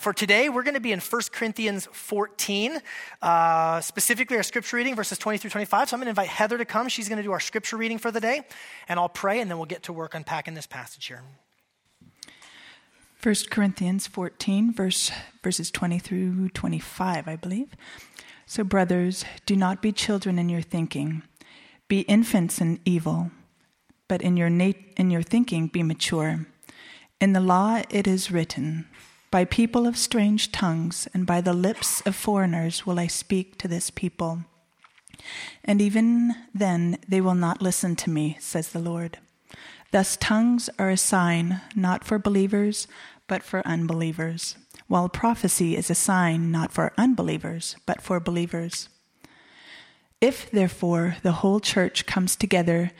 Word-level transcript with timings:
for 0.00 0.12
today, 0.12 0.48
we're 0.48 0.62
going 0.62 0.74
to 0.74 0.80
be 0.80 0.92
in 0.92 0.98
1 0.98 1.22
Corinthians 1.30 1.86
14, 1.92 2.80
uh, 3.22 3.80
specifically 3.80 4.36
our 4.36 4.42
scripture 4.42 4.76
reading, 4.76 4.96
verses 4.96 5.18
20 5.18 5.38
through 5.38 5.50
25. 5.50 5.88
So 5.88 5.94
I'm 5.94 6.00
going 6.00 6.06
to 6.06 6.10
invite 6.10 6.28
Heather 6.28 6.58
to 6.58 6.64
come. 6.64 6.88
She's 6.88 7.08
going 7.08 7.18
to 7.18 7.22
do 7.22 7.32
our 7.32 7.40
scripture 7.40 7.76
reading 7.76 7.98
for 7.98 8.10
the 8.10 8.20
day, 8.20 8.40
and 8.88 8.98
I'll 8.98 9.08
pray, 9.08 9.40
and 9.40 9.50
then 9.50 9.58
we'll 9.58 9.66
get 9.66 9.82
to 9.84 9.92
work 9.92 10.14
unpacking 10.14 10.54
this 10.54 10.66
passage 10.66 11.06
here. 11.06 11.22
1 13.22 13.34
Corinthians 13.50 14.06
14, 14.06 14.72
verse, 14.72 15.12
verses 15.42 15.70
20 15.70 15.98
through 15.98 16.48
25, 16.48 17.28
I 17.28 17.36
believe. 17.36 17.76
So, 18.46 18.64
brothers, 18.64 19.24
do 19.44 19.54
not 19.54 19.82
be 19.82 19.92
children 19.92 20.38
in 20.38 20.48
your 20.48 20.62
thinking, 20.62 21.22
be 21.86 22.00
infants 22.00 22.60
in 22.60 22.80
evil, 22.86 23.30
but 24.08 24.22
in 24.22 24.38
your, 24.38 24.48
nat- 24.48 24.76
in 24.96 25.10
your 25.10 25.22
thinking 25.22 25.66
be 25.66 25.82
mature. 25.82 26.46
In 27.20 27.34
the 27.34 27.40
law 27.40 27.82
it 27.90 28.06
is 28.06 28.30
written, 28.30 28.86
By 29.30 29.44
people 29.44 29.86
of 29.86 29.96
strange 29.96 30.50
tongues 30.50 31.06
and 31.14 31.24
by 31.24 31.40
the 31.40 31.52
lips 31.52 32.00
of 32.04 32.16
foreigners 32.16 32.84
will 32.84 32.98
I 32.98 33.06
speak 33.06 33.58
to 33.58 33.68
this 33.68 33.88
people. 33.88 34.44
And 35.64 35.80
even 35.80 36.34
then 36.52 36.98
they 37.06 37.20
will 37.20 37.36
not 37.36 37.62
listen 37.62 37.94
to 37.96 38.10
me, 38.10 38.36
says 38.40 38.70
the 38.70 38.80
Lord. 38.80 39.18
Thus, 39.92 40.16
tongues 40.16 40.68
are 40.78 40.90
a 40.90 40.96
sign 40.96 41.60
not 41.76 42.04
for 42.04 42.18
believers, 42.18 42.88
but 43.28 43.44
for 43.44 43.66
unbelievers, 43.66 44.56
while 44.88 45.08
prophecy 45.08 45.76
is 45.76 45.90
a 45.90 45.94
sign 45.94 46.50
not 46.50 46.72
for 46.72 46.92
unbelievers, 46.98 47.76
but 47.86 48.02
for 48.02 48.18
believers. 48.18 48.88
If, 50.20 50.50
therefore, 50.50 51.16
the 51.22 51.32
whole 51.32 51.60
church 51.60 52.06
comes 52.06 52.34
together 52.34 52.90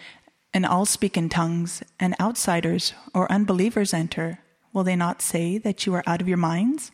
and 0.55 0.65
all 0.65 0.87
speak 0.87 1.17
in 1.17 1.29
tongues, 1.29 1.83
and 1.99 2.15
outsiders 2.21 2.93
or 3.15 3.31
unbelievers 3.31 3.95
enter, 3.95 4.41
will 4.73 4.85
they 4.85 4.97
not 4.97 5.23
say 5.23 5.59
that 5.59 5.87
you 5.87 5.95
are 5.95 6.05
out 6.07 6.21
of 6.21 6.29
your 6.29 6.37
minds? 6.37 6.91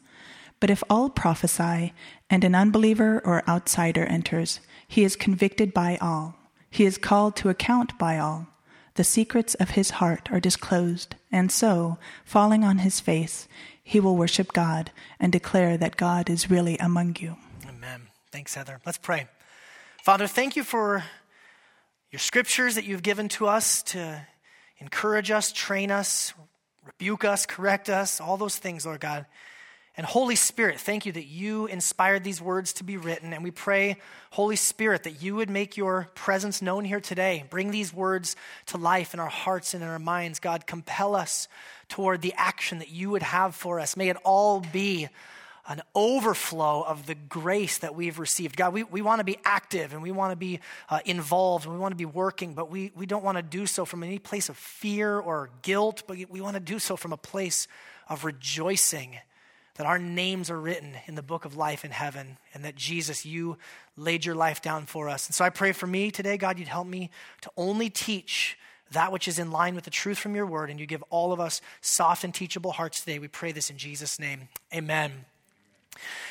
But 0.61 0.71
if 0.71 0.83
all 0.89 1.11
prophesy, 1.11 1.93
and 2.31 2.43
an 2.43 2.55
unbeliever 2.55 3.21
or 3.25 3.49
outsider 3.49 4.05
enters, 4.05 4.61
he 4.89 5.05
is 5.05 5.17
convicted 5.17 5.75
by 5.75 5.99
all. 6.01 6.37
He 6.71 6.85
is 6.85 6.99
called 6.99 7.37
to 7.37 7.49
account 7.49 7.99
by 7.99 8.19
all. 8.19 8.49
The 8.95 9.05
secrets 9.05 9.55
of 9.57 9.71
his 9.71 9.91
heart 9.91 10.31
are 10.33 10.41
disclosed, 10.41 11.17
and 11.31 11.53
so, 11.53 11.99
falling 12.25 12.65
on 12.65 12.79
his 12.79 13.01
face, 13.01 13.47
he 13.83 14.01
will 14.01 14.17
worship 14.17 14.53
God 14.53 14.91
and 15.21 15.31
declare 15.31 15.77
that 15.77 15.97
God 15.97 16.31
is 16.31 16.51
really 16.51 16.79
among 16.79 17.17
you. 17.21 17.37
Amen. 17.69 18.09
Thanks, 18.33 18.55
Heather. 18.55 18.81
Let's 18.87 18.99
pray. 18.99 19.29
Father, 20.03 20.27
thank 20.27 20.57
you 20.57 20.65
for 20.65 21.05
your 22.11 22.19
scriptures 22.19 22.75
that 22.77 22.85
you've 22.85 23.03
given 23.03 23.29
to 23.29 23.47
us 23.47 23.83
to 23.83 24.27
encourage 24.79 25.31
us, 25.31 25.53
train 25.53 25.91
us, 25.91 26.33
rebuke 26.87 27.25
us, 27.25 27.47
correct 27.47 27.91
us, 27.91 28.21
all 28.21 28.37
those 28.37 28.57
things, 28.57 28.87
Lord 28.87 29.01
God. 29.01 29.27
And 29.99 30.05
Holy 30.05 30.37
Spirit, 30.37 30.79
thank 30.79 31.07
you 31.07 31.13
that 31.13 31.25
you 31.25 31.67
inspired 31.67 32.23
these 32.23 32.41
words 32.41 32.75
to 32.75 32.85
be 32.85 32.99
written. 32.99 33.33
And 33.33 33.43
we 33.43 33.51
pray, 33.51 33.97
Holy 34.31 34.57
Spirit, 34.57 35.05
that 35.05 35.23
you 35.23 35.37
would 35.37 35.49
make 35.49 35.79
your 35.79 36.11
presence 36.15 36.61
known 36.61 36.85
here 36.85 37.01
today. 37.01 37.45
Bring 37.49 37.71
these 37.71 37.95
words 37.95 38.37
to 38.67 38.77
life 38.77 39.15
in 39.15 39.21
our 39.21 39.31
hearts 39.31 39.73
and 39.73 39.83
in 39.83 39.89
our 39.89 39.99
minds. 39.99 40.39
God, 40.39 40.67
compel 40.67 41.17
us 41.17 41.49
toward 41.89 42.21
the 42.21 42.35
action 42.37 42.81
that 42.81 42.91
you 42.91 43.09
would 43.11 43.23
have 43.23 43.55
for 43.55 43.81
us. 43.81 43.97
May 43.97 44.11
it 44.11 44.19
all 44.23 44.61
be 44.61 45.09
an 45.69 45.83
overflow 45.95 46.83
of 46.83 47.07
the 47.07 47.15
grace 47.15 47.79
that 47.79 47.95
we've 47.95 48.19
received. 48.19 48.57
God, 48.57 48.73
we, 48.73 48.85
we 48.85 49.03
want 49.03 49.19
to 49.21 49.25
be 49.25 49.39
active 49.45 49.93
and 49.93 50.03
we 50.03 50.13
want 50.13 50.33
to 50.33 50.37
be 50.37 50.61
uh, 50.89 51.01
involved 51.05 51.65
and 51.65 51.75
we 51.75 51.81
want 51.81 51.93
to 51.93 51.97
be 51.97 52.05
working, 52.05 52.55
but 52.55 52.71
we, 52.71 52.93
we 52.95 53.07
don't 53.07 53.25
want 53.25 53.37
to 53.37 53.43
do 53.43 53.67
so 53.67 53.85
from 53.85 54.03
any 54.03 54.19
place 54.19 54.49
of 54.49 54.57
fear 54.57 55.19
or 55.19 55.51
guilt, 55.63 56.05
but 56.07 56.17
we 56.31 56.41
want 56.41 56.55
to 56.55 56.61
do 56.61 56.79
so 56.79 56.97
from 56.97 57.13
a 57.13 57.17
place 57.17 57.67
of 58.09 58.25
rejoicing 58.25 59.17
that 59.77 59.87
our 59.87 59.99
names 59.99 60.51
are 60.51 60.61
written 60.61 60.95
in 61.07 61.15
the 61.15 61.23
book 61.23 61.45
of 61.45 61.57
life 61.57 61.85
in 61.85 61.91
heaven, 61.91 62.39
and 62.55 62.65
that 62.65 62.77
Jesus, 62.77 63.27
you 63.27 63.59
laid 63.97 64.25
your 64.25 64.35
life 64.35 64.63
down 64.63 64.87
for 64.87 65.09
us. 65.09 65.27
And 65.27 65.35
so 65.35 65.45
I 65.45 65.51
pray 65.51 65.73
for 65.73 65.87
me 65.87 66.11
today, 66.11 66.39
God, 66.39 66.59
you'd 66.59 66.69
help 66.69 66.87
me 66.87 67.11
to 67.43 67.51
only 67.57 67.91
teach 67.91 68.57
that 68.93 69.13
which 69.13 69.29
is 69.29 69.39
in 69.39 69.51
line 69.51 69.75
with 69.75 69.85
the 69.85 69.91
truth 69.91 70.19
from 70.19 70.35
your 70.35 70.47
word, 70.47 70.71
and 70.71 70.81
you 70.81 70.87
give 70.87 71.03
all 71.11 71.33
of 71.33 71.41
us 71.41 71.61
soft 71.81 72.25
and 72.25 72.33
teachable 72.33 72.73
hearts 72.73 73.01
today. 73.01 73.19
We 73.19 73.29
pray 73.29 73.53
this 73.53 73.69
in 73.69 73.77
Jesus' 73.77 74.19
name. 74.19 74.49
Amen. 74.75 75.27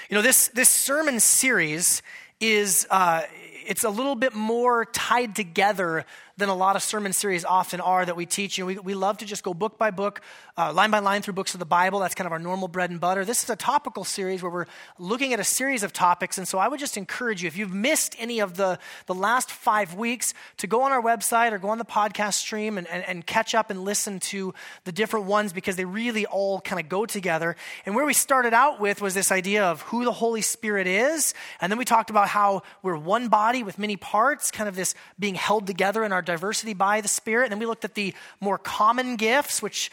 You 0.09 0.15
know, 0.15 0.21
this, 0.21 0.49
this 0.49 0.69
sermon 0.69 1.19
series 1.19 2.01
is, 2.39 2.85
uh, 2.89 3.23
it's 3.65 3.83
a 3.83 3.89
little 3.89 4.15
bit 4.15 4.33
more 4.33 4.85
tied 4.85 5.35
together 5.35 6.05
than 6.37 6.49
a 6.49 6.55
lot 6.55 6.75
of 6.75 6.83
sermon 6.83 7.13
series 7.13 7.45
often 7.45 7.79
are 7.81 8.05
that 8.05 8.15
we 8.15 8.25
teach. 8.25 8.57
You 8.57 8.63
know, 8.63 8.67
we, 8.67 8.77
we 8.77 8.93
love 8.93 9.17
to 9.19 9.25
just 9.25 9.43
go 9.43 9.53
book 9.53 9.77
by 9.77 9.91
book, 9.91 10.21
uh, 10.57 10.71
line 10.71 10.89
by 10.89 10.99
line 10.99 11.21
through 11.21 11.33
books 11.33 11.53
of 11.53 11.59
the 11.59 11.65
Bible. 11.65 11.99
That's 11.99 12.15
kind 12.15 12.25
of 12.25 12.31
our 12.31 12.39
normal 12.39 12.69
bread 12.69 12.89
and 12.89 12.99
butter. 12.99 13.25
This 13.25 13.43
is 13.43 13.49
a 13.49 13.57
topical 13.57 14.05
series 14.05 14.41
where 14.41 14.51
we're 14.51 14.65
looking 14.97 15.33
at 15.33 15.39
a 15.39 15.43
series 15.43 15.83
of 15.83 15.91
topics. 15.91 16.37
And 16.37 16.47
so 16.47 16.57
I 16.59 16.69
would 16.69 16.79
just 16.79 16.95
encourage 16.95 17.43
you, 17.43 17.47
if 17.47 17.57
you've 17.57 17.73
missed 17.73 18.15
any 18.17 18.39
of 18.39 18.55
the, 18.55 18.79
the 19.05 19.13
last 19.13 19.51
five 19.51 19.95
weeks, 19.95 20.33
to 20.57 20.67
go 20.67 20.83
on 20.83 20.93
our 20.93 21.01
website 21.01 21.51
or 21.51 21.57
go 21.57 21.69
on 21.69 21.77
the 21.77 21.85
podcast 21.85 22.35
stream 22.35 22.77
and, 22.77 22.87
and, 22.87 23.03
and 23.03 23.25
catch 23.25 23.53
up 23.53 23.69
and 23.69 23.83
listen 23.83 24.19
to 24.19 24.53
the 24.85 24.93
different 24.93 25.25
ones 25.25 25.51
because 25.51 25.75
they 25.75 25.83
really 25.83 26.25
all 26.25 26.61
kind 26.61 26.79
of 26.79 26.87
go 26.87 27.05
together. 27.05 27.57
And 27.85 27.93
where 27.93 28.05
we 28.05 28.13
started 28.13 28.53
out 28.53 28.79
with 28.79 29.01
was 29.01 29.13
this 29.13 29.33
idea 29.33 29.65
of 29.65 29.81
who 29.81 30.05
the 30.05 30.13
Holy 30.13 30.41
Spirit 30.41 30.87
is. 30.87 31.33
And 31.59 31.69
then 31.69 31.77
we 31.77 31.85
talked 31.85 32.09
about 32.09 32.29
how 32.29 32.63
we're 32.81 32.95
one 32.95 33.27
body 33.27 33.61
with 33.61 33.77
many 33.77 33.97
parts, 33.97 34.51
kind 34.51 34.69
of 34.69 34.75
this 34.77 34.95
being 35.19 35.35
held 35.35 35.67
together 35.67 36.05
in 36.05 36.13
our 36.13 36.21
diversity 36.21 36.73
by 36.73 37.01
the 37.01 37.09
Spirit. 37.09 37.45
And 37.45 37.51
then 37.51 37.59
we 37.59 37.65
looked 37.65 37.83
at 37.83 37.95
the 37.95 38.13
more 38.39 38.57
common 38.57 39.17
gifts, 39.17 39.61
which 39.61 39.91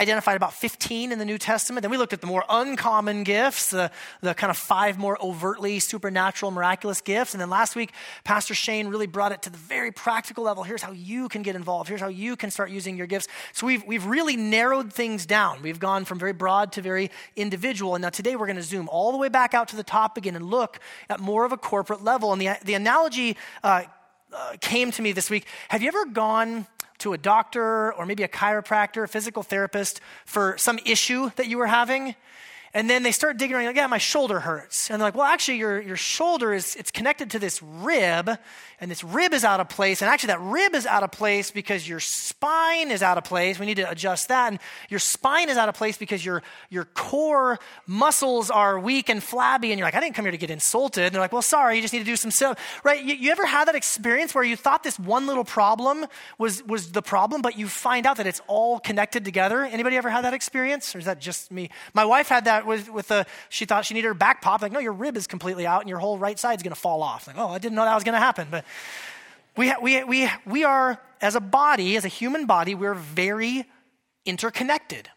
identified 0.00 0.36
about 0.36 0.54
15 0.54 1.12
in 1.12 1.18
the 1.18 1.24
New 1.26 1.36
Testament. 1.36 1.82
Then 1.82 1.90
we 1.90 1.98
looked 1.98 2.14
at 2.14 2.22
the 2.22 2.26
more 2.26 2.42
uncommon 2.48 3.22
gifts, 3.22 3.70
the, 3.70 3.90
the 4.22 4.32
kind 4.32 4.50
of 4.50 4.56
five 4.56 4.98
more 4.98 5.18
overtly 5.22 5.78
supernatural, 5.78 6.50
miraculous 6.50 7.02
gifts. 7.02 7.34
And 7.34 7.40
then 7.40 7.50
last 7.50 7.76
week, 7.76 7.92
Pastor 8.24 8.54
Shane 8.54 8.88
really 8.88 9.06
brought 9.06 9.32
it 9.32 9.42
to 9.42 9.50
the 9.50 9.58
very 9.58 9.92
practical 9.92 10.42
level. 10.42 10.62
Here's 10.62 10.82
how 10.82 10.92
you 10.92 11.28
can 11.28 11.42
get 11.42 11.54
involved. 11.54 11.88
Here's 11.88 12.00
how 12.00 12.08
you 12.08 12.34
can 12.34 12.50
start 12.50 12.70
using 12.70 12.96
your 12.96 13.06
gifts. 13.06 13.28
So 13.52 13.66
we've, 13.66 13.84
we've 13.84 14.06
really 14.06 14.36
narrowed 14.36 14.90
things 14.92 15.26
down. 15.26 15.60
We've 15.62 15.78
gone 15.78 16.06
from 16.06 16.18
very 16.18 16.32
broad 16.32 16.72
to 16.72 16.82
very 16.82 17.10
individual. 17.36 17.94
And 17.94 18.02
now 18.02 18.10
today 18.10 18.36
we're 18.36 18.46
going 18.46 18.56
to 18.56 18.62
zoom 18.62 18.88
all 18.88 19.12
the 19.12 19.18
way 19.18 19.28
back 19.28 19.52
out 19.52 19.68
to 19.68 19.76
the 19.76 19.84
top 19.84 20.16
again 20.16 20.34
and 20.34 20.46
look 20.46 20.80
at 21.10 21.20
more 21.20 21.44
of 21.44 21.52
a 21.52 21.58
corporate 21.58 22.02
level. 22.02 22.32
And 22.32 22.40
the, 22.40 22.56
the 22.64 22.74
analogy 22.74 23.36
uh, 23.62 23.82
uh, 24.32 24.56
came 24.60 24.90
to 24.92 25.02
me 25.02 25.12
this 25.12 25.30
week. 25.30 25.46
Have 25.68 25.82
you 25.82 25.88
ever 25.88 26.04
gone 26.06 26.66
to 26.98 27.12
a 27.12 27.18
doctor 27.18 27.92
or 27.94 28.06
maybe 28.06 28.22
a 28.22 28.28
chiropractor, 28.28 29.04
a 29.04 29.08
physical 29.08 29.42
therapist 29.42 30.00
for 30.26 30.56
some 30.58 30.78
issue 30.84 31.30
that 31.36 31.46
you 31.46 31.58
were 31.58 31.66
having? 31.66 32.14
And 32.72 32.88
then 32.88 33.02
they 33.02 33.10
start 33.10 33.36
digging 33.36 33.56
around, 33.56 33.66
like, 33.66 33.76
yeah, 33.76 33.88
my 33.88 33.98
shoulder 33.98 34.38
hurts. 34.38 34.90
And 34.90 35.00
they're 35.00 35.08
like, 35.08 35.16
well, 35.16 35.26
actually, 35.26 35.58
your, 35.58 35.80
your 35.80 35.96
shoulder 35.96 36.54
is 36.54 36.76
it's 36.76 36.92
connected 36.92 37.32
to 37.32 37.40
this 37.40 37.60
rib, 37.60 38.30
and 38.80 38.90
this 38.90 39.02
rib 39.02 39.34
is 39.34 39.42
out 39.42 39.58
of 39.58 39.68
place. 39.68 40.02
And 40.02 40.08
actually, 40.08 40.28
that 40.28 40.40
rib 40.40 40.74
is 40.76 40.86
out 40.86 41.02
of 41.02 41.10
place 41.10 41.50
because 41.50 41.88
your 41.88 41.98
spine 41.98 42.92
is 42.92 43.02
out 43.02 43.18
of 43.18 43.24
place. 43.24 43.58
We 43.58 43.66
need 43.66 43.78
to 43.78 43.90
adjust 43.90 44.28
that. 44.28 44.52
And 44.52 44.60
your 44.88 45.00
spine 45.00 45.48
is 45.48 45.56
out 45.56 45.68
of 45.68 45.74
place 45.74 45.98
because 45.98 46.24
your, 46.24 46.42
your 46.70 46.84
core 46.84 47.58
muscles 47.86 48.50
are 48.50 48.78
weak 48.78 49.08
and 49.08 49.20
flabby. 49.20 49.72
And 49.72 49.78
you're 49.78 49.86
like, 49.86 49.96
I 49.96 50.00
didn't 50.00 50.14
come 50.14 50.24
here 50.24 50.32
to 50.32 50.38
get 50.38 50.50
insulted. 50.50 51.06
And 51.06 51.14
they're 51.14 51.20
like, 51.20 51.32
well, 51.32 51.42
sorry, 51.42 51.76
you 51.76 51.82
just 51.82 51.92
need 51.92 51.98
to 51.98 52.04
do 52.04 52.16
some 52.16 52.30
stuff. 52.30 52.58
Right? 52.84 53.02
You, 53.02 53.16
you 53.16 53.32
ever 53.32 53.46
had 53.46 53.66
that 53.66 53.74
experience 53.74 54.32
where 54.34 54.44
you 54.44 54.56
thought 54.56 54.84
this 54.84 54.98
one 54.98 55.26
little 55.26 55.44
problem 55.44 56.06
was, 56.38 56.62
was 56.62 56.92
the 56.92 57.02
problem, 57.02 57.42
but 57.42 57.58
you 57.58 57.66
find 57.66 58.06
out 58.06 58.16
that 58.18 58.28
it's 58.28 58.40
all 58.46 58.78
connected 58.78 59.24
together? 59.24 59.64
Anybody 59.64 59.96
ever 59.96 60.08
had 60.08 60.24
that 60.24 60.34
experience? 60.34 60.94
Or 60.94 61.00
is 61.00 61.04
that 61.04 61.20
just 61.20 61.50
me? 61.50 61.68
My 61.94 62.04
wife 62.04 62.28
had 62.28 62.44
that 62.44 62.59
with, 62.66 62.90
with 62.90 63.08
the, 63.08 63.26
she 63.48 63.64
thought 63.64 63.84
she 63.84 63.94
needed 63.94 64.08
her 64.08 64.14
back 64.14 64.42
pop. 64.42 64.62
Like, 64.62 64.72
no, 64.72 64.78
your 64.78 64.92
rib 64.92 65.16
is 65.16 65.26
completely 65.26 65.66
out 65.66 65.80
and 65.80 65.88
your 65.88 65.98
whole 65.98 66.18
right 66.18 66.38
side's 66.38 66.62
going 66.62 66.74
to 66.74 66.80
fall 66.80 67.02
off. 67.02 67.26
Like, 67.26 67.36
oh, 67.38 67.48
I 67.48 67.58
didn't 67.58 67.74
know 67.74 67.84
that 67.84 67.94
was 67.94 68.04
going 68.04 68.14
to 68.14 68.20
happen. 68.20 68.48
But 68.50 68.64
we, 69.56 69.72
we, 69.82 70.04
we, 70.04 70.30
we 70.46 70.64
are, 70.64 71.00
as 71.20 71.34
a 71.34 71.40
body, 71.40 71.96
as 71.96 72.04
a 72.04 72.08
human 72.08 72.46
body, 72.46 72.74
we're 72.74 72.94
very 72.94 73.64
interconnected. 74.24 75.08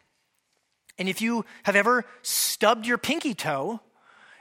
And 0.97 1.09
if 1.09 1.21
you 1.21 1.45
have 1.63 1.75
ever 1.75 2.05
stubbed 2.21 2.85
your 2.85 2.97
pinky 2.97 3.33
toe, 3.33 3.79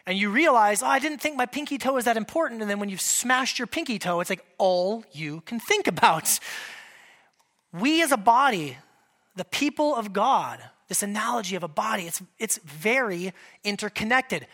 and 0.07 0.19
you 0.19 0.31
realize, 0.31 0.83
oh, 0.83 0.87
I 0.87 0.99
didn't 0.99 1.21
think 1.21 1.37
my 1.37 1.47
pinky 1.47 1.79
toe 1.79 1.93
was 1.93 2.07
that 2.07 2.17
important. 2.17 2.61
And 2.61 2.69
then 2.69 2.81
when 2.81 2.89
you've 2.89 3.01
smashed 3.01 3.59
your 3.59 3.67
pinky 3.67 3.99
toe, 3.99 4.21
it's 4.21 4.31
like 4.31 4.45
all 4.59 5.05
you 5.13 5.43
can 5.43 5.61
think 5.61 5.87
about. 5.87 6.41
We 7.73 8.03
as 8.03 8.11
a 8.11 8.17
body, 8.17 8.79
the 9.37 9.45
people 9.45 9.95
of 9.95 10.13
God, 10.13 10.61
this 10.93 11.03
analogy 11.03 11.57
of 11.57 11.63
a 11.63 11.69
body, 11.69 12.03
it's, 12.03 12.21
it's 12.39 12.59
very 12.59 13.33
interconnected. 13.65 14.47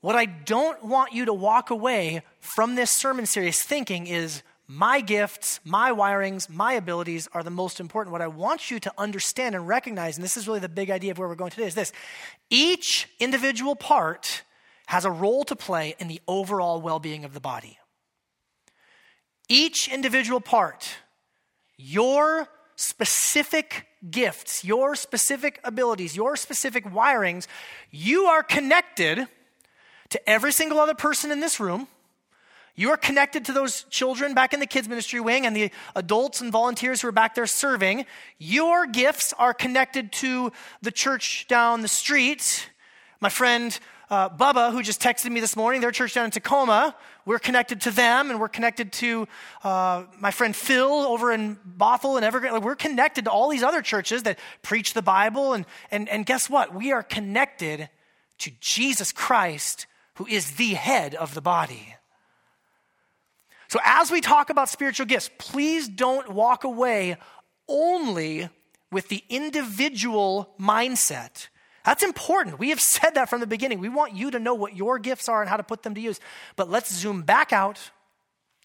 What 0.00 0.16
I 0.16 0.24
don't 0.24 0.84
want 0.84 1.12
you 1.12 1.26
to 1.26 1.32
walk 1.32 1.70
away 1.70 2.22
from 2.40 2.74
this 2.74 2.90
sermon 2.90 3.24
series 3.24 3.62
thinking 3.62 4.08
is 4.08 4.42
my 4.66 5.00
gifts, 5.00 5.60
my 5.64 5.92
wirings, 5.92 6.50
my 6.50 6.72
abilities 6.72 7.28
are 7.32 7.44
the 7.44 7.52
most 7.52 7.78
important. 7.78 8.10
What 8.10 8.20
I 8.20 8.26
want 8.26 8.68
you 8.68 8.80
to 8.80 8.92
understand 8.98 9.54
and 9.54 9.68
recognize, 9.68 10.16
and 10.16 10.24
this 10.24 10.36
is 10.36 10.48
really 10.48 10.58
the 10.58 10.68
big 10.68 10.90
idea 10.90 11.12
of 11.12 11.18
where 11.18 11.28
we're 11.28 11.36
going 11.36 11.52
today, 11.52 11.68
is 11.68 11.76
this 11.76 11.92
each 12.50 13.08
individual 13.20 13.76
part 13.76 14.42
has 14.86 15.04
a 15.04 15.10
role 15.10 15.44
to 15.44 15.54
play 15.54 15.94
in 16.00 16.08
the 16.08 16.20
overall 16.26 16.80
well 16.80 16.98
being 16.98 17.24
of 17.24 17.32
the 17.32 17.40
body. 17.40 17.78
Each 19.48 19.86
individual 19.86 20.40
part, 20.40 20.88
your 21.76 22.48
specific 22.74 23.86
gifts, 24.08 24.64
your 24.64 24.94
specific 24.94 25.60
abilities, 25.64 26.16
your 26.16 26.36
specific 26.36 26.84
wirings, 26.84 27.46
you 27.90 28.24
are 28.24 28.42
connected 28.42 29.26
to 30.10 30.28
every 30.28 30.52
single 30.52 30.78
other 30.78 30.94
person 30.94 31.30
in 31.30 31.40
this 31.40 31.60
room. 31.60 31.88
You 32.76 32.90
are 32.90 32.96
connected 32.96 33.44
to 33.46 33.52
those 33.52 33.84
children 33.90 34.32
back 34.32 34.54
in 34.54 34.60
the 34.60 34.66
kids' 34.66 34.88
ministry 34.88 35.20
wing 35.20 35.44
and 35.44 35.54
the 35.54 35.70
adults 35.94 36.40
and 36.40 36.50
volunteers 36.50 37.02
who 37.02 37.08
are 37.08 37.12
back 37.12 37.34
there 37.34 37.46
serving. 37.46 38.06
Your 38.38 38.86
gifts 38.86 39.34
are 39.38 39.52
connected 39.52 40.12
to 40.12 40.52
the 40.80 40.90
church 40.90 41.46
down 41.46 41.82
the 41.82 41.88
street. 41.88 42.70
My 43.20 43.28
friend 43.28 43.78
uh, 44.10 44.28
Bubba, 44.28 44.72
who 44.72 44.82
just 44.82 45.00
texted 45.00 45.30
me 45.30 45.40
this 45.40 45.56
morning, 45.56 45.80
their 45.80 45.92
church 45.92 46.14
down 46.14 46.24
in 46.24 46.30
Tacoma, 46.32 46.96
we're 47.24 47.38
connected 47.38 47.82
to 47.82 47.90
them, 47.92 48.30
and 48.30 48.40
we're 48.40 48.48
connected 48.48 48.92
to 48.94 49.28
uh, 49.62 50.04
my 50.18 50.32
friend 50.32 50.54
Phil 50.54 50.90
over 50.90 51.32
in 51.32 51.56
Bothell 51.78 52.16
and 52.16 52.24
Evergreen. 52.24 52.60
We're 52.60 52.74
connected 52.74 53.26
to 53.26 53.30
all 53.30 53.48
these 53.48 53.62
other 53.62 53.82
churches 53.82 54.24
that 54.24 54.38
preach 54.62 54.94
the 54.94 55.02
Bible, 55.02 55.52
and, 55.52 55.64
and, 55.92 56.08
and 56.08 56.26
guess 56.26 56.50
what? 56.50 56.74
We 56.74 56.90
are 56.90 57.04
connected 57.04 57.88
to 58.38 58.50
Jesus 58.60 59.12
Christ, 59.12 59.86
who 60.14 60.26
is 60.26 60.52
the 60.52 60.74
head 60.74 61.14
of 61.14 61.34
the 61.34 61.40
body. 61.40 61.94
So, 63.68 63.78
as 63.84 64.10
we 64.10 64.20
talk 64.20 64.50
about 64.50 64.68
spiritual 64.68 65.06
gifts, 65.06 65.30
please 65.38 65.88
don't 65.88 66.30
walk 66.30 66.64
away 66.64 67.16
only 67.68 68.48
with 68.90 69.08
the 69.08 69.22
individual 69.28 70.52
mindset 70.58 71.46
that's 71.84 72.02
important. 72.02 72.58
We 72.58 72.70
have 72.70 72.80
said 72.80 73.14
that 73.14 73.28
from 73.28 73.40
the 73.40 73.46
beginning. 73.46 73.80
We 73.80 73.88
want 73.88 74.14
you 74.14 74.30
to 74.30 74.38
know 74.38 74.54
what 74.54 74.76
your 74.76 74.98
gifts 74.98 75.28
are 75.28 75.40
and 75.40 75.48
how 75.48 75.56
to 75.56 75.62
put 75.62 75.82
them 75.82 75.94
to 75.94 76.00
use. 76.00 76.20
But 76.56 76.70
let's 76.70 76.92
zoom 76.92 77.22
back 77.22 77.52
out 77.52 77.90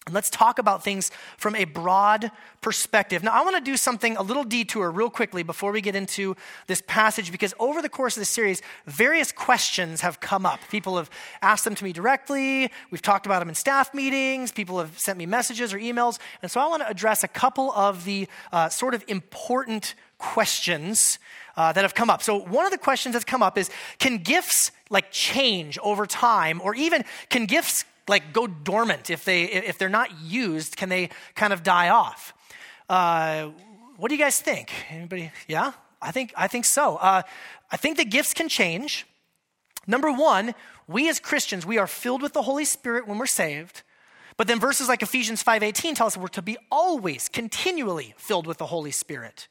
and 0.06 0.14
let's 0.14 0.30
talk 0.30 0.60
about 0.60 0.84
things 0.84 1.10
from 1.36 1.56
a 1.56 1.64
broad 1.64 2.30
perspective. 2.60 3.24
Now, 3.24 3.32
I 3.32 3.42
want 3.42 3.56
to 3.56 3.60
do 3.60 3.76
something, 3.76 4.16
a 4.16 4.22
little 4.22 4.44
detour, 4.44 4.88
real 4.88 5.10
quickly 5.10 5.42
before 5.42 5.72
we 5.72 5.80
get 5.80 5.96
into 5.96 6.36
this 6.68 6.80
passage, 6.86 7.32
because 7.32 7.52
over 7.58 7.82
the 7.82 7.88
course 7.88 8.16
of 8.16 8.20
this 8.20 8.28
series, 8.28 8.62
various 8.86 9.32
questions 9.32 10.02
have 10.02 10.20
come 10.20 10.46
up. 10.46 10.60
People 10.70 10.96
have 10.96 11.10
asked 11.42 11.64
them 11.64 11.74
to 11.74 11.82
me 11.82 11.92
directly. 11.92 12.70
We've 12.92 13.02
talked 13.02 13.26
about 13.26 13.40
them 13.40 13.48
in 13.48 13.56
staff 13.56 13.92
meetings. 13.94 14.52
People 14.52 14.78
have 14.78 14.96
sent 14.96 15.18
me 15.18 15.26
messages 15.26 15.74
or 15.74 15.78
emails. 15.78 16.20
And 16.40 16.52
so 16.52 16.60
I 16.60 16.68
want 16.68 16.82
to 16.82 16.88
address 16.88 17.24
a 17.24 17.28
couple 17.28 17.72
of 17.72 18.04
the 18.04 18.28
uh, 18.52 18.68
sort 18.68 18.94
of 18.94 19.02
important 19.08 19.96
questions 20.18 21.18
uh, 21.56 21.72
that 21.72 21.82
have 21.82 21.94
come 21.94 22.10
up. 22.10 22.22
So 22.22 22.38
one 22.38 22.66
of 22.66 22.72
the 22.72 22.78
questions 22.78 23.14
that's 23.14 23.24
come 23.24 23.42
up 23.42 23.56
is 23.56 23.70
can 23.98 24.18
gifts 24.18 24.72
like 24.90 25.10
change 25.10 25.78
over 25.78 26.06
time 26.06 26.60
or 26.62 26.74
even 26.74 27.04
can 27.30 27.46
gifts 27.46 27.84
like 28.08 28.32
go 28.32 28.46
dormant? 28.46 29.10
If 29.10 29.24
they 29.24 29.44
if 29.44 29.78
they're 29.78 29.88
not 29.88 30.22
used 30.22 30.76
can 30.76 30.88
they 30.88 31.10
kind 31.34 31.52
of 31.52 31.62
die 31.62 31.88
off? 31.88 32.34
Uh, 32.88 33.50
what 33.96 34.08
do 34.08 34.14
you 34.14 34.20
guys 34.20 34.40
think? 34.40 34.70
Anybody? 34.90 35.32
Yeah? 35.48 35.72
I 36.02 36.12
think 36.12 36.32
i 36.36 36.46
think 36.46 36.66
so. 36.66 36.96
Uh, 36.96 37.22
i 37.70 37.76
think 37.76 37.96
the 37.96 38.04
gifts 38.04 38.34
can 38.34 38.48
change. 38.48 39.06
Number 39.86 40.12
one 40.12 40.54
we 40.86 41.08
as 41.08 41.18
christians 41.18 41.64
we 41.64 41.78
are 41.78 41.86
filled 41.86 42.22
with 42.22 42.32
the 42.32 42.42
holy 42.42 42.64
spirit 42.64 43.08
when 43.08 43.18
we're 43.18 43.26
saved. 43.26 43.82
But 44.36 44.48
then 44.48 44.60
verses 44.60 44.88
like 44.88 45.02
ephesians 45.02 45.42
5.18 45.42 45.94
tell 45.94 46.06
us 46.06 46.16
we're 46.16 46.28
to 46.28 46.42
be 46.42 46.58
always 46.70 47.30
continually 47.30 48.14
filled 48.18 48.46
with 48.46 48.58
the 48.58 48.66
holy 48.66 48.90
spirit 48.90 49.48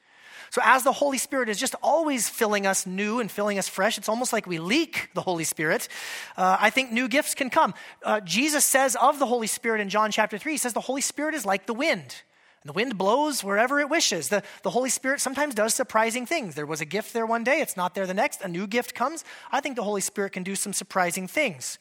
so, 0.56 0.62
as 0.64 0.84
the 0.84 0.94
Holy 0.94 1.18
Spirit 1.18 1.50
is 1.50 1.60
just 1.60 1.76
always 1.84 2.30
filling 2.30 2.66
us 2.66 2.86
new 2.86 3.20
and 3.20 3.30
filling 3.30 3.60
us 3.60 3.68
fresh, 3.68 3.98
it's 3.98 4.08
almost 4.08 4.32
like 4.32 4.48
we 4.48 4.58
leak 4.58 5.10
the 5.14 5.20
Holy 5.20 5.44
Spirit. 5.44 5.90
Uh, 6.38 6.56
I 6.58 6.70
think 6.70 6.94
new 6.94 7.10
gifts 7.10 7.36
can 7.36 7.50
come. 7.50 7.74
Uh, 8.02 8.22
Jesus 8.22 8.64
says 8.64 8.96
of 8.96 9.20
the 9.20 9.26
Holy 9.26 9.48
Spirit 9.48 9.82
in 9.82 9.90
John 9.90 10.12
chapter 10.12 10.38
3, 10.38 10.54
he 10.54 10.58
says 10.58 10.72
the 10.72 10.80
Holy 10.80 11.02
Spirit 11.02 11.36
is 11.36 11.46
like 11.46 11.66
the 11.66 11.74
wind. 11.74 12.22
And 12.64 12.70
the 12.70 12.72
wind 12.72 12.98
blows 12.98 13.44
wherever 13.44 13.82
it 13.82 13.90
wishes. 13.90 14.30
The, 14.30 14.44
the 14.64 14.70
Holy 14.70 14.90
Spirit 14.90 15.20
sometimes 15.20 15.56
does 15.56 15.74
surprising 15.74 16.26
things. 16.26 16.56
There 16.56 16.66
was 16.66 16.80
a 16.80 16.86
gift 16.86 17.12
there 17.12 17.26
one 17.26 17.44
day, 17.44 17.60
it's 17.60 17.76
not 17.76 17.94
there 17.94 18.08
the 18.08 18.14
next. 18.14 18.40
A 18.40 18.48
new 18.48 18.66
gift 18.66 18.96
comes. 18.96 19.26
I 19.52 19.60
think 19.60 19.76
the 19.76 19.84
Holy 19.84 20.00
Spirit 20.00 20.32
can 20.32 20.44
do 20.44 20.56
some 20.56 20.72
surprising 20.72 21.28
things. 21.28 21.80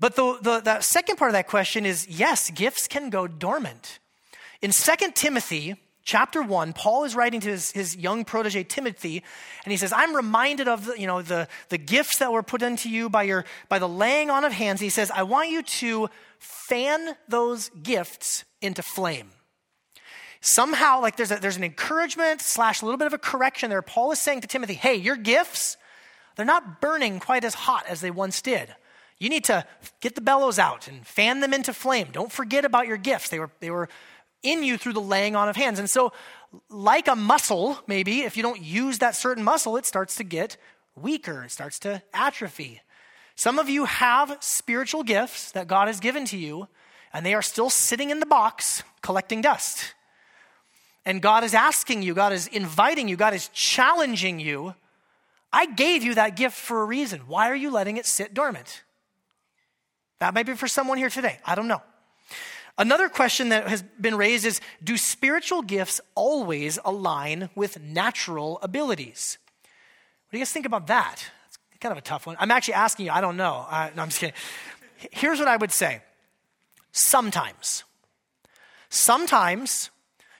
But 0.00 0.16
the, 0.16 0.38
the, 0.42 0.58
the 0.58 0.80
second 0.80 1.18
part 1.18 1.28
of 1.28 1.34
that 1.34 1.46
question 1.46 1.86
is 1.86 2.08
yes, 2.08 2.50
gifts 2.50 2.88
can 2.88 3.10
go 3.10 3.28
dormant. 3.28 4.00
In 4.60 4.72
2 4.72 4.92
Timothy, 5.14 5.76
chapter 6.04 6.42
1 6.42 6.72
paul 6.72 7.04
is 7.04 7.14
writing 7.14 7.40
to 7.40 7.48
his, 7.48 7.70
his 7.72 7.96
young 7.96 8.24
protege 8.24 8.64
timothy 8.64 9.22
and 9.64 9.70
he 9.70 9.76
says 9.76 9.92
i'm 9.92 10.14
reminded 10.14 10.68
of 10.68 10.86
the, 10.86 10.98
you 10.98 11.06
know, 11.06 11.22
the, 11.22 11.48
the 11.68 11.78
gifts 11.78 12.18
that 12.18 12.32
were 12.32 12.42
put 12.42 12.62
into 12.62 12.88
you 12.88 13.08
by, 13.08 13.22
your, 13.22 13.44
by 13.68 13.78
the 13.78 13.88
laying 13.88 14.30
on 14.30 14.44
of 14.44 14.52
hands. 14.52 14.80
He 14.80 14.88
says 14.88 15.10
i 15.10 15.22
want 15.22 15.50
you 15.50 15.62
to 15.62 16.08
fan 16.38 17.16
those 17.28 17.68
gifts 17.82 18.44
into 18.60 18.82
flame. 18.82 19.30
Somehow 20.40 21.00
like 21.00 21.16
there's, 21.16 21.30
a, 21.30 21.36
there's 21.36 21.56
an 21.56 21.64
encouragement 21.64 22.40
slash 22.40 22.82
a 22.82 22.84
little 22.84 22.98
bit 22.98 23.06
of 23.06 23.12
a 23.12 23.18
correction 23.18 23.70
there. 23.70 23.82
Paul 23.82 24.12
is 24.12 24.18
saying 24.18 24.40
to 24.40 24.48
timothy 24.48 24.74
hey 24.74 24.96
your 24.96 25.16
gifts 25.16 25.76
they're 26.36 26.46
not 26.46 26.80
burning 26.80 27.20
quite 27.20 27.44
as 27.44 27.54
hot 27.54 27.84
as 27.86 28.00
they 28.00 28.10
once 28.10 28.40
did. 28.40 28.74
You 29.18 29.28
need 29.28 29.44
to 29.44 29.64
get 30.00 30.14
the 30.14 30.20
bellows 30.20 30.58
out 30.58 30.88
and 30.88 31.06
fan 31.06 31.40
them 31.40 31.54
into 31.54 31.72
flame. 31.72 32.08
Don't 32.10 32.32
forget 32.32 32.64
about 32.64 32.88
your 32.88 32.96
gifts. 32.96 33.28
They 33.28 33.38
were, 33.38 33.50
they 33.60 33.70
were 33.70 33.88
in 34.42 34.62
you 34.62 34.76
through 34.76 34.94
the 34.94 35.00
laying 35.00 35.36
on 35.36 35.48
of 35.48 35.56
hands. 35.56 35.78
And 35.78 35.88
so, 35.88 36.12
like 36.68 37.08
a 37.08 37.16
muscle, 37.16 37.78
maybe, 37.86 38.22
if 38.22 38.36
you 38.36 38.42
don't 38.42 38.60
use 38.60 38.98
that 38.98 39.16
certain 39.16 39.44
muscle, 39.44 39.76
it 39.76 39.86
starts 39.86 40.16
to 40.16 40.24
get 40.24 40.56
weaker, 40.94 41.44
it 41.44 41.50
starts 41.50 41.78
to 41.80 42.02
atrophy. 42.12 42.82
Some 43.34 43.58
of 43.58 43.68
you 43.68 43.86
have 43.86 44.36
spiritual 44.40 45.02
gifts 45.02 45.52
that 45.52 45.66
God 45.66 45.88
has 45.88 46.00
given 46.00 46.24
to 46.26 46.36
you, 46.36 46.68
and 47.12 47.24
they 47.24 47.34
are 47.34 47.42
still 47.42 47.70
sitting 47.70 48.10
in 48.10 48.20
the 48.20 48.26
box 48.26 48.82
collecting 49.00 49.40
dust. 49.40 49.94
And 51.04 51.20
God 51.20 51.42
is 51.42 51.54
asking 51.54 52.02
you, 52.02 52.14
God 52.14 52.32
is 52.32 52.46
inviting 52.46 53.08
you, 53.08 53.16
God 53.16 53.34
is 53.34 53.48
challenging 53.48 54.38
you. 54.38 54.74
I 55.52 55.66
gave 55.66 56.02
you 56.02 56.14
that 56.14 56.36
gift 56.36 56.56
for 56.56 56.82
a 56.82 56.84
reason. 56.84 57.20
Why 57.26 57.50
are 57.50 57.54
you 57.54 57.70
letting 57.70 57.96
it 57.96 58.06
sit 58.06 58.32
dormant? 58.32 58.82
That 60.20 60.34
might 60.34 60.46
be 60.46 60.54
for 60.54 60.68
someone 60.68 60.98
here 60.98 61.10
today. 61.10 61.40
I 61.44 61.54
don't 61.54 61.68
know. 61.68 61.82
Another 62.78 63.08
question 63.08 63.50
that 63.50 63.68
has 63.68 63.82
been 64.00 64.16
raised 64.16 64.46
is 64.46 64.60
Do 64.82 64.96
spiritual 64.96 65.62
gifts 65.62 66.00
always 66.14 66.78
align 66.84 67.50
with 67.54 67.80
natural 67.80 68.58
abilities? 68.62 69.38
What 69.62 70.32
do 70.32 70.38
you 70.38 70.40
guys 70.40 70.52
think 70.52 70.66
about 70.66 70.86
that? 70.86 71.24
It's 71.48 71.58
kind 71.80 71.92
of 71.92 71.98
a 71.98 72.02
tough 72.02 72.26
one. 72.26 72.36
I'm 72.38 72.50
actually 72.50 72.74
asking 72.74 73.06
you, 73.06 73.12
I 73.12 73.20
don't 73.20 73.36
know. 73.36 73.66
No, 73.94 74.02
I'm 74.02 74.08
just 74.08 74.20
kidding. 74.20 74.34
Here's 75.10 75.38
what 75.38 75.48
I 75.48 75.56
would 75.56 75.72
say 75.72 76.00
sometimes. 76.92 77.84
Sometimes, 78.88 79.90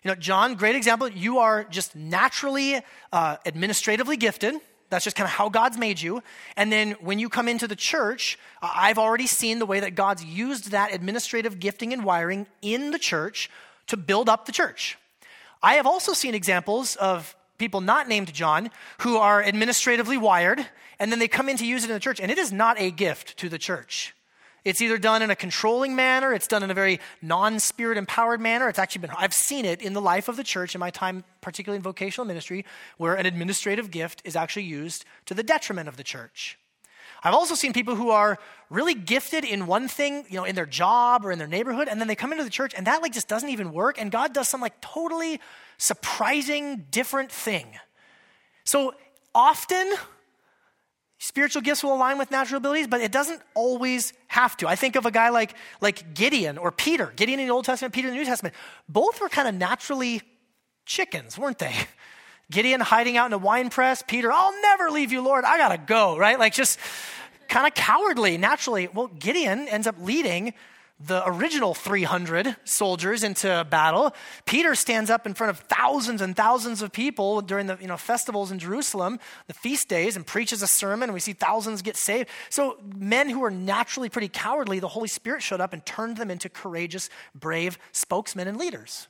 you 0.03 0.11
know, 0.11 0.15
John, 0.15 0.55
great 0.55 0.77
example, 0.77 1.09
you 1.09 1.39
are 1.39 1.65
just 1.65 1.97
naturally 1.97 2.81
uh, 3.13 3.37
administratively 3.47 4.17
gifted. 4.17 4.55
That's 4.93 5.05
just 5.05 5.17
kind 5.17 5.25
of 5.25 5.33
how 5.33 5.49
God's 5.49 5.79
made 5.79 6.03
you. 6.03 6.23
And 6.55 6.71
then 6.71 6.93
when 7.01 7.19
you 7.19 7.31
come 7.31 7.49
into 7.49 7.67
the 7.67 7.75
church, 7.75 8.39
uh, 8.61 8.71
I've 8.75 8.99
already 8.99 9.27
seen 9.27 9.59
the 9.59 9.65
way 9.65 9.81
that 9.81 9.95
God's 9.95 10.23
used 10.23 10.71
that 10.73 10.93
administrative 10.93 11.59
gifting 11.59 11.95
and 11.95 12.05
wiring 12.05 12.47
in 12.61 12.91
the 12.91 12.99
church 12.99 13.49
to 13.87 13.97
build 13.97 14.29
up 14.29 14.45
the 14.45 14.53
church. 14.53 14.99
I 15.63 15.75
have 15.75 15.87
also 15.87 16.13
seen 16.13 16.35
examples 16.35 16.97
of 16.97 17.35
people 17.57 17.81
not 17.81 18.07
named 18.07 18.35
John 18.35 18.71
who 18.99 19.17
are 19.17 19.43
administratively 19.43 20.19
wired, 20.19 20.67
and 20.99 21.11
then 21.11 21.19
they 21.19 21.29
come 21.29 21.49
in 21.49 21.57
to 21.57 21.67
use 21.67 21.85
it 21.85 21.89
in 21.89 21.95
the 21.95 22.01
church, 22.01 22.21
and 22.21 22.31
it 22.31 22.37
is 22.37 22.53
not 22.53 22.79
a 22.79 22.91
gift 22.91 23.39
to 23.39 23.49
the 23.49 23.59
church. 23.59 24.15
It's 24.65 24.81
either 24.81 24.97
done 24.97 25.23
in 25.23 25.31
a 25.31 25.37
controlling 25.37 25.97
manner, 25.97 26.33
it's 26.33 26.47
done 26.47 26.63
in 26.63 26.71
a 26.71 26.75
very 26.75 27.01
non 27.21 27.59
spirit 27.59 27.99
empowered 27.99 28.41
manner. 28.41 28.69
It's 28.69 28.79
actually 28.79 29.03
been, 29.03 29.11
I've 29.17 29.35
seen 29.35 29.65
it 29.65 29.83
in 29.83 29.93
the 29.93 30.01
life 30.01 30.29
of 30.29 30.37
the 30.37 30.45
church 30.45 30.75
in 30.75 30.79
my 30.79 30.91
time, 30.91 31.25
particularly 31.41 31.79
in 31.79 31.83
vocational 31.83 32.27
ministry, 32.27 32.65
where 32.97 33.15
an 33.15 33.27
administrative 33.27 33.91
gift 33.91 34.23
is 34.25 34.37
actually 34.37 34.65
used 34.65 35.05
to 35.27 35.35
the 35.35 35.43
detriment 35.43 35.89
of 35.89 35.97
the 35.97 36.05
church. 36.05 36.59
I've 37.25 37.35
also 37.35 37.55
seen 37.55 37.73
people 37.73 37.95
who 37.95 38.11
are 38.11 38.39
really 38.69 38.95
gifted 38.95 39.45
in 39.45 39.67
one 39.67 39.87
thing, 39.87 40.25
you 40.29 40.37
know, 40.37 40.45
in 40.45 40.57
their 40.57 40.67
job 40.67 41.25
or 41.25 41.31
in 41.31 41.39
their 41.39 41.47
neighborhood, 41.49 41.89
and 41.89 42.01
then 42.01 42.09
they 42.09 42.17
come 42.17 42.33
into 42.33 42.43
the 42.43 42.51
church 42.51 42.75
and 42.77 42.87
that 42.87 43.01
like 43.03 43.13
just 43.13 43.29
doesn't 43.29 43.49
even 43.49 43.73
work, 43.73 44.01
and 44.01 44.11
God 44.11 44.33
does 44.33 44.49
some 44.49 44.61
like 44.61 44.81
totally 44.81 45.41
surprising, 45.79 46.87
different 46.91 47.31
thing. 47.31 47.67
So 48.65 48.95
often, 49.35 49.93
Spiritual 51.23 51.63
gifts 51.63 51.85
will 51.85 51.95
align 51.95 52.19
with 52.19 52.33
natural 52.33 52.57
abilities, 52.57 52.89
but 52.89 53.01
it 53.01 53.13
doesn't 53.13 53.41
always 53.55 54.13
have 54.27 54.57
to. 54.57 54.67
I 54.67 54.75
think 54.75 54.97
of 54.97 55.07
a 55.07 55.13
guy 55.13 55.29
like, 55.29 55.55
like 55.81 56.15
Gideon 56.15 56.59
or 56.59 56.73
Peter. 56.73 57.13
Gideon 57.15 57.39
in 57.39 57.47
the 57.47 57.53
Old 57.53 57.65
Testament, 57.65 57.95
Peter 57.95 58.09
in 58.09 58.15
the 58.15 58.19
New 58.19 58.27
Testament. 58.27 58.57
Both 58.89 59.21
were 59.21 59.29
kind 59.29 59.47
of 59.47 59.55
naturally 59.55 60.21
chickens, 60.85 61.39
weren't 61.39 61.61
they? 61.61 61.73
Gideon 62.51 62.81
hiding 62.81 63.17
out 63.17 63.27
in 63.27 63.35
a 63.35 63.39
wine 63.39 63.71
press. 63.71 64.03
Peter, 64.03 64.33
I'll 64.33 64.61
never 64.63 64.91
leave 64.91 65.13
you, 65.13 65.21
Lord. 65.21 65.45
I 65.45 65.59
got 65.59 65.69
to 65.69 65.79
go, 65.79 66.19
right? 66.19 66.41
Like 66.41 66.55
just 66.55 66.81
kind 67.49 67.69
of 67.69 67.75
cowardly, 67.75 68.37
naturally. 68.37 68.89
Well, 68.89 69.07
Gideon 69.07 69.69
ends 69.69 69.87
up 69.87 69.95
leading 70.01 70.55
the 71.07 71.23
original 71.27 71.75
300 71.75 72.57
soldiers 72.65 73.23
into 73.23 73.67
battle. 73.71 74.15
Peter 74.47 74.75
stands 74.75 75.11
up 75.11 75.27
in 75.27 75.35
front 75.35 75.51
of 75.51 75.59
thousands 75.61 76.21
and 76.21 76.37
thousands 76.37 76.83
of 76.83 76.93
people 76.93 77.41
during 77.41 77.67
the 77.67 77.77
you 77.81 77.87
know, 77.87 77.97
festivals 77.97 78.51
in 78.51 78.59
Jerusalem, 78.59 79.19
the 79.47 79.55
feast 79.55 79.89
days, 79.89 80.17
and 80.17 80.27
preaches 80.27 80.63
a 80.63 80.67
sermon, 80.67 81.05
and 81.05 81.15
we 81.15 81.21
see 81.21 81.33
thousands 81.33 81.83
get 81.83 81.97
saved. 81.97 82.29
So, 82.51 82.79
men 82.95 83.29
who 83.29 83.43
are 83.45 83.51
naturally 83.51 84.09
pretty 84.09 84.29
cowardly, 84.29 84.79
the 84.79 84.89
Holy 84.89 85.09
Spirit 85.09 85.43
showed 85.43 85.61
up 85.61 85.73
and 85.73 85.85
turned 85.85 86.17
them 86.17 86.31
into 86.31 86.49
courageous, 86.49 87.11
brave 87.35 87.79
spokesmen 87.93 88.49
and 88.49 88.57
leaders. 88.57 89.09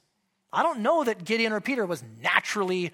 I 0.53 0.63
don't 0.63 0.81
know 0.81 1.05
that 1.05 1.25
Gideon 1.25 1.53
or 1.53 1.61
Peter 1.61 1.87
was 1.87 2.05
naturally 2.21 2.93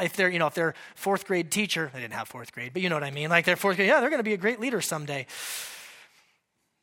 if 0.00 0.16
they're, 0.16 0.30
you 0.30 0.38
know, 0.38 0.46
if 0.46 0.54
they're 0.54 0.74
fourth 0.94 1.26
grade 1.26 1.50
teacher, 1.50 1.90
they 1.92 2.00
didn't 2.00 2.14
have 2.14 2.28
fourth 2.28 2.52
grade, 2.52 2.72
but 2.72 2.80
you 2.80 2.88
know 2.88 2.96
what 2.96 3.04
I 3.04 3.10
mean. 3.10 3.28
Like 3.28 3.44
they're 3.44 3.56
fourth 3.56 3.76
grade, 3.76 3.88
yeah, 3.88 4.00
they're 4.00 4.08
going 4.08 4.20
to 4.20 4.24
be 4.24 4.32
a 4.32 4.38
great 4.38 4.60
leader 4.60 4.80
someday. 4.80 5.26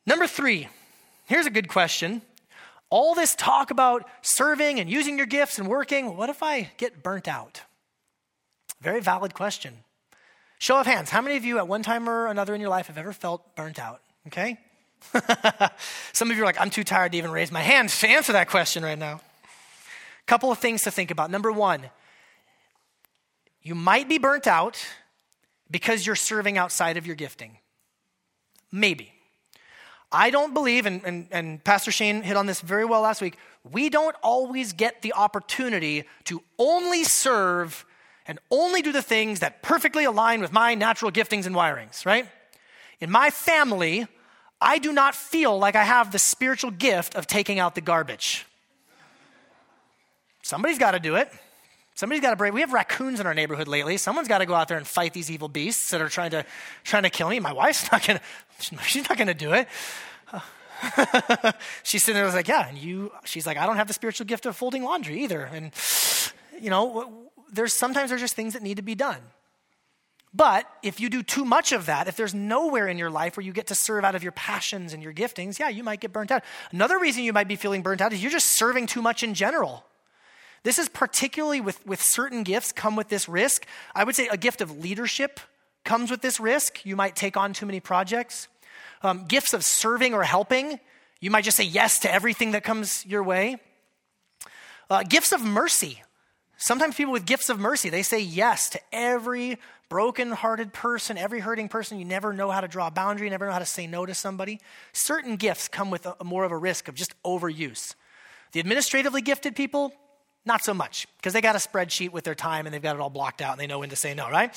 Number 0.06 0.26
three, 0.26 0.68
here's 1.32 1.46
a 1.46 1.50
good 1.50 1.68
question. 1.68 2.20
All 2.90 3.14
this 3.14 3.34
talk 3.34 3.70
about 3.70 4.06
serving 4.20 4.78
and 4.78 4.90
using 4.90 5.16
your 5.16 5.26
gifts 5.26 5.58
and 5.58 5.66
working, 5.66 6.14
what 6.14 6.28
if 6.28 6.42
I 6.42 6.70
get 6.76 7.02
burnt 7.02 7.26
out? 7.26 7.62
Very 8.82 9.00
valid 9.00 9.32
question. 9.32 9.78
Show 10.58 10.78
of 10.78 10.86
hands, 10.86 11.08
how 11.08 11.22
many 11.22 11.38
of 11.38 11.44
you 11.44 11.56
at 11.56 11.66
one 11.66 11.82
time 11.82 12.06
or 12.06 12.26
another 12.26 12.54
in 12.54 12.60
your 12.60 12.68
life 12.68 12.88
have 12.88 12.98
ever 12.98 13.14
felt 13.14 13.56
burnt 13.56 13.78
out? 13.78 14.02
Okay? 14.26 14.58
Some 16.12 16.30
of 16.30 16.36
you 16.36 16.42
are 16.42 16.46
like, 16.46 16.60
I'm 16.60 16.68
too 16.68 16.84
tired 16.84 17.12
to 17.12 17.18
even 17.18 17.30
raise 17.30 17.50
my 17.50 17.62
hand 17.62 17.88
to 17.88 18.08
answer 18.08 18.34
that 18.34 18.50
question 18.50 18.84
right 18.84 18.98
now. 18.98 19.22
Couple 20.26 20.52
of 20.52 20.58
things 20.58 20.82
to 20.82 20.90
think 20.90 21.10
about. 21.10 21.30
Number 21.30 21.50
one, 21.50 21.80
you 23.62 23.74
might 23.74 24.06
be 24.06 24.18
burnt 24.18 24.46
out 24.46 24.86
because 25.70 26.06
you're 26.06 26.14
serving 26.14 26.58
outside 26.58 26.98
of 26.98 27.06
your 27.06 27.16
gifting. 27.16 27.56
Maybe. 28.70 29.12
I 30.12 30.30
don't 30.30 30.52
believe, 30.52 30.84
and, 30.84 31.02
and, 31.04 31.26
and, 31.30 31.64
Pastor 31.64 31.90
Shane 31.90 32.22
hit 32.22 32.36
on 32.36 32.44
this 32.44 32.60
very 32.60 32.84
well 32.84 33.00
last 33.00 33.22
week, 33.22 33.38
we 33.70 33.88
don't 33.88 34.14
always 34.22 34.74
get 34.74 35.00
the 35.00 35.14
opportunity 35.14 36.04
to 36.24 36.42
only 36.58 37.02
serve 37.02 37.86
and 38.26 38.38
only 38.50 38.82
do 38.82 38.92
the 38.92 39.02
things 39.02 39.40
that 39.40 39.62
perfectly 39.62 40.04
align 40.04 40.40
with 40.40 40.52
my 40.52 40.74
natural 40.74 41.10
giftings 41.10 41.46
and 41.46 41.56
wirings, 41.56 42.04
right? 42.04 42.26
In 43.00 43.10
my 43.10 43.30
family, 43.30 44.06
I 44.60 44.78
do 44.78 44.92
not 44.92 45.14
feel 45.14 45.58
like 45.58 45.74
I 45.74 45.84
have 45.84 46.12
the 46.12 46.18
spiritual 46.18 46.70
gift 46.70 47.14
of 47.14 47.26
taking 47.26 47.58
out 47.58 47.74
the 47.74 47.80
garbage. 47.80 48.46
Somebody's 50.42 50.78
got 50.78 50.92
to 50.92 51.00
do 51.00 51.16
it. 51.16 51.32
Somebody's 51.94 52.22
got 52.22 52.30
to 52.30 52.36
break. 52.36 52.54
We 52.54 52.60
have 52.60 52.72
raccoons 52.72 53.20
in 53.20 53.26
our 53.26 53.34
neighborhood 53.34 53.68
lately. 53.68 53.96
Someone's 53.98 54.28
got 54.28 54.38
to 54.38 54.46
go 54.46 54.54
out 54.54 54.68
there 54.68 54.78
and 54.78 54.86
fight 54.86 55.12
these 55.12 55.30
evil 55.30 55.48
beasts 55.48 55.90
that 55.90 56.00
are 56.00 56.08
trying 56.08 56.30
to 56.30 56.44
trying 56.84 57.02
to 57.02 57.10
kill 57.10 57.28
me. 57.28 57.38
My 57.38 57.52
wife's 57.52 57.90
not 57.92 58.06
gonna. 58.06 58.20
She's 58.58 59.08
not 59.08 59.18
gonna 59.18 59.34
do 59.34 59.52
it. 59.52 59.68
she's 61.82 62.02
sitting 62.02 62.20
there 62.20 62.30
like, 62.32 62.48
yeah, 62.48 62.68
and 62.68 62.78
you. 62.78 63.12
She's 63.24 63.46
like, 63.46 63.56
I 63.56 63.66
don't 63.66 63.76
have 63.76 63.88
the 63.88 63.94
spiritual 63.94 64.26
gift 64.26 64.46
of 64.46 64.56
folding 64.56 64.82
laundry 64.82 65.22
either. 65.22 65.42
And 65.42 65.70
you 66.60 66.70
know, 66.70 67.30
there's 67.52 67.74
sometimes 67.74 68.10
there's 68.10 68.22
just 68.22 68.34
things 68.34 68.54
that 68.54 68.62
need 68.62 68.78
to 68.78 68.82
be 68.82 68.94
done. 68.94 69.20
But 70.34 70.66
if 70.82 70.98
you 70.98 71.10
do 71.10 71.22
too 71.22 71.44
much 71.44 71.72
of 71.72 71.86
that, 71.86 72.08
if 72.08 72.16
there's 72.16 72.32
nowhere 72.32 72.88
in 72.88 72.96
your 72.96 73.10
life 73.10 73.36
where 73.36 73.44
you 73.44 73.52
get 73.52 73.66
to 73.66 73.74
serve 73.74 74.02
out 74.02 74.14
of 74.14 74.22
your 74.22 74.32
passions 74.32 74.94
and 74.94 75.02
your 75.02 75.12
giftings, 75.12 75.58
yeah, 75.58 75.68
you 75.68 75.84
might 75.84 76.00
get 76.00 76.10
burnt 76.10 76.30
out. 76.30 76.42
Another 76.70 76.98
reason 76.98 77.22
you 77.22 77.34
might 77.34 77.48
be 77.48 77.56
feeling 77.56 77.82
burnt 77.82 78.00
out 78.00 78.14
is 78.14 78.22
you're 78.22 78.32
just 78.32 78.48
serving 78.48 78.86
too 78.86 79.02
much 79.02 79.22
in 79.22 79.34
general. 79.34 79.84
This 80.62 80.78
is 80.78 80.88
particularly 80.88 81.60
with, 81.60 81.84
with 81.86 82.00
certain 82.00 82.42
gifts 82.44 82.72
come 82.72 82.94
with 82.94 83.08
this 83.08 83.28
risk. 83.28 83.66
I 83.94 84.04
would 84.04 84.14
say 84.14 84.28
a 84.28 84.36
gift 84.36 84.60
of 84.60 84.78
leadership 84.78 85.40
comes 85.84 86.10
with 86.10 86.22
this 86.22 86.38
risk. 86.38 86.86
You 86.86 86.94
might 86.94 87.16
take 87.16 87.36
on 87.36 87.52
too 87.52 87.66
many 87.66 87.80
projects. 87.80 88.48
Um, 89.02 89.26
gifts 89.26 89.52
of 89.52 89.64
serving 89.64 90.14
or 90.14 90.22
helping, 90.22 90.78
you 91.20 91.30
might 91.30 91.44
just 91.44 91.56
say 91.56 91.64
yes 91.64 91.98
to 92.00 92.12
everything 92.12 92.52
that 92.52 92.62
comes 92.62 93.04
your 93.04 93.22
way. 93.22 93.56
Uh, 94.88 95.02
gifts 95.02 95.32
of 95.32 95.42
mercy. 95.42 96.02
Sometimes 96.56 96.94
people 96.94 97.12
with 97.12 97.24
gifts 97.24 97.48
of 97.48 97.58
mercy, 97.58 97.88
they 97.88 98.02
say 98.02 98.20
yes 98.20 98.70
to 98.70 98.80
every 98.92 99.58
broken-hearted 99.88 100.72
person, 100.72 101.18
every 101.18 101.40
hurting 101.40 101.68
person. 101.68 101.98
You 101.98 102.04
never 102.04 102.32
know 102.32 102.50
how 102.50 102.60
to 102.60 102.68
draw 102.68 102.86
a 102.86 102.90
boundary, 102.90 103.26
you 103.26 103.30
never 103.30 103.46
know 103.46 103.52
how 103.52 103.58
to 103.58 103.66
say 103.66 103.86
no 103.86 104.06
to 104.06 104.14
somebody. 104.14 104.60
Certain 104.92 105.36
gifts 105.36 105.66
come 105.66 105.90
with 105.90 106.06
a, 106.06 106.24
more 106.24 106.44
of 106.44 106.52
a 106.52 106.56
risk 106.56 106.86
of 106.86 106.94
just 106.94 107.20
overuse. 107.24 107.94
The 108.52 108.60
administratively 108.60 109.22
gifted 109.22 109.56
people, 109.56 109.92
not 110.44 110.64
so 110.64 110.74
much, 110.74 111.06
because 111.18 111.32
they 111.32 111.40
got 111.40 111.54
a 111.54 111.58
spreadsheet 111.58 112.10
with 112.10 112.24
their 112.24 112.34
time 112.34 112.66
and 112.66 112.74
they've 112.74 112.82
got 112.82 112.96
it 112.96 113.00
all 113.00 113.10
blocked 113.10 113.40
out 113.40 113.52
and 113.52 113.60
they 113.60 113.66
know 113.66 113.78
when 113.78 113.90
to 113.90 113.96
say 113.96 114.14
no, 114.14 114.28
right? 114.28 114.54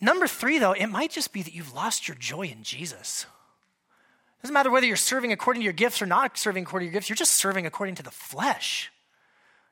Number 0.00 0.26
three, 0.26 0.58
though, 0.58 0.72
it 0.72 0.88
might 0.88 1.10
just 1.10 1.32
be 1.32 1.42
that 1.42 1.54
you've 1.54 1.72
lost 1.72 2.08
your 2.08 2.16
joy 2.16 2.42
in 2.42 2.62
Jesus. 2.64 3.24
It 4.38 4.42
doesn't 4.42 4.54
matter 4.54 4.70
whether 4.70 4.86
you're 4.86 4.96
serving 4.96 5.32
according 5.32 5.60
to 5.60 5.64
your 5.64 5.72
gifts 5.72 6.02
or 6.02 6.06
not 6.06 6.36
serving 6.36 6.64
according 6.64 6.88
to 6.88 6.92
your 6.92 6.98
gifts, 6.98 7.08
you're 7.08 7.16
just 7.16 7.34
serving 7.34 7.64
according 7.64 7.94
to 7.94 8.02
the 8.02 8.10
flesh. 8.10 8.90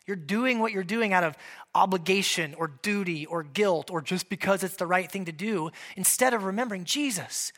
You're 0.06 0.16
doing 0.16 0.60
what 0.60 0.72
you're 0.72 0.84
doing 0.84 1.12
out 1.12 1.24
of 1.24 1.36
obligation 1.74 2.54
or 2.54 2.68
duty 2.68 3.26
or 3.26 3.42
guilt 3.42 3.90
or 3.90 4.00
just 4.00 4.28
because 4.28 4.64
it's 4.64 4.76
the 4.76 4.86
right 4.86 5.10
thing 5.10 5.26
to 5.26 5.32
do 5.32 5.70
instead 5.96 6.32
of 6.32 6.44
remembering 6.44 6.84
Jesus. 6.84 7.52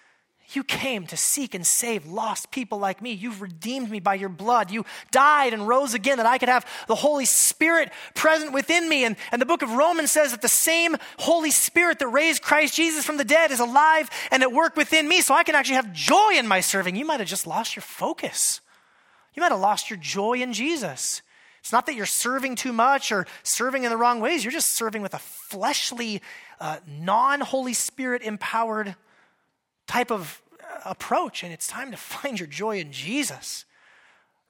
You 0.51 0.65
came 0.65 1.07
to 1.07 1.17
seek 1.17 1.55
and 1.55 1.67
save 1.67 2.05
lost 2.05 2.51
people 2.51 2.79
like 2.79 3.01
me. 3.01 3.13
You've 3.13 3.41
redeemed 3.41 3.91
me 3.91 4.01
by 4.01 4.15
your 4.15 4.29
blood. 4.29 4.71
You 4.71 4.85
died 5.11 5.55
and 5.55 5.67
rose 5.67 5.95
again 5.95 6.19
that 6.19 6.27
I 6.27 6.37
could 6.39 6.49
have 6.49 6.67
the 6.89 6.95
Holy 6.95 7.25
Spirit 7.25 7.91
present 8.15 8.53
within 8.53 8.89
me. 8.89 9.05
And, 9.05 9.17
and 9.31 9.41
the 9.41 9.47
book 9.47 9.63
of 9.63 9.71
Romans 9.71 10.11
says 10.11 10.33
that 10.33 10.43
the 10.43 10.49
same 10.49 10.97
Holy 11.19 11.51
Spirit 11.51 12.01
that 12.01 12.09
raised 12.09 12.43
Christ 12.43 12.75
Jesus 12.75 13.07
from 13.07 13.17
the 13.17 13.25
dead 13.25 13.51
is 13.51 13.61
alive 13.61 14.11
and 14.31 14.43
at 14.43 14.53
work 14.53 14.77
within 14.77 15.09
me, 15.09 15.21
so 15.21 15.35
I 15.35 15.45
can 15.45 15.55
actually 15.55 15.77
have 15.77 15.93
joy 15.93 16.33
in 16.35 16.47
my 16.47 16.61
serving. 16.61 16.97
You 16.97 17.07
might 17.07 17.21
have 17.21 17.29
just 17.29 17.47
lost 17.47 17.75
your 17.75 17.83
focus. 17.83 18.61
You 19.35 19.41
might 19.41 19.53
have 19.53 19.61
lost 19.61 19.89
your 19.89 19.99
joy 19.99 20.35
in 20.35 20.53
Jesus. 20.53 21.23
It's 21.61 21.73
not 21.73 21.87
that 21.87 21.95
you're 21.95 22.07
serving 22.07 22.57
too 22.57 22.73
much 22.73 23.13
or 23.13 23.27
serving 23.45 23.85
in 23.85 23.91
the 23.91 23.97
wrong 23.97 24.21
ways. 24.21 24.45
You're 24.45 24.53
just 24.53 24.73
serving 24.73 25.01
with 25.01 25.15
a 25.15 25.19
fleshly, 25.19 26.21
uh, 26.61 26.79
non 26.87 27.41
Holy 27.41 27.73
Spirit 27.73 28.23
empowered 28.23 28.97
type 29.93 30.11
of 30.11 30.41
approach, 30.87 31.43
and 31.43 31.53
it's 31.53 31.67
time 31.67 31.91
to 31.91 31.97
find 31.99 32.41
your 32.41 32.47
joy 32.47 32.79
in 32.79 32.91
Jesus. 32.93 33.67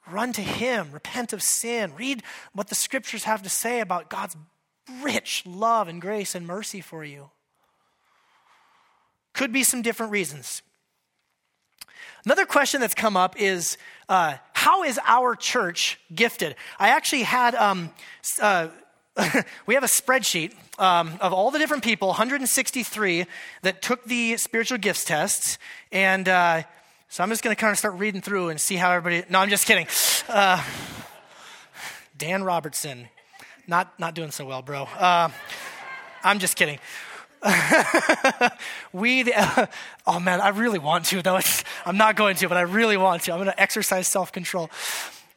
Run 0.09 0.33
to 0.35 0.41
Him, 0.41 0.93
repent 0.93 1.33
of 1.33 1.43
sin, 1.43 1.93
read 1.97 2.23
what 2.53 2.69
the 2.69 2.77
scriptures 2.77 3.25
have 3.25 3.43
to 3.43 3.49
say 3.49 3.81
about 3.81 4.09
God's 4.09 4.37
rich 5.03 5.45
love 5.45 5.89
and 5.89 6.01
grace 6.01 6.37
and 6.37 6.47
mercy 6.47 6.81
for 6.81 7.05
you. 7.05 7.31
Could 9.33 9.53
be 9.53 9.65
some 9.65 9.83
different 9.83 10.13
reasons. 10.13 10.63
Another 12.25 12.47
question 12.47 12.81
that's 12.81 12.95
come 12.95 13.17
up 13.17 13.35
is 13.41 13.79
uh, 14.09 14.37
how 14.53 14.85
is 14.85 15.01
our 15.05 15.35
church 15.35 15.99
gifted? 16.15 16.55
I 16.79 16.91
actually 16.91 17.25
had 17.25 17.57
um, 17.57 17.91
uh, 18.41 18.69
we 19.67 19.75
have 19.75 19.85
a 19.85 19.89
spreadsheet 19.89 20.53
um, 20.79 21.13
of 21.21 21.33
all 21.33 21.51
the 21.51 21.59
different 21.59 21.85
people, 21.85 22.09
163, 22.09 23.27
that 23.63 23.83
took 23.83 24.05
the 24.05 24.37
spiritual 24.37 24.79
gifts 24.79 25.05
tests. 25.05 25.59
And 25.91 26.29
uh, 26.29 26.63
so 27.09 27.23
I'm 27.23 27.29
just 27.29 27.43
going 27.43 27.55
to 27.55 27.61
kind 27.61 27.73
of 27.73 27.79
start 27.79 27.95
reading 27.95 28.21
through 28.21 28.49
and 28.49 28.61
see 28.61 28.77
how 28.77 28.91
everybody. 28.93 29.25
No, 29.31 29.41
I'm 29.41 29.51
just 29.51 29.67
kidding. 29.67 29.87
Uh, 30.29 30.63
Dan 32.17 32.43
Robertson, 32.43 33.09
not, 33.67 33.99
not 33.99 34.15
doing 34.15 34.31
so 34.31 34.47
well, 34.47 34.63
bro. 34.63 34.85
Uh, 34.85 35.29
I'm 36.25 36.39
just 36.39 36.57
kidding. 36.57 36.79
we, 38.93 39.25
the, 39.25 39.69
oh 40.07 40.21
man, 40.21 40.41
I 40.41 40.49
really 40.51 40.79
want 40.79 41.07
to, 41.07 41.21
though. 41.21 41.41
I'm 41.85 41.97
not 41.97 42.17
going 42.17 42.37
to, 42.37 42.49
but 42.49 42.57
I 42.57 42.63
really 42.63 42.97
want 42.97 43.23
to. 43.23 43.33
I'm 43.33 43.39
going 43.39 43.51
to 43.51 43.61
exercise 43.61 44.07
self 44.07 44.33
control 44.33 44.71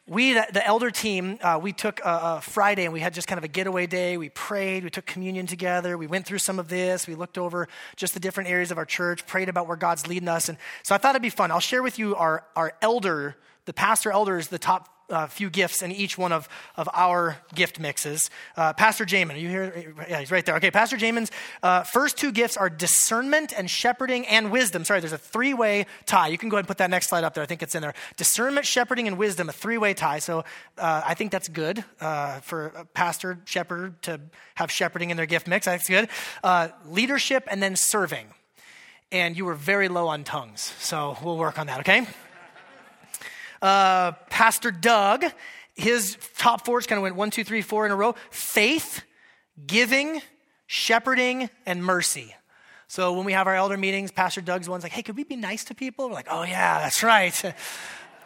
we, 0.07 0.33
the, 0.33 0.65
elder 0.65 0.91
team, 0.91 1.39
uh, 1.41 1.59
we 1.59 1.74
took 1.74 2.00
a, 2.01 2.38
a, 2.38 2.41
Friday 2.41 2.83
and 2.83 2.93
we 2.93 3.00
had 3.00 3.13
just 3.13 3.27
kind 3.27 3.39
of 3.39 3.43
a 3.43 3.47
getaway 3.47 3.88
day. 3.88 4.17
We 4.17 4.29
prayed, 4.29 4.83
we 4.83 4.91
took 4.91 5.07
communion 5.07 5.47
together, 5.47 5.97
we 5.97 6.05
went 6.05 6.27
through 6.27 6.38
some 6.38 6.59
of 6.59 6.67
this, 6.67 7.07
we 7.07 7.15
looked 7.15 7.39
over 7.39 7.67
just 7.95 8.13
the 8.13 8.19
different 8.19 8.50
areas 8.50 8.69
of 8.69 8.77
our 8.77 8.85
church, 8.85 9.25
prayed 9.25 9.50
about 9.50 9.67
where 9.67 9.77
God's 9.77 10.05
leading 10.05 10.29
us. 10.29 10.47
And 10.47 10.59
so 10.83 10.93
I 10.93 11.00
thought 11.00 11.12
it'd 11.12 11.24
be 11.24 11.31
fun. 11.31 11.50
I'll 11.50 11.59
share 11.59 11.81
with 11.81 11.97
you 11.97 12.15
our, 12.15 12.43
our 12.55 12.74
elder, 12.83 13.35
the 13.65 13.74
pastor 13.74 14.12
elders, 14.12 14.47
the 14.47 14.59
top 14.59 14.94
uh, 15.09 15.27
few 15.27 15.50
gifts 15.50 15.81
in 15.81 15.91
each 15.91 16.17
one 16.17 16.31
of, 16.31 16.50
of 16.75 16.89
our 16.93 17.38
gift 17.53 17.79
mixes. 17.79 18.29
Uh, 18.57 18.74
Pastor 18.74 19.05
Jamin, 19.05 19.35
are 19.35 19.38
you 19.38 19.50
here? 19.50 19.93
Yeah, 20.09 20.19
he's 20.19 20.31
right 20.31 20.45
there. 20.45 20.55
Okay, 20.55 20.71
Pastor 20.71 20.97
Jamin's 20.97 21.31
uh, 21.63 21.83
first 21.83 22.17
two 22.17 22.31
gifts 22.31 22.57
are 22.57 22.69
discernment 22.69 23.53
and 23.55 23.69
shepherding 23.69 24.25
and 24.27 24.51
wisdom. 24.51 24.83
Sorry, 24.83 25.00
there's 25.00 25.13
a 25.13 25.17
three 25.17 25.53
way 25.53 25.85
tie. 26.05 26.27
You 26.27 26.38
can 26.38 26.50
go 26.50 26.57
ahead 26.57 26.63
and 26.63 26.67
put 26.67 26.77
that 26.77 26.89
next 26.89 27.09
slide 27.09 27.24
up 27.24 27.33
there. 27.33 27.43
I 27.43 27.47
think 27.47 27.62
it's 27.63 27.75
in 27.75 27.81
there. 27.81 27.93
Discernment, 28.17 28.65
shepherding, 28.65 29.07
and 29.07 29.17
wisdom, 29.17 29.50
a 29.50 29.53
three 29.53 29.77
way 29.77 29.93
tie. 29.93 30.19
So 30.19 30.43
uh, 30.77 31.01
I 31.05 31.13
think 31.13 31.31
that's 31.31 31.47
good 31.47 31.83
uh, 32.01 32.39
for 32.39 32.67
a 32.67 32.85
pastor, 32.85 33.39
shepherd 33.45 34.01
to 34.03 34.19
have 34.55 34.71
shepherding 34.71 35.09
in 35.09 35.17
their 35.17 35.25
gift 35.25 35.47
mix. 35.47 35.65
That's 35.65 35.88
good. 35.88 36.09
Uh, 36.43 36.69
leadership 36.88 37.47
and 37.50 37.62
then 37.62 37.75
serving. 37.75 38.27
And 39.12 39.38
you 39.38 39.45
were 39.45 39.53
very 39.53 39.88
low 39.88 40.07
on 40.07 40.24
tongues, 40.24 40.74
so 40.79 41.15
we'll 41.24 41.38
work 41.38 41.59
on 41.59 41.67
that, 41.67 41.81
okay? 41.81 42.07
Uh, 43.65 44.12
Pastor 44.29 44.69
Doug, 44.69 45.25
his 45.74 46.19
top 46.38 46.65
fours 46.65 46.86
kind 46.86 46.98
of 46.98 47.01
went 47.01 47.15
one, 47.15 47.31
two, 47.31 47.43
three, 47.43 47.63
four 47.63 47.84
in 47.88 47.91
a 47.91 47.95
row 47.95 48.13
faith, 48.29 49.01
giving, 49.65 50.22
shepherding, 50.67 51.50
and 51.65 51.84
mercy. 51.84 52.36
So 52.88 53.13
when 53.13 53.25
we 53.25 53.34
have 53.34 53.48
our 53.48 53.55
elder 53.55 53.75
meetings, 53.75 54.12
Pastor 54.12 54.41
Doug's 54.41 54.69
one's 54.69 54.84
like, 54.84 54.91
hey, 54.91 55.01
could 55.01 55.17
we 55.17 55.24
be 55.24 55.36
nice 55.36 55.63
to 55.63 55.74
people? 55.74 56.10
We're 56.10 56.13
like, 56.13 56.27
oh, 56.29 56.43
yeah, 56.43 56.77
that's 56.77 57.01
right. 57.01 57.34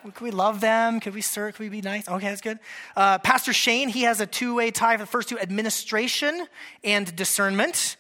Could 0.04 0.22
we 0.22 0.32
love 0.32 0.62
them? 0.62 1.02
Could 1.02 1.14
we 1.14 1.22
serve? 1.22 1.56
Could 1.56 1.64
we 1.64 1.70
be 1.70 1.82
nice? 1.82 2.08
Okay, 2.08 2.30
that's 2.30 2.40
good. 2.40 2.60
Uh, 2.96 3.18
Pastor 3.18 3.52
Shane, 3.52 3.90
he 3.90 4.04
has 4.04 4.22
a 4.22 4.26
two 4.26 4.56
way 4.56 4.72
tie 4.72 4.96
for 4.96 5.04
the 5.04 5.08
first 5.08 5.28
two 5.28 5.38
administration 5.38 6.48
and 6.86 7.14
discernment. 7.18 7.98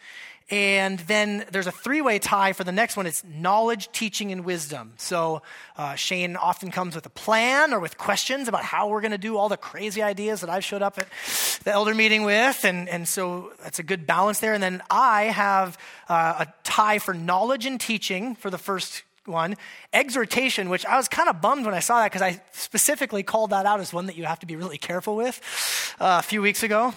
And 0.51 0.97
then 0.99 1.45
there's 1.51 1.67
a 1.67 1.71
three 1.71 2.01
way 2.01 2.17
tie 2.17 2.53
for 2.53 2.63
the 2.63 2.71
next 2.71 2.97
one. 2.97 3.05
It's 3.05 3.23
knowledge, 3.23 3.91
teaching, 3.91 4.31
and 4.31 4.43
wisdom. 4.43 4.93
So 4.97 5.43
uh, 5.77 5.95
Shane 5.95 6.35
often 6.35 6.71
comes 6.71 6.95
with 6.95 7.05
a 7.05 7.09
plan 7.11 7.71
or 7.71 7.79
with 7.79 7.97
questions 7.97 8.47
about 8.47 8.63
how 8.63 8.87
we're 8.87 9.01
going 9.01 9.11
to 9.11 9.19
do 9.19 9.37
all 9.37 9.47
the 9.47 9.57
crazy 9.57 10.01
ideas 10.01 10.41
that 10.41 10.49
I've 10.49 10.65
showed 10.65 10.81
up 10.81 10.97
at 10.97 11.07
the 11.63 11.71
elder 11.71 11.93
meeting 11.93 12.23
with. 12.23 12.65
And, 12.65 12.89
and 12.89 13.07
so 13.07 13.53
that's 13.61 13.77
a 13.77 13.83
good 13.83 14.07
balance 14.07 14.39
there. 14.39 14.53
And 14.53 14.63
then 14.63 14.81
I 14.89 15.25
have 15.25 15.77
uh, 16.07 16.45
a 16.45 16.53
tie 16.63 16.97
for 16.97 17.13
knowledge 17.13 17.67
and 17.67 17.79
teaching 17.79 18.35
for 18.35 18.49
the 18.49 18.57
first 18.57 19.03
one. 19.25 19.55
Exhortation, 19.93 20.69
which 20.69 20.85
I 20.85 20.97
was 20.97 21.07
kind 21.07 21.29
of 21.29 21.41
bummed 21.41 21.65
when 21.65 21.75
I 21.75 21.79
saw 21.79 21.99
that 21.99 22.11
because 22.11 22.23
I 22.23 22.41
specifically 22.51 23.21
called 23.21 23.51
that 23.51 23.67
out 23.67 23.79
as 23.79 23.93
one 23.93 24.07
that 24.07 24.17
you 24.17 24.25
have 24.25 24.39
to 24.39 24.47
be 24.47 24.55
really 24.55 24.79
careful 24.79 25.15
with 25.15 25.39
uh, 25.99 26.17
a 26.19 26.23
few 26.23 26.41
weeks 26.41 26.63
ago. 26.63 26.93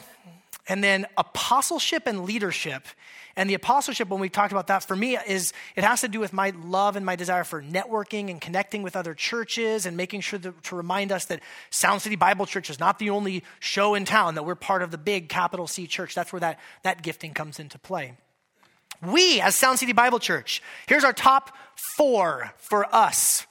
And 0.69 0.83
then 0.83 1.07
apostleship 1.19 2.05
and 2.07 2.25
leadership. 2.25 2.87
And 3.37 3.49
the 3.49 3.55
apostleship, 3.55 4.09
when 4.09 4.21
we 4.21 4.29
talked 4.29 4.53
about 4.53 4.67
that, 4.67 4.85
for 4.85 4.95
me, 4.95 5.17
is 5.17 5.53
it 5.75 5.85
has 5.85 6.03
to 6.03 6.09
do 6.09 6.21
with 6.21 6.33
my 6.33 6.53
love 6.65 6.97
and 6.97 7.07
my 7.07 7.17
desire 7.17 7.45
for 7.45 7.62
networking 7.62 8.31
and 8.31 8.41
connecting 8.41 8.83
with 8.83 8.97
other 8.97 9.15
churches 9.15 9.87
and 9.87 9.97
making 9.97 10.21
sure 10.21 10.39
to, 10.39 10.53
to 10.65 10.77
remind 10.77 11.12
us 11.12 11.25
that 11.27 11.41
Sound 11.71 12.03
City 12.03 12.17
Bible 12.17 12.47
Church 12.47 12.69
is 12.69 12.79
not 12.79 12.99
the 12.99 13.11
only 13.11 13.43
show 13.61 13.95
in 13.95 14.05
town, 14.05 14.35
that 14.35 14.45
we're 14.45 14.55
part 14.55 14.83
of 14.83 14.91
the 14.91 14.99
big 14.99 15.29
capital 15.29 15.67
C 15.67 15.87
church. 15.87 16.15
That's 16.15 16.33
where 16.33 16.41
that, 16.41 16.61
that 16.83 17.03
gifting 17.03 17.33
comes 17.33 17.59
into 17.59 17.79
play. 17.79 18.15
We, 19.03 19.41
as 19.41 19.57
Sound 19.57 19.79
City 19.79 19.93
Bible 19.93 20.21
Church, 20.21 20.62
here's 20.87 21.05
our 21.05 21.12
top 21.12 21.57
four 21.97 22.53
for 22.59 22.87
us. 22.95 23.47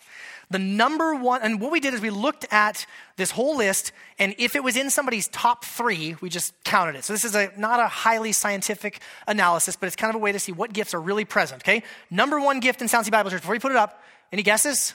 The 0.51 0.59
number 0.59 1.15
one, 1.15 1.41
and 1.41 1.59
what 1.61 1.71
we 1.71 1.79
did 1.79 1.93
is 1.93 2.01
we 2.01 2.09
looked 2.09 2.45
at 2.51 2.85
this 3.15 3.31
whole 3.31 3.57
list, 3.57 3.93
and 4.19 4.35
if 4.37 4.55
it 4.55 4.63
was 4.63 4.75
in 4.75 4.89
somebody's 4.89 5.29
top 5.29 5.63
three, 5.63 6.17
we 6.21 6.29
just 6.29 6.53
counted 6.63 6.95
it. 6.95 7.05
So 7.05 7.13
this 7.13 7.23
is 7.23 7.35
a, 7.35 7.51
not 7.57 7.79
a 7.79 7.87
highly 7.87 8.33
scientific 8.33 8.99
analysis, 9.27 9.77
but 9.77 9.87
it's 9.87 9.95
kind 9.95 10.09
of 10.09 10.15
a 10.15 10.19
way 10.19 10.33
to 10.33 10.39
see 10.39 10.51
what 10.51 10.73
gifts 10.73 10.93
are 10.93 11.01
really 11.01 11.25
present, 11.25 11.63
okay? 11.63 11.83
Number 12.09 12.39
one 12.39 12.59
gift 12.59 12.81
in 12.81 12.89
Sound 12.89 13.05
City 13.05 13.11
Bible 13.11 13.31
Church, 13.31 13.41
before 13.41 13.55
you 13.55 13.61
put 13.61 13.71
it 13.71 13.77
up, 13.77 14.03
any 14.31 14.43
guesses? 14.43 14.93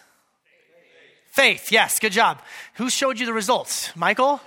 Faith. 1.25 1.63
Faith, 1.63 1.73
yes, 1.73 1.99
good 1.99 2.13
job. 2.13 2.39
Who 2.75 2.91
showed 2.91 3.19
you 3.19 3.25
the 3.25 3.33
results? 3.33 3.97
Michael? 3.97 4.41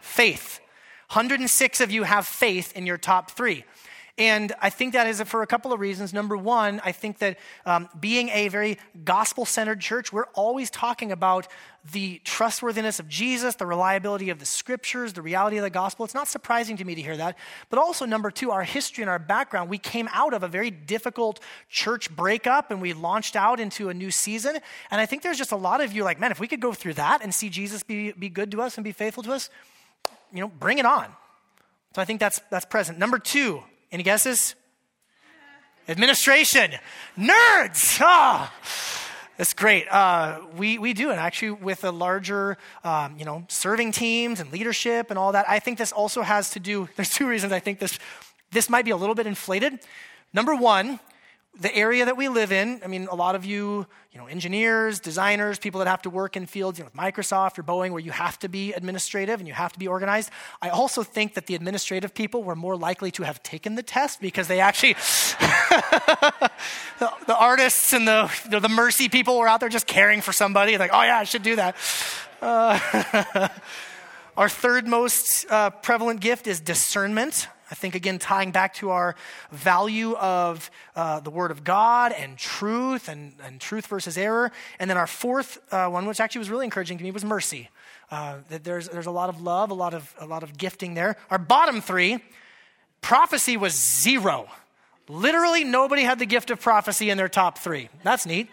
faith. 0.00 0.60
106 1.12 1.80
of 1.80 1.90
you 1.90 2.02
have 2.02 2.26
faith 2.26 2.76
in 2.76 2.86
your 2.86 2.98
top 2.98 3.30
three. 3.30 3.64
And 4.20 4.52
I 4.60 4.68
think 4.68 4.92
that 4.92 5.06
is 5.06 5.22
for 5.22 5.40
a 5.40 5.46
couple 5.46 5.72
of 5.72 5.80
reasons. 5.80 6.12
Number 6.12 6.36
one, 6.36 6.78
I 6.84 6.92
think 6.92 7.20
that 7.20 7.38
um, 7.64 7.88
being 7.98 8.28
a 8.28 8.48
very 8.48 8.76
gospel 9.02 9.46
centered 9.46 9.80
church, 9.80 10.12
we're 10.12 10.26
always 10.34 10.68
talking 10.68 11.10
about 11.10 11.48
the 11.90 12.20
trustworthiness 12.22 13.00
of 13.00 13.08
Jesus, 13.08 13.54
the 13.54 13.64
reliability 13.64 14.28
of 14.28 14.38
the 14.38 14.44
scriptures, 14.44 15.14
the 15.14 15.22
reality 15.22 15.56
of 15.56 15.62
the 15.62 15.70
gospel. 15.70 16.04
It's 16.04 16.12
not 16.12 16.28
surprising 16.28 16.76
to 16.76 16.84
me 16.84 16.94
to 16.94 17.00
hear 17.00 17.16
that. 17.16 17.38
But 17.70 17.78
also, 17.78 18.04
number 18.04 18.30
two, 18.30 18.50
our 18.50 18.62
history 18.62 19.00
and 19.00 19.08
our 19.08 19.18
background. 19.18 19.70
We 19.70 19.78
came 19.78 20.06
out 20.12 20.34
of 20.34 20.42
a 20.42 20.48
very 20.48 20.70
difficult 20.70 21.40
church 21.70 22.14
breakup 22.14 22.70
and 22.70 22.82
we 22.82 22.92
launched 22.92 23.36
out 23.36 23.58
into 23.58 23.88
a 23.88 23.94
new 23.94 24.10
season. 24.10 24.58
And 24.90 25.00
I 25.00 25.06
think 25.06 25.22
there's 25.22 25.38
just 25.38 25.52
a 25.52 25.56
lot 25.56 25.80
of 25.80 25.94
you 25.94 26.04
like, 26.04 26.20
man, 26.20 26.30
if 26.30 26.38
we 26.38 26.46
could 26.46 26.60
go 26.60 26.74
through 26.74 26.94
that 26.94 27.22
and 27.22 27.34
see 27.34 27.48
Jesus 27.48 27.82
be, 27.82 28.12
be 28.12 28.28
good 28.28 28.50
to 28.50 28.60
us 28.60 28.76
and 28.76 28.84
be 28.84 28.92
faithful 28.92 29.22
to 29.22 29.32
us, 29.32 29.48
you 30.30 30.40
know, 30.40 30.48
bring 30.48 30.76
it 30.76 30.84
on. 30.84 31.06
So 31.94 32.02
I 32.02 32.04
think 32.04 32.20
that's, 32.20 32.38
that's 32.50 32.66
present. 32.66 32.98
Number 32.98 33.18
two, 33.18 33.62
any 33.92 34.02
guesses? 34.02 34.54
Administration. 35.88 36.72
Nerds. 37.18 37.98
Ah, 38.00 38.54
that's 39.36 39.54
great. 39.54 39.88
Uh, 39.90 40.40
we, 40.56 40.78
we 40.78 40.92
do, 40.92 41.10
and 41.10 41.18
actually 41.18 41.52
with 41.52 41.82
a 41.82 41.90
larger, 41.90 42.58
um, 42.84 43.16
you 43.18 43.24
know, 43.24 43.44
serving 43.48 43.90
teams 43.92 44.38
and 44.38 44.52
leadership 44.52 45.10
and 45.10 45.18
all 45.18 45.32
that. 45.32 45.48
I 45.48 45.58
think 45.58 45.78
this 45.78 45.92
also 45.92 46.22
has 46.22 46.50
to 46.50 46.60
do, 46.60 46.88
there's 46.96 47.10
two 47.10 47.26
reasons 47.26 47.52
I 47.52 47.58
think 47.58 47.78
this, 47.78 47.98
this 48.52 48.70
might 48.70 48.84
be 48.84 48.90
a 48.92 48.96
little 48.96 49.14
bit 49.14 49.26
inflated. 49.26 49.80
Number 50.32 50.54
one, 50.54 51.00
the 51.58 51.74
area 51.74 52.04
that 52.04 52.16
we 52.16 52.28
live 52.28 52.52
in, 52.52 52.80
I 52.84 52.86
mean, 52.86 53.08
a 53.10 53.14
lot 53.14 53.34
of 53.34 53.44
you, 53.44 53.86
you 54.12 54.20
know, 54.20 54.26
engineers, 54.26 55.00
designers, 55.00 55.58
people 55.58 55.80
that 55.80 55.88
have 55.88 56.02
to 56.02 56.10
work 56.10 56.36
in 56.36 56.46
fields, 56.46 56.78
you 56.78 56.84
know, 56.84 56.90
with 56.92 56.94
Microsoft 56.94 57.58
or 57.58 57.64
Boeing, 57.64 57.90
where 57.90 58.00
you 58.00 58.12
have 58.12 58.38
to 58.38 58.48
be 58.48 58.72
administrative 58.72 59.40
and 59.40 59.48
you 59.48 59.54
have 59.54 59.72
to 59.72 59.78
be 59.78 59.88
organized. 59.88 60.30
I 60.62 60.68
also 60.68 61.02
think 61.02 61.34
that 61.34 61.46
the 61.46 61.54
administrative 61.56 62.14
people 62.14 62.44
were 62.44 62.54
more 62.54 62.76
likely 62.76 63.10
to 63.12 63.24
have 63.24 63.42
taken 63.42 63.74
the 63.74 63.82
test 63.82 64.20
because 64.20 64.46
they 64.46 64.60
actually, 64.60 64.92
the, 66.98 67.12
the, 67.26 67.36
artists 67.36 67.92
and 67.92 68.06
the, 68.06 68.32
the, 68.48 68.60
the 68.60 68.68
mercy 68.68 69.08
people 69.08 69.38
were 69.38 69.48
out 69.48 69.60
there 69.60 69.68
just 69.68 69.88
caring 69.88 70.20
for 70.20 70.32
somebody, 70.32 70.78
like, 70.78 70.92
oh 70.94 71.02
yeah, 71.02 71.18
I 71.18 71.24
should 71.24 71.42
do 71.42 71.56
that. 71.56 71.76
Uh, 72.40 73.48
our 74.36 74.48
third 74.48 74.86
most 74.86 75.46
uh, 75.50 75.70
prevalent 75.70 76.20
gift 76.20 76.46
is 76.46 76.60
discernment. 76.60 77.48
I 77.70 77.74
think, 77.74 77.94
again, 77.94 78.18
tying 78.18 78.50
back 78.50 78.74
to 78.74 78.90
our 78.90 79.14
value 79.52 80.14
of 80.16 80.70
uh, 80.96 81.20
the 81.20 81.30
Word 81.30 81.50
of 81.50 81.62
God 81.62 82.12
and 82.12 82.36
truth 82.36 83.08
and, 83.08 83.34
and 83.44 83.60
truth 83.60 83.86
versus 83.86 84.18
error. 84.18 84.50
And 84.78 84.90
then 84.90 84.96
our 84.96 85.06
fourth 85.06 85.58
uh, 85.72 85.88
one, 85.88 86.06
which 86.06 86.18
actually 86.18 86.40
was 86.40 86.50
really 86.50 86.64
encouraging 86.64 86.98
to 86.98 87.04
me, 87.04 87.10
was 87.12 87.24
mercy. 87.24 87.70
Uh, 88.10 88.38
that 88.48 88.64
there's, 88.64 88.88
there's 88.88 89.06
a 89.06 89.10
lot 89.12 89.28
of 89.28 89.40
love, 89.40 89.70
a 89.70 89.74
lot 89.74 89.94
of, 89.94 90.12
a 90.18 90.26
lot 90.26 90.42
of 90.42 90.58
gifting 90.58 90.94
there. 90.94 91.16
Our 91.30 91.38
bottom 91.38 91.80
three, 91.80 92.18
prophecy 93.02 93.56
was 93.56 93.72
zero. 93.72 94.48
Literally, 95.08 95.62
nobody 95.62 96.02
had 96.02 96.18
the 96.18 96.26
gift 96.26 96.50
of 96.50 96.60
prophecy 96.60 97.08
in 97.08 97.16
their 97.16 97.28
top 97.28 97.58
three. 97.58 97.88
That's 98.02 98.26
neat. 98.26 98.48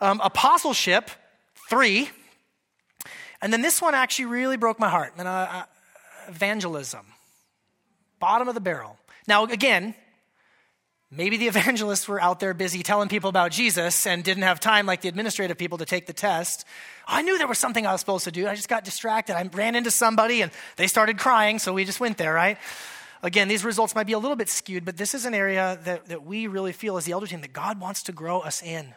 Um, 0.00 0.20
apostleship, 0.24 1.10
three. 1.68 2.08
And 3.42 3.52
then 3.52 3.60
this 3.60 3.82
one 3.82 3.94
actually 3.94 4.26
really 4.26 4.56
broke 4.56 4.80
my 4.80 4.88
heart. 4.88 5.12
And, 5.18 5.28
uh, 5.28 5.64
evangelism 6.28 7.04
bottom 8.24 8.48
of 8.48 8.54
the 8.54 8.60
barrel. 8.70 8.96
Now, 9.28 9.44
again, 9.44 9.94
maybe 11.10 11.36
the 11.36 11.46
evangelists 11.46 12.08
were 12.08 12.18
out 12.18 12.40
there 12.40 12.54
busy 12.54 12.82
telling 12.82 13.10
people 13.10 13.28
about 13.28 13.50
Jesus 13.50 14.06
and 14.06 14.24
didn't 14.24 14.44
have 14.44 14.60
time, 14.60 14.86
like 14.86 15.02
the 15.02 15.10
administrative 15.10 15.58
people, 15.58 15.76
to 15.76 15.84
take 15.84 16.06
the 16.06 16.14
test. 16.14 16.64
I 17.06 17.20
knew 17.20 17.36
there 17.36 17.46
was 17.46 17.58
something 17.58 17.86
I 17.86 17.92
was 17.92 18.00
supposed 18.00 18.24
to 18.24 18.32
do. 18.32 18.48
I 18.48 18.54
just 18.54 18.70
got 18.70 18.82
distracted. 18.82 19.36
I 19.36 19.42
ran 19.52 19.74
into 19.74 19.90
somebody 19.90 20.40
and 20.40 20.50
they 20.76 20.86
started 20.86 21.18
crying, 21.18 21.58
so 21.58 21.74
we 21.74 21.84
just 21.84 22.00
went 22.00 22.16
there, 22.16 22.32
right? 22.32 22.56
Again, 23.22 23.46
these 23.46 23.62
results 23.62 23.94
might 23.94 24.06
be 24.06 24.14
a 24.14 24.18
little 24.18 24.36
bit 24.36 24.48
skewed, 24.48 24.86
but 24.86 24.96
this 24.96 25.12
is 25.14 25.26
an 25.26 25.34
area 25.34 25.78
that, 25.84 26.06
that 26.06 26.24
we 26.24 26.46
really 26.46 26.72
feel 26.72 26.96
as 26.96 27.04
the 27.04 27.12
elder 27.12 27.26
team 27.26 27.42
that 27.42 27.52
God 27.52 27.78
wants 27.78 28.04
to 28.04 28.12
grow 28.12 28.40
us 28.40 28.62
in. 28.62 28.94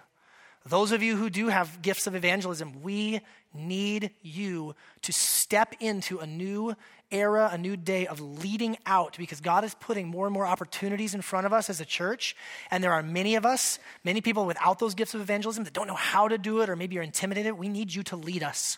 Those 0.65 0.93
of 0.93 1.03
you 1.03 1.17
who 1.17 1.29
do 1.29 1.49
have 1.49 1.81
gifts 1.81 2.07
of 2.07 2.15
evangelism, 2.15 2.81
we 2.81 3.19
need 3.53 4.11
you 4.21 4.73
to 5.01 5.11
step 5.11 5.75
into 5.81 6.19
a 6.19 6.27
new 6.27 6.75
era, 7.11 7.49
a 7.51 7.57
new 7.57 7.77
day 7.77 8.07
of 8.07 8.19
leading 8.19 8.77
out 8.85 9.17
because 9.17 9.41
God 9.41 9.63
is 9.63 9.73
putting 9.75 10.07
more 10.07 10.25
and 10.25 10.33
more 10.33 10.45
opportunities 10.45 11.13
in 11.15 11.21
front 11.21 11.45
of 11.45 11.53
us 11.53 11.69
as 11.69 11.79
a 11.79 11.85
church. 11.85 12.35
And 12.71 12.83
there 12.83 12.93
are 12.93 13.03
many 13.03 13.35
of 13.35 13.45
us, 13.45 13.79
many 14.03 14.21
people 14.21 14.45
without 14.45 14.79
those 14.79 14.95
gifts 14.95 15.13
of 15.13 15.21
evangelism 15.21 15.63
that 15.63 15.73
don't 15.73 15.87
know 15.87 15.93
how 15.93 16.27
to 16.27 16.37
do 16.37 16.61
it 16.61 16.69
or 16.69 16.75
maybe 16.75 16.95
you're 16.95 17.03
intimidated. 17.03 17.53
We 17.53 17.69
need 17.69 17.93
you 17.93 18.03
to 18.03 18.15
lead 18.15 18.43
us. 18.43 18.77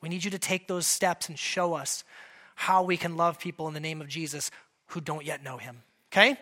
We 0.00 0.08
need 0.08 0.24
you 0.24 0.30
to 0.30 0.38
take 0.38 0.68
those 0.68 0.86
steps 0.86 1.28
and 1.28 1.38
show 1.38 1.74
us 1.74 2.04
how 2.54 2.82
we 2.82 2.96
can 2.96 3.16
love 3.16 3.38
people 3.38 3.68
in 3.68 3.74
the 3.74 3.80
name 3.80 4.00
of 4.00 4.08
Jesus 4.08 4.50
who 4.88 5.00
don't 5.00 5.24
yet 5.24 5.44
know 5.44 5.58
him. 5.58 5.82
Okay? 6.12 6.38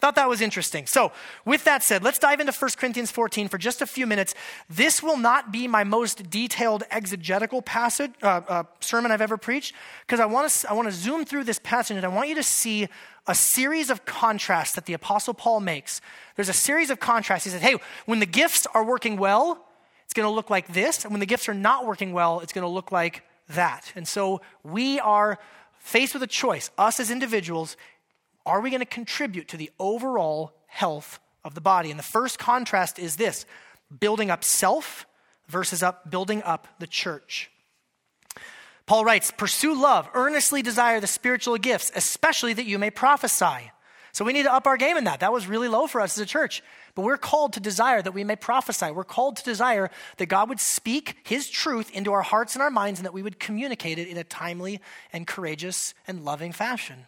Thought 0.00 0.14
that 0.14 0.28
was 0.30 0.40
interesting. 0.40 0.86
So, 0.86 1.12
with 1.44 1.64
that 1.64 1.82
said, 1.82 2.02
let's 2.02 2.18
dive 2.18 2.40
into 2.40 2.52
1 2.52 2.70
Corinthians 2.78 3.10
14 3.10 3.48
for 3.48 3.58
just 3.58 3.82
a 3.82 3.86
few 3.86 4.06
minutes. 4.06 4.34
This 4.68 5.02
will 5.02 5.18
not 5.18 5.52
be 5.52 5.68
my 5.68 5.84
most 5.84 6.30
detailed 6.30 6.84
exegetical 6.90 7.60
passage 7.60 8.12
uh, 8.22 8.40
uh, 8.48 8.62
sermon 8.80 9.12
I've 9.12 9.20
ever 9.20 9.36
preached 9.36 9.74
because 10.06 10.18
I 10.18 10.24
want 10.24 10.50
to 10.50 10.70
I 10.70 10.72
want 10.72 10.88
to 10.88 10.92
zoom 10.92 11.26
through 11.26 11.44
this 11.44 11.58
passage 11.58 11.98
and 11.98 12.06
I 12.06 12.08
want 12.08 12.30
you 12.30 12.34
to 12.36 12.42
see 12.42 12.88
a 13.26 13.34
series 13.34 13.90
of 13.90 14.06
contrasts 14.06 14.74
that 14.74 14.86
the 14.86 14.94
apostle 14.94 15.34
Paul 15.34 15.60
makes. 15.60 16.00
There's 16.34 16.48
a 16.48 16.54
series 16.54 16.88
of 16.88 16.98
contrasts. 16.98 17.44
He 17.44 17.50
says, 17.50 17.60
"Hey, 17.60 17.76
when 18.06 18.20
the 18.20 18.26
gifts 18.26 18.66
are 18.72 18.82
working 18.82 19.18
well, 19.18 19.66
it's 20.04 20.14
going 20.14 20.26
to 20.26 20.34
look 20.34 20.48
like 20.48 20.72
this, 20.72 21.04
and 21.04 21.12
when 21.12 21.20
the 21.20 21.26
gifts 21.26 21.46
are 21.46 21.54
not 21.54 21.84
working 21.86 22.14
well, 22.14 22.40
it's 22.40 22.54
going 22.54 22.64
to 22.64 22.68
look 22.68 22.90
like 22.90 23.22
that." 23.48 23.92
And 23.94 24.08
so, 24.08 24.40
we 24.62 24.98
are 24.98 25.38
faced 25.78 26.14
with 26.14 26.22
a 26.22 26.26
choice, 26.26 26.70
us 26.78 27.00
as 27.00 27.10
individuals, 27.10 27.76
are 28.50 28.60
we 28.60 28.70
going 28.70 28.80
to 28.80 28.86
contribute 28.86 29.48
to 29.48 29.56
the 29.56 29.70
overall 29.78 30.54
health 30.66 31.18
of 31.44 31.54
the 31.54 31.60
body? 31.60 31.90
And 31.90 31.98
the 31.98 32.04
first 32.04 32.38
contrast 32.38 32.98
is 32.98 33.16
this 33.16 33.46
building 33.98 34.30
up 34.30 34.44
self 34.44 35.06
versus 35.48 35.82
up 35.82 36.10
building 36.10 36.42
up 36.42 36.68
the 36.78 36.86
church. 36.86 37.50
Paul 38.86 39.04
writes, 39.04 39.30
Pursue 39.30 39.80
love, 39.80 40.08
earnestly 40.14 40.62
desire 40.62 41.00
the 41.00 41.06
spiritual 41.06 41.56
gifts, 41.58 41.92
especially 41.94 42.52
that 42.54 42.66
you 42.66 42.78
may 42.78 42.90
prophesy. 42.90 43.70
So 44.12 44.24
we 44.24 44.32
need 44.32 44.42
to 44.42 44.52
up 44.52 44.66
our 44.66 44.76
game 44.76 44.96
in 44.96 45.04
that. 45.04 45.20
That 45.20 45.32
was 45.32 45.46
really 45.46 45.68
low 45.68 45.86
for 45.86 46.00
us 46.00 46.18
as 46.18 46.22
a 46.22 46.26
church. 46.26 46.62
But 46.96 47.02
we're 47.02 47.16
called 47.16 47.52
to 47.52 47.60
desire 47.60 48.02
that 48.02 48.12
we 48.12 48.24
may 48.24 48.34
prophesy. 48.34 48.90
We're 48.90 49.04
called 49.04 49.36
to 49.36 49.44
desire 49.44 49.90
that 50.16 50.26
God 50.26 50.48
would 50.48 50.58
speak 50.58 51.18
his 51.22 51.48
truth 51.48 51.90
into 51.92 52.12
our 52.12 52.22
hearts 52.22 52.54
and 52.54 52.62
our 52.62 52.70
minds 52.70 52.98
and 52.98 53.06
that 53.06 53.12
we 53.12 53.22
would 53.22 53.38
communicate 53.38 53.98
it 53.98 54.08
in 54.08 54.16
a 54.16 54.24
timely 54.24 54.80
and 55.12 55.26
courageous 55.26 55.94
and 56.08 56.24
loving 56.24 56.50
fashion. 56.52 57.06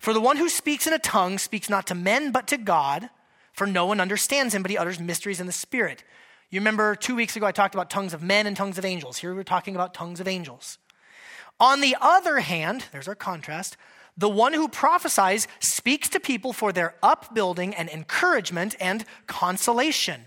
For 0.00 0.14
the 0.14 0.20
one 0.20 0.38
who 0.38 0.48
speaks 0.48 0.86
in 0.86 0.94
a 0.94 0.98
tongue 0.98 1.36
speaks 1.36 1.68
not 1.68 1.86
to 1.88 1.94
men, 1.94 2.32
but 2.32 2.46
to 2.48 2.56
God, 2.56 3.10
for 3.52 3.66
no 3.66 3.84
one 3.84 4.00
understands 4.00 4.54
him, 4.54 4.62
but 4.62 4.70
he 4.70 4.78
utters 4.78 4.98
mysteries 4.98 5.40
in 5.40 5.46
the 5.46 5.52
Spirit. 5.52 6.04
You 6.48 6.58
remember 6.58 6.96
two 6.96 7.14
weeks 7.14 7.36
ago 7.36 7.44
I 7.44 7.52
talked 7.52 7.74
about 7.74 7.90
tongues 7.90 8.14
of 8.14 8.22
men 8.22 8.46
and 8.46 8.56
tongues 8.56 8.78
of 8.78 8.84
angels. 8.86 9.18
Here 9.18 9.34
we're 9.34 9.44
talking 9.44 9.74
about 9.74 9.92
tongues 9.92 10.18
of 10.18 10.26
angels. 10.26 10.78
On 11.60 11.82
the 11.82 11.98
other 12.00 12.40
hand, 12.40 12.86
there's 12.92 13.08
our 13.08 13.14
contrast, 13.14 13.76
The 14.16 14.28
one 14.28 14.54
who 14.54 14.68
prophesies 14.68 15.46
speaks 15.60 16.08
to 16.08 16.18
people 16.18 16.54
for 16.54 16.72
their 16.72 16.94
upbuilding 17.02 17.74
and 17.74 17.90
encouragement 17.90 18.76
and 18.80 19.04
consolation. 19.26 20.24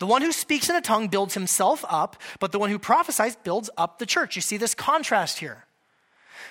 The 0.00 0.06
one 0.06 0.20
who 0.20 0.32
speaks 0.32 0.68
in 0.68 0.76
a 0.76 0.82
tongue 0.82 1.08
builds 1.08 1.32
himself 1.32 1.82
up, 1.88 2.16
but 2.40 2.52
the 2.52 2.58
one 2.58 2.68
who 2.68 2.78
prophesies 2.78 3.36
builds 3.36 3.70
up 3.78 3.98
the 3.98 4.06
church. 4.06 4.36
You 4.36 4.42
see 4.42 4.58
this 4.58 4.74
contrast 4.74 5.38
here. 5.38 5.64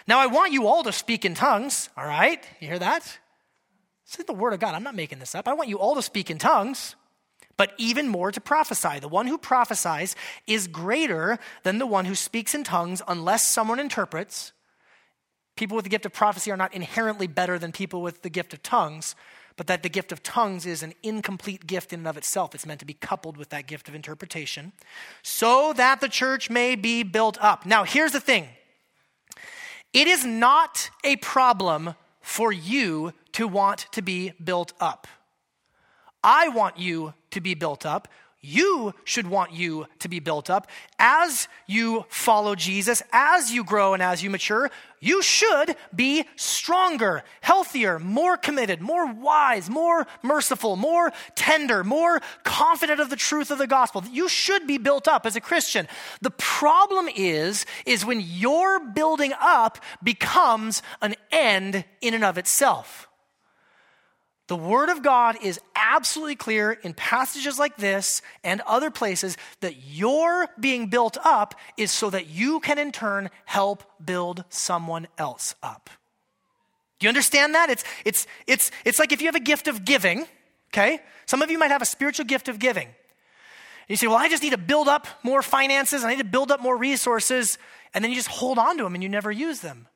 Now, 0.07 0.19
I 0.19 0.27
want 0.27 0.51
you 0.51 0.67
all 0.67 0.83
to 0.83 0.91
speak 0.91 1.25
in 1.25 1.35
tongues, 1.35 1.89
all 1.97 2.05
right? 2.05 2.43
You 2.59 2.67
hear 2.67 2.79
that? 2.79 3.03
This 4.05 4.19
is 4.19 4.25
the 4.25 4.33
word 4.33 4.53
of 4.53 4.59
God. 4.59 4.75
I'm 4.75 4.83
not 4.83 4.95
making 4.95 5.19
this 5.19 5.35
up. 5.35 5.47
I 5.47 5.53
want 5.53 5.69
you 5.69 5.79
all 5.79 5.95
to 5.95 6.01
speak 6.01 6.29
in 6.29 6.37
tongues, 6.37 6.95
but 7.55 7.73
even 7.77 8.09
more 8.09 8.31
to 8.31 8.41
prophesy. 8.41 8.99
The 8.99 9.07
one 9.07 9.27
who 9.27 9.37
prophesies 9.37 10.15
is 10.47 10.67
greater 10.67 11.39
than 11.63 11.77
the 11.77 11.85
one 11.85 12.05
who 12.05 12.15
speaks 12.15 12.53
in 12.53 12.63
tongues 12.63 13.01
unless 13.07 13.49
someone 13.49 13.79
interprets. 13.79 14.51
People 15.55 15.75
with 15.75 15.83
the 15.85 15.89
gift 15.89 16.05
of 16.05 16.13
prophecy 16.13 16.51
are 16.51 16.57
not 16.57 16.73
inherently 16.73 17.27
better 17.27 17.57
than 17.57 17.71
people 17.71 18.01
with 18.01 18.21
the 18.21 18.29
gift 18.29 18.53
of 18.53 18.63
tongues, 18.63 19.15
but 19.55 19.67
that 19.67 19.83
the 19.83 19.89
gift 19.89 20.11
of 20.11 20.23
tongues 20.23 20.65
is 20.65 20.81
an 20.81 20.93
incomplete 21.03 21.67
gift 21.67 21.93
in 21.93 21.99
and 21.99 22.07
of 22.07 22.17
itself. 22.17 22.55
It's 22.55 22.65
meant 22.65 22.79
to 22.79 22.85
be 22.85 22.95
coupled 22.95 23.37
with 23.37 23.49
that 23.49 23.67
gift 23.67 23.87
of 23.87 23.95
interpretation, 23.95 24.71
so 25.21 25.71
that 25.73 26.01
the 26.01 26.09
church 26.09 26.49
may 26.49 26.75
be 26.75 27.03
built 27.03 27.37
up. 27.39 27.65
Now, 27.65 27.83
here's 27.83 28.11
the 28.11 28.19
thing 28.19 28.47
it 29.93 30.07
is 30.07 30.25
not 30.25 30.89
a 31.03 31.17
problem 31.17 31.95
for 32.21 32.51
you 32.51 33.13
to 33.33 33.47
want 33.47 33.87
to 33.91 34.01
be 34.01 34.31
built 34.43 34.73
up. 34.79 35.07
I 36.23 36.49
want 36.49 36.77
you 36.77 37.13
to 37.31 37.41
be 37.41 37.55
built 37.55 37.85
up. 37.85 38.07
You 38.43 38.95
should 39.03 39.27
want 39.27 39.53
you 39.53 39.85
to 39.99 40.09
be 40.09 40.19
built 40.19 40.49
up. 40.49 40.67
As 40.97 41.47
you 41.67 42.05
follow 42.09 42.55
Jesus, 42.55 43.03
as 43.13 43.51
you 43.51 43.63
grow 43.63 43.93
and 43.93 44.01
as 44.01 44.23
you 44.23 44.31
mature, 44.31 44.71
you 44.99 45.21
should 45.21 45.75
be 45.95 46.25
stronger, 46.35 47.23
healthier, 47.41 47.99
more 47.99 48.37
committed, 48.37 48.81
more 48.81 49.05
wise, 49.05 49.69
more 49.69 50.07
merciful, 50.23 50.75
more 50.75 51.13
tender, 51.35 51.83
more 51.83 52.19
confident 52.43 52.99
of 52.99 53.11
the 53.11 53.15
truth 53.15 53.51
of 53.51 53.59
the 53.59 53.67
gospel. 53.67 54.03
You 54.11 54.27
should 54.27 54.65
be 54.65 54.79
built 54.79 55.07
up 55.07 55.27
as 55.27 55.35
a 55.35 55.41
Christian. 55.41 55.87
The 56.21 56.31
problem 56.31 57.09
is 57.15 57.67
is 57.85 58.03
when 58.03 58.21
your 58.21 58.79
building 58.79 59.33
up 59.39 59.77
becomes 60.03 60.81
an 60.99 61.13
end 61.31 61.85
in 62.01 62.15
and 62.15 62.25
of 62.25 62.39
itself. 62.39 63.07
The 64.51 64.57
Word 64.57 64.89
of 64.89 65.01
God 65.01 65.37
is 65.41 65.61
absolutely 65.77 66.35
clear 66.35 66.73
in 66.73 66.93
passages 66.93 67.57
like 67.57 67.77
this 67.77 68.21
and 68.43 68.59
other 68.67 68.91
places 68.91 69.37
that 69.61 69.77
your 69.77 70.49
being 70.59 70.87
built 70.87 71.17
up 71.23 71.55
is 71.77 71.89
so 71.89 72.09
that 72.09 72.27
you 72.27 72.59
can 72.59 72.77
in 72.77 72.91
turn 72.91 73.29
help 73.45 73.85
build 74.03 74.43
someone 74.49 75.07
else 75.17 75.55
up. 75.63 75.89
Do 76.99 77.05
you 77.05 77.07
understand 77.07 77.55
that? 77.55 77.69
It's, 77.69 77.85
it's, 78.03 78.27
it's, 78.45 78.71
it's 78.83 78.99
like 78.99 79.13
if 79.13 79.21
you 79.21 79.27
have 79.29 79.35
a 79.35 79.39
gift 79.39 79.69
of 79.69 79.85
giving, 79.85 80.25
okay? 80.73 80.99
Some 81.27 81.41
of 81.41 81.49
you 81.49 81.57
might 81.57 81.71
have 81.71 81.81
a 81.81 81.85
spiritual 81.85 82.25
gift 82.25 82.49
of 82.49 82.59
giving. 82.59 82.89
You 83.87 83.95
say, 83.95 84.07
well, 84.07 84.17
I 84.17 84.27
just 84.27 84.43
need 84.43 84.49
to 84.49 84.57
build 84.57 84.89
up 84.89 85.07
more 85.23 85.41
finances, 85.41 86.03
I 86.03 86.09
need 86.09 86.17
to 86.17 86.25
build 86.25 86.51
up 86.51 86.59
more 86.59 86.75
resources, 86.75 87.57
and 87.93 88.03
then 88.03 88.11
you 88.11 88.17
just 88.17 88.27
hold 88.27 88.59
on 88.59 88.77
to 88.79 88.83
them 88.83 88.95
and 88.95 89.01
you 89.01 89.07
never 89.07 89.31
use 89.31 89.61
them. 89.61 89.87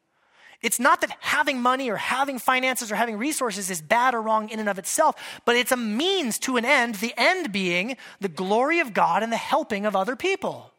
It's 0.66 0.80
not 0.80 1.02
that 1.02 1.16
having 1.20 1.62
money 1.62 1.92
or 1.92 1.96
having 1.96 2.40
finances 2.40 2.92
or 2.92 2.96
having 2.96 3.20
resources 3.20 3.70
is 3.70 3.84
bad 3.84 4.16
or 4.16 4.22
wrong 4.24 4.50
in 4.50 4.60
and 4.60 4.68
of 4.68 4.80
itself, 4.80 5.16
but 5.46 5.56
it's 5.56 5.72
a 5.72 5.78
means 5.78 6.40
to 6.40 6.58
an 6.58 6.66
end, 6.66 6.96
the 6.96 7.14
end 7.16 7.52
being 7.52 7.98
the 8.20 8.30
glory 8.30 8.80
of 8.80 8.92
God 8.92 9.22
and 9.22 9.32
the 9.32 9.38
helping 9.38 9.86
of 9.86 9.96
other 9.96 10.16
people. 10.16 10.72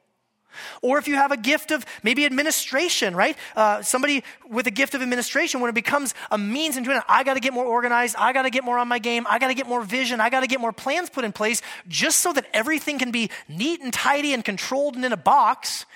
Or 0.82 0.98
if 0.98 1.06
you 1.06 1.14
have 1.14 1.30
a 1.30 1.36
gift 1.36 1.70
of 1.70 1.86
maybe 2.02 2.26
administration, 2.26 3.14
right? 3.14 3.36
Uh, 3.54 3.80
somebody 3.82 4.24
with 4.50 4.66
a 4.66 4.72
gift 4.72 4.96
of 4.96 5.02
administration, 5.02 5.60
when 5.60 5.68
it 5.68 5.74
becomes 5.76 6.14
a 6.32 6.38
means 6.38 6.76
into 6.76 6.90
it, 6.90 7.00
I 7.08 7.22
got 7.22 7.34
to 7.34 7.40
get 7.40 7.52
more 7.52 7.64
organized, 7.64 8.16
I 8.18 8.32
got 8.32 8.42
to 8.42 8.50
get 8.50 8.64
more 8.64 8.78
on 8.78 8.88
my 8.88 8.98
game, 8.98 9.24
I 9.30 9.38
got 9.38 9.48
to 9.48 9.54
get 9.54 9.68
more 9.68 9.82
vision, 9.82 10.20
I 10.20 10.30
got 10.30 10.40
to 10.40 10.48
get 10.48 10.60
more 10.60 10.72
plans 10.72 11.10
put 11.10 11.24
in 11.24 11.30
place 11.30 11.62
just 11.86 12.18
so 12.18 12.32
that 12.32 12.46
everything 12.52 12.98
can 12.98 13.12
be 13.12 13.30
neat 13.48 13.82
and 13.82 13.92
tidy 13.92 14.34
and 14.34 14.44
controlled 14.44 14.96
and 14.96 15.04
in 15.04 15.12
a 15.12 15.16
box. 15.16 15.86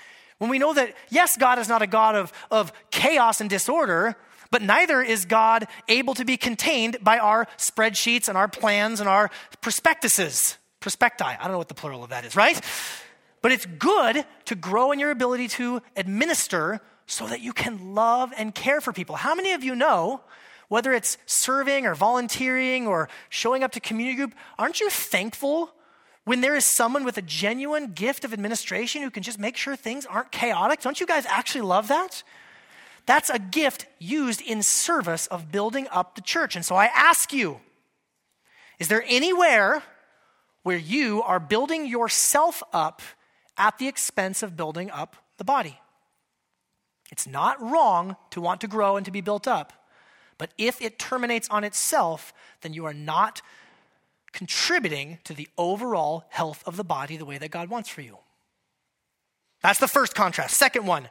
When 0.41 0.49
we 0.49 0.57
know 0.57 0.73
that, 0.73 0.95
yes, 1.11 1.37
God 1.37 1.59
is 1.59 1.69
not 1.69 1.83
a 1.83 1.87
God 1.87 2.15
of, 2.15 2.33
of 2.49 2.73
chaos 2.89 3.41
and 3.41 3.47
disorder, 3.47 4.15
but 4.49 4.63
neither 4.63 4.99
is 4.99 5.25
God 5.25 5.67
able 5.87 6.15
to 6.15 6.25
be 6.25 6.35
contained 6.35 6.97
by 7.03 7.19
our 7.19 7.45
spreadsheets 7.59 8.27
and 8.27 8.35
our 8.35 8.47
plans 8.47 8.99
and 8.99 9.07
our 9.07 9.29
prospectuses. 9.61 10.57
Prospecti. 10.81 11.37
I 11.39 11.43
don't 11.43 11.51
know 11.51 11.59
what 11.59 11.67
the 11.67 11.75
plural 11.75 12.03
of 12.03 12.09
that 12.09 12.25
is, 12.25 12.35
right? 12.35 12.59
But 13.43 13.51
it's 13.51 13.67
good 13.67 14.25
to 14.45 14.55
grow 14.55 14.91
in 14.91 14.97
your 14.97 15.11
ability 15.11 15.47
to 15.49 15.83
administer 15.95 16.81
so 17.05 17.27
that 17.27 17.41
you 17.41 17.53
can 17.53 17.93
love 17.93 18.33
and 18.35 18.55
care 18.55 18.81
for 18.81 18.91
people. 18.91 19.17
How 19.17 19.35
many 19.35 19.51
of 19.51 19.63
you 19.63 19.75
know, 19.75 20.21
whether 20.69 20.91
it's 20.91 21.19
serving 21.27 21.85
or 21.85 21.93
volunteering 21.93 22.87
or 22.87 23.09
showing 23.29 23.61
up 23.61 23.73
to 23.73 23.79
community 23.79 24.17
group, 24.17 24.33
aren't 24.57 24.79
you 24.79 24.89
thankful 24.89 25.71
when 26.31 26.39
there 26.39 26.55
is 26.55 26.63
someone 26.63 27.03
with 27.03 27.17
a 27.17 27.21
genuine 27.21 27.91
gift 27.91 28.23
of 28.23 28.31
administration 28.31 29.01
who 29.01 29.09
can 29.09 29.21
just 29.21 29.37
make 29.37 29.57
sure 29.57 29.75
things 29.75 30.05
aren't 30.05 30.31
chaotic, 30.31 30.79
don't 30.79 30.97
you 30.97 31.05
guys 31.05 31.25
actually 31.25 31.59
love 31.59 31.89
that? 31.89 32.23
That's 33.05 33.29
a 33.29 33.37
gift 33.37 33.85
used 33.99 34.39
in 34.39 34.63
service 34.63 35.27
of 35.27 35.51
building 35.51 35.89
up 35.91 36.15
the 36.15 36.21
church. 36.21 36.55
And 36.55 36.63
so 36.63 36.73
I 36.73 36.85
ask 36.85 37.33
you, 37.33 37.59
is 38.79 38.87
there 38.87 39.03
anywhere 39.09 39.83
where 40.63 40.77
you 40.77 41.21
are 41.23 41.37
building 41.37 41.85
yourself 41.85 42.63
up 42.71 43.01
at 43.57 43.77
the 43.77 43.89
expense 43.89 44.41
of 44.41 44.55
building 44.55 44.89
up 44.89 45.17
the 45.35 45.43
body? 45.43 45.81
It's 47.11 47.27
not 47.27 47.61
wrong 47.61 48.15
to 48.29 48.39
want 48.39 48.61
to 48.61 48.69
grow 48.69 48.95
and 48.95 49.05
to 49.05 49.11
be 49.11 49.19
built 49.19 49.49
up, 49.49 49.73
but 50.37 50.51
if 50.57 50.81
it 50.81 50.97
terminates 50.97 51.49
on 51.49 51.65
itself, 51.65 52.33
then 52.61 52.71
you 52.71 52.85
are 52.85 52.93
not 52.93 53.41
contributing 54.31 55.19
to 55.23 55.33
the 55.33 55.47
overall 55.57 56.25
health 56.29 56.63
of 56.65 56.77
the 56.77 56.83
body 56.83 57.17
the 57.17 57.25
way 57.25 57.37
that 57.37 57.51
God 57.51 57.69
wants 57.69 57.89
for 57.89 58.01
you. 58.01 58.17
That's 59.61 59.79
the 59.79 59.87
first 59.87 60.15
contrast. 60.15 60.57
Second 60.57 60.87
one, 60.87 61.07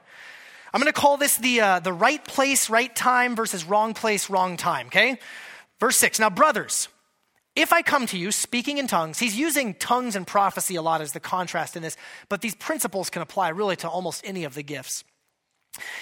I'm 0.73 0.81
going 0.81 0.93
to 0.93 0.99
call 0.99 1.17
this 1.17 1.37
the, 1.37 1.61
uh, 1.61 1.81
the 1.81 1.93
right 1.93 2.25
place, 2.25 2.71
right 2.71 2.95
time 2.95 3.37
versus 3.37 3.65
wrong 3.65 3.95
place, 3.95 4.31
wrong 4.31 4.57
time, 4.57 4.87
okay? 4.87 5.19
Verse 5.79 5.97
6. 5.97 6.19
Now, 6.21 6.31
brothers, 6.31 6.89
if 7.57 7.73
I 7.73 7.83
come 7.83 8.07
to 8.07 8.19
you 8.19 8.31
speaking 8.31 8.79
in 8.79 8.87
tongues, 8.87 9.19
he's 9.19 9.37
using 9.37 9.75
tongues 9.75 10.15
and 10.15 10.27
prophecy 10.27 10.77
a 10.77 10.83
lot 10.83 11.01
as 11.01 11.13
the 11.13 11.21
contrast 11.21 11.77
in 11.77 11.83
this, 11.83 11.97
but 12.29 12.41
these 12.41 12.55
principles 12.55 13.11
can 13.11 13.23
apply 13.23 13.49
really 13.49 13.77
to 13.77 13.89
almost 13.89 14.23
any 14.25 14.45
of 14.45 14.55
the 14.55 14.63
gifts. 14.63 15.05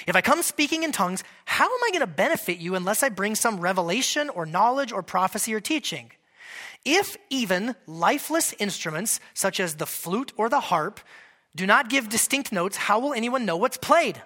If 0.07 0.17
I 0.17 0.21
come 0.21 0.43
speaking 0.43 0.83
in 0.83 0.93
tongues, 0.93 1.25
how 1.45 1.65
am 1.65 1.85
I 1.85 1.91
going 1.91 2.01
to 2.01 2.07
benefit 2.07 2.59
you 2.59 2.75
unless 2.75 3.03
I 3.03 3.09
bring 3.09 3.35
some 3.35 3.61
revelation 3.61 4.31
or 4.31 4.47
knowledge 4.47 4.93
or 4.93 5.03
prophecy 5.03 5.55
or 5.55 5.61
teaching? 5.61 6.11
If 6.85 7.17
even 7.31 7.75
lifeless 7.87 8.55
instruments, 8.59 9.21
such 9.35 9.61
as 9.61 9.77
the 9.77 9.87
flute 9.87 10.33
or 10.37 10.49
the 10.49 10.61
harp, 10.61 11.01
do 11.55 11.67
not 11.67 11.89
give 11.89 12.09
distinct 12.09 12.53
notes, 12.53 12.77
how 12.77 12.99
will 12.99 13.15
anyone 13.15 13.45
know 13.45 13.57
what's 13.57 13.77
played? 13.77 14.23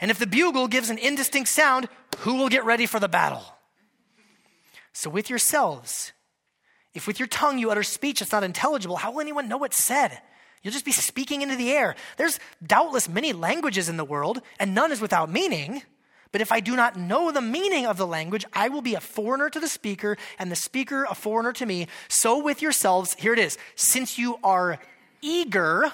And 0.00 0.10
if 0.10 0.18
the 0.18 0.26
bugle 0.26 0.68
gives 0.68 0.90
an 0.90 0.98
indistinct 0.98 1.48
sound, 1.48 1.88
who 2.18 2.36
will 2.36 2.48
get 2.48 2.64
ready 2.64 2.86
for 2.86 3.00
the 3.00 3.08
battle? 3.08 3.44
So, 4.92 5.08
with 5.08 5.30
yourselves, 5.30 6.12
if 6.94 7.06
with 7.06 7.18
your 7.18 7.28
tongue 7.28 7.58
you 7.58 7.70
utter 7.70 7.82
speech 7.82 8.20
that's 8.20 8.32
not 8.32 8.44
intelligible, 8.44 8.96
how 8.96 9.12
will 9.12 9.20
anyone 9.20 9.48
know 9.48 9.56
what's 9.56 9.82
said? 9.82 10.20
You'll 10.62 10.72
just 10.72 10.84
be 10.84 10.92
speaking 10.92 11.42
into 11.42 11.56
the 11.56 11.72
air. 11.72 11.96
There's 12.16 12.38
doubtless 12.64 13.08
many 13.08 13.32
languages 13.32 13.88
in 13.88 13.96
the 13.96 14.04
world, 14.04 14.40
and 14.60 14.74
none 14.74 14.92
is 14.92 15.00
without 15.00 15.30
meaning. 15.30 15.82
But 16.32 16.40
if 16.40 16.50
I 16.50 16.60
do 16.60 16.74
not 16.74 16.96
know 16.96 17.30
the 17.30 17.42
meaning 17.42 17.86
of 17.86 17.98
the 17.98 18.06
language, 18.06 18.44
I 18.52 18.70
will 18.70 18.82
be 18.82 18.94
a 18.94 19.00
foreigner 19.00 19.50
to 19.50 19.60
the 19.60 19.68
speaker, 19.68 20.16
and 20.38 20.50
the 20.50 20.56
speaker 20.56 21.04
a 21.08 21.14
foreigner 21.14 21.52
to 21.52 21.66
me. 21.66 21.86
So 22.08 22.42
with 22.42 22.62
yourselves, 22.62 23.14
here 23.18 23.34
it 23.34 23.38
is, 23.38 23.58
since 23.76 24.18
you 24.18 24.38
are 24.42 24.78
eager, 25.20 25.92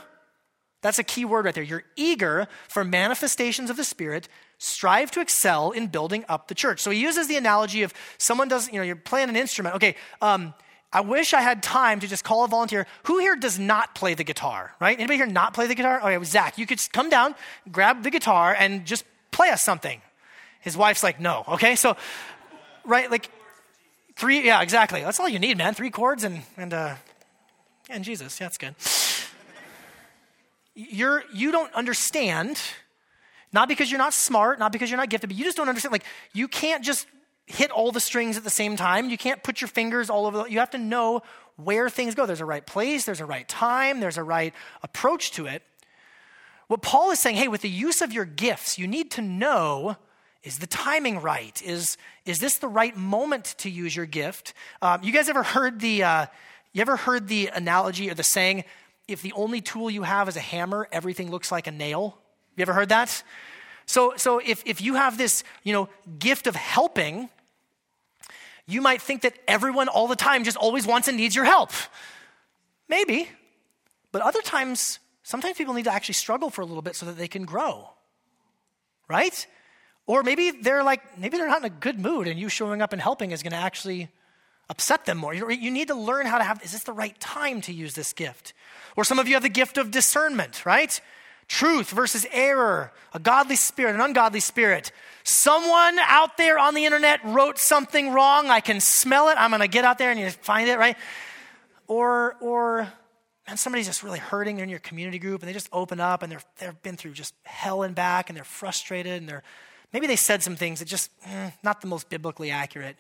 that's 0.81 0.99
a 0.99 1.05
key 1.05 1.25
word 1.25 1.45
right 1.45 1.55
there. 1.55 1.65
You're 1.65 1.85
eager 1.97 2.47
for 2.69 2.85
manifestations 2.85 3.69
of 3.69 3.77
the 3.77 3.85
Spirit. 3.85 4.29
Strive 4.59 5.11
to 5.13 5.21
excel 5.21 5.73
in 5.73 5.89
building 5.89 6.25
up 6.29 6.49
the 6.49 6.55
church. 6.55 6.81
So 6.81 6.91
he 6.91 7.01
uses 7.01 7.27
the 7.27 7.37
analogy 7.37 7.83
of 7.83 7.93
someone 8.17 8.49
does, 8.49 8.69
you 8.69 8.75
know, 8.75 8.83
you're 8.83 8.97
playing 8.97 9.29
an 9.29 9.37
instrument. 9.37 9.75
Okay, 9.77 9.97
um, 10.23 10.55
I 10.93 11.01
wish 11.01 11.35
I 11.35 11.43
had 11.43 11.63
time 11.63 12.01
to 12.01 12.09
just 12.09 12.25
call 12.25 12.45
a 12.45 12.49
volunteer. 12.49 12.87
Who 13.05 13.19
here 13.19 13.37
does 13.37 13.59
not 13.59 13.95
play 13.95 14.15
the 14.15 14.25
guitar, 14.25 14.75
right? 14.81 14.97
Anybody 14.97 15.17
here 15.17 15.27
not 15.27 15.53
play 15.53 15.67
the 15.67 15.75
guitar? 15.75 16.01
Okay, 16.01 16.25
Zach, 16.25 16.59
you 16.59 16.67
could 16.67 16.81
come 16.93 17.11
down, 17.11 17.35
grab 17.71 18.05
the 18.05 18.11
guitar, 18.11 18.57
and 18.59 18.87
just 18.87 19.05
play 19.31 19.51
us 19.51 19.63
something. 19.63 20.01
His 20.61 20.77
wife's 20.77 21.03
like, 21.03 21.21
no. 21.21 21.45
Okay, 21.49 21.77
so, 21.77 21.97
right, 22.85 23.11
like 23.11 23.31
three, 24.17 24.45
yeah, 24.45 24.63
exactly. 24.63 25.01
That's 25.03 25.21
all 25.21 25.29
you 25.29 25.39
need, 25.39 25.57
man. 25.57 25.75
Three 25.75 25.91
chords 25.91 26.25
and, 26.25 26.43
and, 26.57 26.75
uh, 26.75 26.95
and 27.89 28.05
Jesus. 28.05 28.41
Yeah, 28.41 28.47
that's 28.47 28.59
good. 28.59 28.75
You're, 30.75 31.25
you 31.33 31.51
don't 31.51 31.73
understand, 31.75 32.61
not 33.53 33.69
because 33.69 33.91
you're 33.91 33.99
not 33.99 34.15
smart, 34.15 34.59
not 34.59 34.73
because 34.73 34.91
you're 34.91 34.99
not 34.99 35.11
gifted, 35.11 35.31
but 35.31 35.37
you 35.37 35.45
just 35.45 35.57
don't 35.57 35.69
understand. 35.69 35.93
Like, 35.93 36.05
you 36.33 36.49
can't 36.49 36.85
just 36.85 37.07
hit 37.47 37.71
all 37.71 37.91
the 37.93 38.01
strings 38.01 38.37
at 38.37 38.45
the 38.45 38.51
same 38.51 38.77
time. 38.77 39.11
You 39.11 39.19
can't 39.19 39.43
put 39.43 39.61
your 39.61 39.69
fingers 39.69 40.11
all 40.11 40.27
over. 40.27 40.39
The, 40.39 40.45
you 40.45 40.59
have 40.59 40.71
to 40.71 40.79
know 40.79 41.23
where 41.57 41.89
things 41.89 42.15
go. 42.15 42.27
There's 42.27 42.41
a 42.41 42.45
right 42.45 42.65
place, 42.65 43.05
there's 43.05 43.21
a 43.21 43.27
right 43.27 43.49
time, 43.49 44.01
there's 44.01 44.19
a 44.19 44.23
right 44.23 44.55
approach 44.83 45.33
to 45.33 45.47
it. 45.47 45.63
What 46.69 46.83
Paul 46.83 47.11
is 47.11 47.19
saying, 47.19 47.37
hey, 47.37 47.49
with 47.49 47.63
the 47.63 47.69
use 47.69 48.03
of 48.03 48.13
your 48.13 48.27
gifts, 48.27 48.79
you 48.79 48.87
need 48.87 49.11
to 49.13 49.23
know 49.23 49.97
Is 50.49 50.61
the 50.61 50.67
timing 50.67 51.21
right? 51.21 51.61
Is, 51.63 51.99
is 52.25 52.39
this 52.39 52.57
the 52.57 52.69
right 52.69 52.97
moment 52.97 53.55
to 53.59 53.69
use 53.69 53.95
your 53.95 54.07
gift? 54.07 54.55
Um, 54.81 55.03
you 55.03 55.13
guys 55.13 55.29
ever 55.29 55.43
heard 55.43 55.79
the, 55.79 56.03
uh, 56.03 56.27
you 56.73 56.81
ever 56.81 56.97
heard 56.97 57.29
the 57.29 57.49
analogy 57.49 58.11
or 58.11 58.15
the 58.15 58.23
saying, 58.23 58.65
if 59.07 59.21
the 59.21 59.33
only 59.33 59.61
tool 59.61 59.91
you 59.91 60.05
have 60.05 60.27
is 60.27 60.39
a 60.39 60.41
hammer, 60.41 60.89
everything 60.91 61.31
looks 61.31 61.53
like 61.53 61.67
a 61.67 61.71
nail? 61.71 62.17
You 62.57 62.63
ever 62.63 62.73
heard 62.73 62.89
that? 62.89 63.23
So, 63.85 64.15
so 64.17 64.39
if, 64.39 64.63
if 64.65 64.81
you 64.81 64.95
have 64.95 65.19
this, 65.19 65.45
you 65.65 65.75
know, 65.75 65.91
gift 66.19 66.47
of 66.47 66.57
helping, 66.57 67.29
you 68.67 68.81
might 68.81 69.03
think 69.03 69.21
that 69.23 69.35
everyone 69.47 69.89
all 69.89 70.09
the 70.09 70.17
time 70.17 70.45
just 70.45 70.57
always 70.57 70.87
wants 70.87 71.09
and 71.09 71.19
needs 71.19 71.37
your 71.37 71.45
help. 71.45 71.73
Maybe. 72.89 73.29
But 74.13 74.23
other 74.23 74.41
times, 74.41 74.99
sometimes 75.25 75.59
people 75.59 75.75
need 75.75 75.85
to 75.85 75.93
actually 75.93 76.15
struggle 76.15 76.49
for 76.49 76.63
a 76.63 76.67
little 76.67 76.81
bit 76.81 76.97
so 76.97 77.05
that 77.05 77.19
they 77.19 77.29
can 77.29 77.45
grow. 77.45 77.91
Right? 79.11 79.47
Or 80.09 80.23
maybe 80.23 80.51
they're 80.51 80.83
like, 80.83 81.19
maybe 81.19 81.37
they're 81.37 81.49
not 81.49 81.59
in 81.59 81.67
a 81.67 81.71
good 81.71 82.01
mood 82.01 82.29
and 82.29 82.41
you 82.41 82.49
showing 82.49 82.81
up 82.81 82.95
and 82.95 83.01
helping 83.01 83.31
is 83.31 83.43
going 83.43 83.53
to 83.53 83.59
actually 83.59 84.09
upset 84.71 85.05
them 85.05 85.19
more. 85.19 85.35
You 85.35 85.71
need 85.71 85.89
to 85.89 85.95
learn 85.95 86.25
how 86.25 86.39
to 86.39 86.45
have, 86.45 86.65
is 86.65 86.73
this 86.73 86.85
the 86.85 86.95
right 86.95 87.19
time 87.21 87.61
to 87.63 87.75
use 87.75 87.95
this 87.95 88.15
gift? 88.15 88.55
Or 88.97 89.05
some 89.05 89.19
of 89.19 89.29
you 89.29 89.35
have 89.35 89.43
the 89.43 89.51
gift 89.51 89.77
of 89.77 89.91
discernment, 89.91 90.65
right? 90.65 90.99
Truth 91.47 91.91
versus 91.91 92.27
error, 92.33 92.91
a 93.13 93.19
godly 93.19 93.55
spirit, 93.57 93.95
an 93.95 94.01
ungodly 94.01 94.41
spirit. 94.41 94.93
Someone 95.25 95.99
out 95.99 96.39
there 96.39 96.59
on 96.59 96.73
the 96.73 96.87
internet 96.87 97.21
wrote 97.23 97.59
something 97.59 98.11
wrong. 98.11 98.49
I 98.49 98.61
can 98.61 98.81
smell 98.81 99.29
it. 99.29 99.37
I'm 99.39 99.51
going 99.51 99.61
to 99.61 99.69
get 99.69 99.85
out 99.85 99.99
there 99.99 100.11
and 100.11 100.19
you 100.19 100.31
find 100.31 100.71
it, 100.71 100.79
right? 100.79 100.97
Or, 101.87 102.37
or, 102.41 102.91
man, 103.47 103.59
somebody's 103.59 103.87
just 103.87 104.03
really 104.03 104.21
hurting. 104.21 104.57
They're 104.57 104.65
in 104.65 104.71
your 104.71 104.79
community 104.79 105.19
group 105.19 105.43
and 105.43 105.51
they 105.51 105.53
just 105.53 105.69
open 105.71 106.01
up 106.01 106.23
and 106.23 106.35
they've 106.59 106.83
been 106.83 106.97
through 106.97 107.13
just 107.13 107.35
hell 107.43 107.83
and 107.83 107.95
back 107.95 108.31
and 108.31 108.37
they're 108.39 108.45
frustrated 108.45 109.21
and 109.21 109.29
they're, 109.29 109.43
maybe 109.93 110.07
they 110.07 110.17
said 110.17 110.43
some 110.43 110.57
things 110.57 110.81
that 110.81 110.87
just, 110.87 111.11
mm, 111.23 111.53
not 111.63 111.81
the 111.81 111.87
most 111.87 112.09
biblically 112.09 112.51
accurate. 112.51 112.97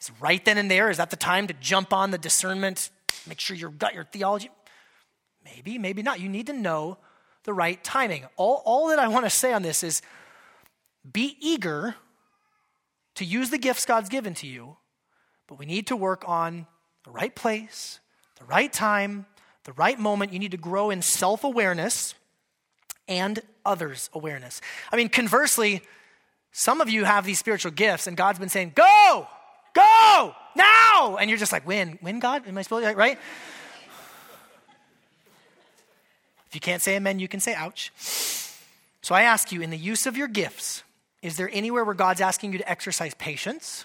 Is 0.00 0.10
right 0.20 0.44
then 0.44 0.58
and 0.58 0.70
there, 0.70 0.90
is 0.90 0.98
that 0.98 1.10
the 1.10 1.16
time 1.16 1.46
to 1.48 1.54
jump 1.54 1.92
on 1.92 2.10
the 2.10 2.18
discernment, 2.18 2.90
make 3.26 3.40
sure 3.40 3.56
you've 3.56 3.78
got 3.78 3.94
your 3.94 4.04
theology? 4.04 4.50
Maybe, 5.44 5.78
maybe 5.78 6.02
not. 6.02 6.20
You 6.20 6.28
need 6.28 6.46
to 6.46 6.52
know 6.52 6.98
the 7.44 7.52
right 7.52 7.82
timing. 7.82 8.26
All, 8.36 8.62
all 8.64 8.88
that 8.88 8.98
I 8.98 9.08
want 9.08 9.24
to 9.26 9.30
say 9.30 9.52
on 9.52 9.62
this 9.62 9.82
is 9.82 10.02
be 11.10 11.36
eager 11.40 11.94
to 13.16 13.24
use 13.24 13.50
the 13.50 13.58
gifts 13.58 13.86
God's 13.86 14.08
given 14.08 14.34
to 14.34 14.46
you, 14.46 14.76
but 15.46 15.58
we 15.58 15.66
need 15.66 15.88
to 15.88 15.96
work 15.96 16.22
on 16.28 16.66
the 17.04 17.10
right 17.10 17.34
place, 17.34 18.00
the 18.38 18.44
right 18.44 18.72
time, 18.72 19.26
the 19.64 19.72
right 19.72 19.98
moment. 19.98 20.32
You 20.32 20.38
need 20.38 20.52
to 20.52 20.56
grow 20.56 20.90
in 20.90 21.02
self 21.02 21.42
awareness 21.42 22.14
and 23.08 23.40
others' 23.64 24.10
awareness. 24.12 24.60
I 24.92 24.96
mean, 24.96 25.08
conversely, 25.08 25.82
some 26.52 26.80
of 26.80 26.88
you 26.88 27.04
have 27.04 27.24
these 27.24 27.38
spiritual 27.38 27.72
gifts, 27.72 28.06
and 28.06 28.16
God's 28.16 28.38
been 28.38 28.48
saying, 28.48 28.72
Go, 28.74 29.26
go, 29.74 30.34
now. 30.56 31.16
And 31.16 31.30
you're 31.30 31.38
just 31.38 31.52
like, 31.52 31.66
When? 31.66 31.98
When, 32.00 32.18
God? 32.18 32.46
Am 32.46 32.58
I 32.58 32.62
supposed 32.62 32.86
to, 32.86 32.94
right? 32.94 33.18
If 36.48 36.54
you 36.54 36.60
can't 36.60 36.80
say 36.80 36.96
amen, 36.96 37.18
you 37.18 37.28
can 37.28 37.40
say 37.40 37.54
ouch. 37.54 37.92
So 39.02 39.14
I 39.14 39.22
ask 39.22 39.52
you, 39.52 39.60
in 39.60 39.70
the 39.70 39.76
use 39.76 40.06
of 40.06 40.16
your 40.16 40.28
gifts, 40.28 40.82
is 41.22 41.36
there 41.36 41.50
anywhere 41.52 41.84
where 41.84 41.94
God's 41.94 42.20
asking 42.20 42.52
you 42.52 42.58
to 42.58 42.68
exercise 42.68 43.14
patience? 43.14 43.84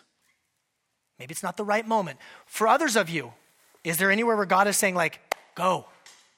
Maybe 1.19 1.31
it's 1.31 1.43
not 1.43 1.57
the 1.57 1.65
right 1.65 1.87
moment. 1.87 2.19
For 2.45 2.67
others 2.67 2.95
of 2.95 3.09
you, 3.09 3.33
is 3.83 3.97
there 3.97 4.11
anywhere 4.11 4.35
where 4.35 4.45
God 4.45 4.67
is 4.67 4.77
saying, 4.77 4.95
like, 4.95 5.19
go, 5.55 5.85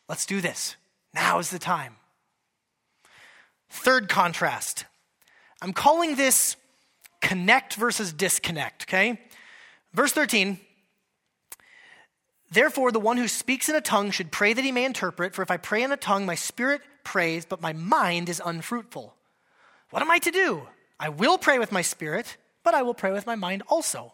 let's 0.10 0.26
do 0.26 0.42
this? 0.42 0.76
Now 1.14 1.40
is 1.40 1.52
the 1.52 1.60
time. 1.60 1.96
Third 3.70 4.10
contrast. 4.10 4.86
I'm 5.66 5.74
calling 5.74 6.16
this 6.16 6.58
connect 7.22 7.74
versus 7.74 8.14
disconnect, 8.14 8.84
okay? 8.84 9.20
Verse 9.96 10.12
13 10.12 10.60
Therefore, 12.52 12.92
the 12.92 13.00
one 13.00 13.18
who 13.18 13.28
speaks 13.28 13.68
in 13.68 13.76
a 13.76 13.82
tongue 13.82 14.12
should 14.12 14.32
pray 14.32 14.54
that 14.54 14.64
he 14.64 14.72
may 14.72 14.86
interpret, 14.86 15.34
for 15.34 15.42
if 15.42 15.50
I 15.50 15.58
pray 15.58 15.82
in 15.82 15.92
a 15.92 15.98
tongue, 15.98 16.28
my 16.28 16.36
spirit 16.36 16.82
prays, 17.04 17.46
but 17.46 17.64
my 17.64 17.74
mind 17.74 18.30
is 18.30 18.40
unfruitful. 18.46 19.16
What 19.90 20.04
am 20.04 20.12
I 20.12 20.20
to 20.20 20.30
do? 20.30 20.68
I 21.00 21.10
will 21.10 21.40
pray 21.40 21.58
with 21.58 21.72
my 21.72 21.82
spirit, 21.82 22.38
but 22.64 22.76
I 22.76 22.84
will 22.84 22.94
pray 22.94 23.12
with 23.12 23.26
my 23.26 23.36
mind 23.36 23.64
also. 23.68 24.14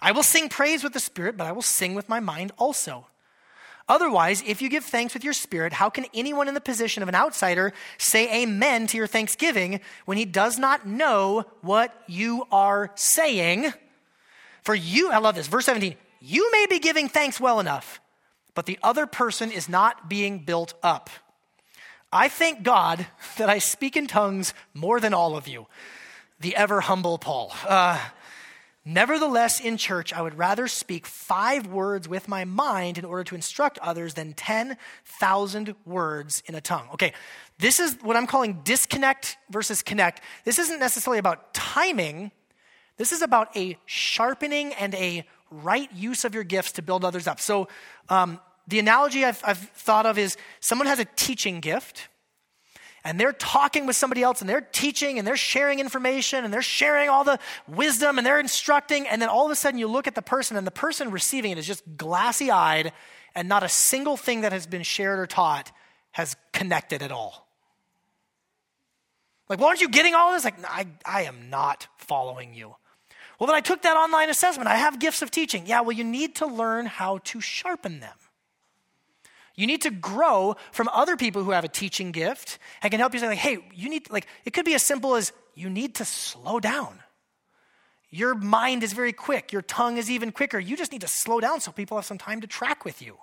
I 0.00 0.12
will 0.12 0.22
sing 0.22 0.48
praise 0.48 0.82
with 0.82 0.94
the 0.94 0.98
spirit, 0.98 1.36
but 1.36 1.46
I 1.46 1.52
will 1.52 1.60
sing 1.60 1.94
with 1.94 2.08
my 2.08 2.20
mind 2.20 2.52
also. 2.56 3.08
Otherwise, 3.88 4.42
if 4.46 4.60
you 4.60 4.68
give 4.68 4.84
thanks 4.84 5.14
with 5.14 5.22
your 5.22 5.32
spirit, 5.32 5.72
how 5.72 5.88
can 5.88 6.06
anyone 6.12 6.48
in 6.48 6.54
the 6.54 6.60
position 6.60 7.02
of 7.02 7.08
an 7.08 7.14
outsider 7.14 7.72
say 7.98 8.42
amen 8.42 8.88
to 8.88 8.96
your 8.96 9.06
thanksgiving 9.06 9.80
when 10.06 10.18
he 10.18 10.24
does 10.24 10.58
not 10.58 10.86
know 10.86 11.44
what 11.60 11.94
you 12.08 12.44
are 12.50 12.90
saying? 12.96 13.72
For 14.62 14.74
you, 14.74 15.12
I 15.12 15.18
love 15.18 15.36
this, 15.36 15.46
verse 15.46 15.66
17, 15.66 15.94
you 16.20 16.50
may 16.50 16.66
be 16.68 16.80
giving 16.80 17.08
thanks 17.08 17.38
well 17.38 17.60
enough, 17.60 18.00
but 18.54 18.66
the 18.66 18.78
other 18.82 19.06
person 19.06 19.52
is 19.52 19.68
not 19.68 20.08
being 20.08 20.40
built 20.40 20.74
up. 20.82 21.08
I 22.12 22.28
thank 22.28 22.64
God 22.64 23.06
that 23.36 23.48
I 23.48 23.60
speak 23.60 23.96
in 23.96 24.08
tongues 24.08 24.52
more 24.74 24.98
than 24.98 25.14
all 25.14 25.36
of 25.36 25.46
you. 25.46 25.66
The 26.40 26.56
ever 26.56 26.80
humble 26.80 27.18
Paul. 27.18 27.52
Uh, 27.66 28.00
Nevertheless, 28.88 29.58
in 29.58 29.78
church, 29.78 30.12
I 30.12 30.22
would 30.22 30.38
rather 30.38 30.68
speak 30.68 31.08
five 31.08 31.66
words 31.66 32.08
with 32.08 32.28
my 32.28 32.44
mind 32.44 32.98
in 32.98 33.04
order 33.04 33.24
to 33.24 33.34
instruct 33.34 33.80
others 33.80 34.14
than 34.14 34.32
10,000 34.32 35.74
words 35.84 36.40
in 36.46 36.54
a 36.54 36.60
tongue. 36.60 36.88
Okay, 36.92 37.12
this 37.58 37.80
is 37.80 37.98
what 38.00 38.14
I'm 38.14 38.28
calling 38.28 38.60
disconnect 38.62 39.38
versus 39.50 39.82
connect. 39.82 40.20
This 40.44 40.60
isn't 40.60 40.78
necessarily 40.78 41.18
about 41.18 41.52
timing, 41.52 42.30
this 42.96 43.10
is 43.10 43.22
about 43.22 43.56
a 43.56 43.76
sharpening 43.86 44.72
and 44.74 44.94
a 44.94 45.26
right 45.50 45.92
use 45.92 46.24
of 46.24 46.32
your 46.32 46.44
gifts 46.44 46.70
to 46.72 46.82
build 46.82 47.04
others 47.04 47.26
up. 47.26 47.40
So, 47.40 47.66
um, 48.08 48.38
the 48.68 48.78
analogy 48.78 49.24
I've, 49.24 49.42
I've 49.44 49.58
thought 49.58 50.06
of 50.06 50.16
is 50.16 50.36
someone 50.60 50.86
has 50.86 51.00
a 51.00 51.04
teaching 51.16 51.58
gift 51.58 52.08
and 53.06 53.20
they're 53.20 53.32
talking 53.32 53.86
with 53.86 53.94
somebody 53.94 54.24
else 54.24 54.40
and 54.40 54.50
they're 54.50 54.66
teaching 54.72 55.20
and 55.20 55.26
they're 55.26 55.36
sharing 55.36 55.78
information 55.78 56.44
and 56.44 56.52
they're 56.52 56.60
sharing 56.60 57.08
all 57.08 57.22
the 57.22 57.38
wisdom 57.68 58.18
and 58.18 58.26
they're 58.26 58.40
instructing. 58.40 59.06
And 59.06 59.22
then 59.22 59.28
all 59.28 59.46
of 59.46 59.52
a 59.52 59.54
sudden 59.54 59.78
you 59.78 59.86
look 59.86 60.08
at 60.08 60.16
the 60.16 60.22
person 60.22 60.56
and 60.56 60.66
the 60.66 60.72
person 60.72 61.12
receiving 61.12 61.52
it 61.52 61.58
is 61.58 61.68
just 61.68 61.84
glassy 61.96 62.50
eyed 62.50 62.92
and 63.36 63.48
not 63.48 63.62
a 63.62 63.68
single 63.68 64.16
thing 64.16 64.40
that 64.40 64.50
has 64.50 64.66
been 64.66 64.82
shared 64.82 65.20
or 65.20 65.26
taught 65.28 65.70
has 66.10 66.34
connected 66.52 67.00
at 67.00 67.12
all. 67.12 67.46
Like, 69.48 69.60
well, 69.60 69.68
aren't 69.68 69.80
you 69.80 69.88
getting 69.88 70.14
all 70.16 70.32
this? 70.32 70.44
Like, 70.44 70.56
I, 70.64 70.88
I 71.04 71.22
am 71.22 71.48
not 71.48 71.86
following 71.98 72.54
you. 72.54 72.74
Well, 73.38 73.46
then 73.46 73.54
I 73.54 73.60
took 73.60 73.82
that 73.82 73.96
online 73.96 74.30
assessment. 74.30 74.68
I 74.68 74.78
have 74.78 74.98
gifts 74.98 75.22
of 75.22 75.30
teaching. 75.30 75.68
Yeah, 75.68 75.82
well, 75.82 75.92
you 75.92 76.02
need 76.02 76.34
to 76.36 76.46
learn 76.46 76.86
how 76.86 77.18
to 77.18 77.40
sharpen 77.40 78.00
them. 78.00 78.16
You 79.56 79.66
need 79.66 79.82
to 79.82 79.90
grow 79.90 80.56
from 80.70 80.88
other 80.92 81.16
people 81.16 81.42
who 81.42 81.50
have 81.50 81.64
a 81.64 81.68
teaching 81.68 82.12
gift 82.12 82.58
and 82.82 82.90
can 82.90 83.00
help 83.00 83.14
you 83.14 83.20
say, 83.20 83.26
like, 83.26 83.38
hey, 83.38 83.58
you 83.74 83.88
need, 83.88 84.10
like, 84.10 84.26
it 84.44 84.52
could 84.52 84.66
be 84.66 84.74
as 84.74 84.82
simple 84.82 85.16
as 85.16 85.32
you 85.54 85.70
need 85.70 85.94
to 85.96 86.04
slow 86.04 86.60
down. 86.60 87.00
Your 88.10 88.34
mind 88.34 88.82
is 88.82 88.92
very 88.92 89.12
quick, 89.12 89.52
your 89.52 89.62
tongue 89.62 89.96
is 89.96 90.10
even 90.10 90.30
quicker. 90.30 90.58
You 90.58 90.76
just 90.76 90.92
need 90.92 91.00
to 91.00 91.08
slow 91.08 91.40
down 91.40 91.60
so 91.60 91.72
people 91.72 91.96
have 91.96 92.04
some 92.04 92.18
time 92.18 92.42
to 92.42 92.46
track 92.46 92.84
with 92.84 93.02
you. 93.02 93.16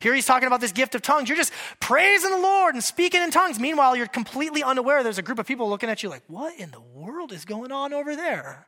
Here 0.00 0.14
he's 0.14 0.26
talking 0.26 0.46
about 0.46 0.60
this 0.60 0.72
gift 0.72 0.94
of 0.94 1.02
tongues. 1.02 1.28
You're 1.28 1.38
just 1.38 1.52
praising 1.80 2.30
the 2.30 2.38
Lord 2.38 2.74
and 2.74 2.84
speaking 2.84 3.22
in 3.22 3.30
tongues. 3.30 3.58
Meanwhile, 3.58 3.96
you're 3.96 4.06
completely 4.06 4.62
unaware 4.62 5.02
there's 5.02 5.18
a 5.18 5.22
group 5.22 5.38
of 5.38 5.46
people 5.46 5.68
looking 5.68 5.88
at 5.88 6.02
you 6.02 6.08
like, 6.08 6.22
what 6.28 6.58
in 6.58 6.70
the 6.70 6.80
world 6.80 7.32
is 7.32 7.44
going 7.44 7.72
on 7.72 7.92
over 7.92 8.14
there? 8.14 8.66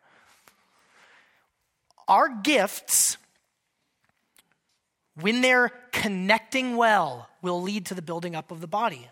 Our 2.08 2.28
gifts 2.28 3.16
when 5.14 5.40
they're 5.40 5.70
connecting 5.92 6.76
well, 6.76 7.28
will 7.42 7.62
lead 7.62 7.86
to 7.86 7.94
the 7.94 8.02
building 8.02 8.34
up 8.34 8.50
of 8.50 8.60
the 8.60 8.66
body. 8.66 9.08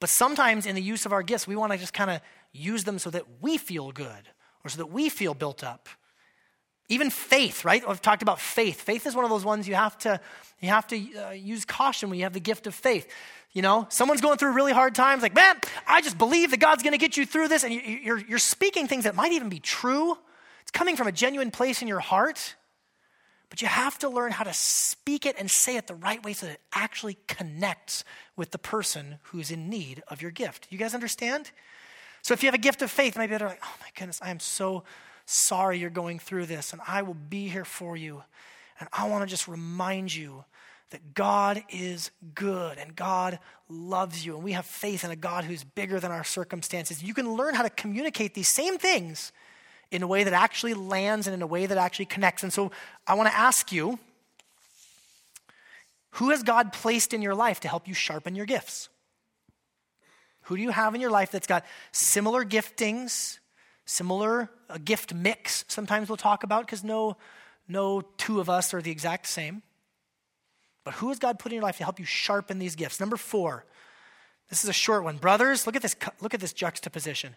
But 0.00 0.10
sometimes 0.10 0.66
in 0.66 0.74
the 0.74 0.82
use 0.82 1.06
of 1.06 1.12
our 1.12 1.22
gifts, 1.22 1.46
we 1.46 1.56
want 1.56 1.72
to 1.72 1.78
just 1.78 1.94
kind 1.94 2.10
of 2.10 2.20
use 2.52 2.84
them 2.84 2.98
so 2.98 3.10
that 3.10 3.24
we 3.40 3.56
feel 3.56 3.92
good 3.92 4.28
or 4.64 4.68
so 4.68 4.78
that 4.78 4.86
we 4.86 5.08
feel 5.08 5.34
built 5.34 5.64
up. 5.64 5.88
Even 6.88 7.10
faith, 7.10 7.64
right? 7.64 7.82
I've 7.86 8.02
talked 8.02 8.22
about 8.22 8.40
faith. 8.40 8.80
Faith 8.80 9.06
is 9.06 9.14
one 9.14 9.24
of 9.24 9.30
those 9.30 9.44
ones 9.44 9.66
you 9.66 9.74
have 9.74 9.98
to, 9.98 10.20
you 10.60 10.68
have 10.68 10.86
to 10.88 11.14
uh, 11.16 11.30
use 11.30 11.64
caution 11.64 12.10
when 12.10 12.18
you 12.18 12.24
have 12.24 12.32
the 12.32 12.40
gift 12.40 12.66
of 12.66 12.74
faith. 12.74 13.08
You 13.52 13.62
know, 13.62 13.86
someone's 13.88 14.20
going 14.20 14.38
through 14.38 14.52
really 14.52 14.72
hard 14.72 14.94
times, 14.94 15.22
like, 15.22 15.34
man, 15.34 15.56
I 15.86 16.02
just 16.02 16.18
believe 16.18 16.50
that 16.50 16.60
God's 16.60 16.82
going 16.82 16.92
to 16.92 16.98
get 16.98 17.16
you 17.16 17.24
through 17.24 17.48
this. 17.48 17.64
And 17.64 17.72
you're, 17.72 18.18
you're 18.18 18.38
speaking 18.38 18.86
things 18.86 19.04
that 19.04 19.14
might 19.14 19.32
even 19.32 19.48
be 19.48 19.60
true. 19.60 20.16
It's 20.62 20.70
coming 20.70 20.94
from 20.94 21.06
a 21.06 21.12
genuine 21.12 21.50
place 21.50 21.80
in 21.80 21.88
your 21.88 22.00
heart. 22.00 22.54
But 23.48 23.62
you 23.62 23.68
have 23.68 23.98
to 24.00 24.08
learn 24.08 24.32
how 24.32 24.44
to 24.44 24.52
speak 24.52 25.24
it 25.24 25.36
and 25.38 25.50
say 25.50 25.76
it 25.76 25.86
the 25.86 25.94
right 25.94 26.22
way 26.24 26.32
so 26.32 26.46
that 26.46 26.54
it 26.54 26.60
actually 26.72 27.16
connects 27.28 28.04
with 28.34 28.50
the 28.50 28.58
person 28.58 29.18
who's 29.24 29.50
in 29.50 29.68
need 29.68 30.02
of 30.08 30.20
your 30.20 30.32
gift. 30.32 30.66
You 30.70 30.78
guys 30.78 30.94
understand? 30.94 31.52
So 32.22 32.34
if 32.34 32.42
you 32.42 32.48
have 32.48 32.54
a 32.54 32.58
gift 32.58 32.82
of 32.82 32.90
faith, 32.90 33.16
maybe 33.16 33.36
they're 33.36 33.48
like, 33.48 33.62
oh 33.62 33.74
my 33.80 33.88
goodness, 33.96 34.20
I 34.20 34.30
am 34.30 34.40
so 34.40 34.82
sorry 35.26 35.78
you're 35.78 35.90
going 35.90 36.18
through 36.18 36.46
this, 36.46 36.72
and 36.72 36.82
I 36.86 37.02
will 37.02 37.14
be 37.14 37.48
here 37.48 37.64
for 37.64 37.96
you. 37.96 38.22
And 38.80 38.88
I 38.92 39.08
want 39.08 39.22
to 39.22 39.26
just 39.26 39.48
remind 39.48 40.14
you 40.14 40.44
that 40.90 41.14
God 41.14 41.62
is 41.68 42.10
good 42.34 42.78
and 42.78 42.94
God 42.94 43.38
loves 43.68 44.24
you, 44.24 44.34
and 44.34 44.44
we 44.44 44.52
have 44.52 44.66
faith 44.66 45.04
in 45.04 45.10
a 45.10 45.16
God 45.16 45.44
who's 45.44 45.64
bigger 45.64 46.00
than 46.00 46.10
our 46.10 46.24
circumstances. 46.24 47.02
You 47.02 47.14
can 47.14 47.34
learn 47.34 47.54
how 47.54 47.62
to 47.62 47.70
communicate 47.70 48.34
these 48.34 48.48
same 48.48 48.78
things 48.78 49.32
in 49.90 50.02
a 50.02 50.06
way 50.06 50.24
that 50.24 50.32
actually 50.32 50.74
lands 50.74 51.26
and 51.26 51.34
in 51.34 51.42
a 51.42 51.46
way 51.46 51.66
that 51.66 51.78
actually 51.78 52.06
connects. 52.06 52.42
And 52.42 52.52
so 52.52 52.70
I 53.06 53.14
want 53.14 53.28
to 53.28 53.36
ask 53.36 53.70
you 53.72 53.98
who 56.12 56.30
has 56.30 56.42
God 56.42 56.72
placed 56.72 57.12
in 57.12 57.20
your 57.20 57.34
life 57.34 57.60
to 57.60 57.68
help 57.68 57.86
you 57.86 57.92
sharpen 57.92 58.34
your 58.34 58.46
gifts? 58.46 58.88
Who 60.42 60.56
do 60.56 60.62
you 60.62 60.70
have 60.70 60.94
in 60.94 61.00
your 61.00 61.10
life 61.10 61.30
that's 61.30 61.46
got 61.46 61.64
similar 61.92 62.44
giftings, 62.44 63.38
similar 63.84 64.48
uh, 64.70 64.78
gift 64.82 65.12
mix? 65.12 65.64
Sometimes 65.68 66.08
we'll 66.08 66.16
talk 66.16 66.42
about 66.42 66.64
because 66.64 66.82
no, 66.82 67.16
no 67.68 68.00
two 68.16 68.40
of 68.40 68.48
us 68.48 68.72
are 68.72 68.80
the 68.80 68.90
exact 68.90 69.26
same. 69.26 69.62
But 70.84 70.94
who 70.94 71.08
has 71.08 71.18
God 71.18 71.38
put 71.38 71.52
in 71.52 71.56
your 71.56 71.64
life 71.64 71.78
to 71.78 71.84
help 71.84 71.98
you 71.98 72.06
sharpen 72.06 72.58
these 72.58 72.76
gifts? 72.76 72.98
Number 72.98 73.16
four. 73.16 73.64
This 74.48 74.62
is 74.62 74.70
a 74.70 74.72
short 74.72 75.02
one. 75.02 75.16
Brothers, 75.16 75.66
look 75.66 75.76
at 75.76 75.82
this, 75.82 75.96
look 76.20 76.32
at 76.32 76.40
this 76.40 76.52
juxtaposition. 76.52 77.34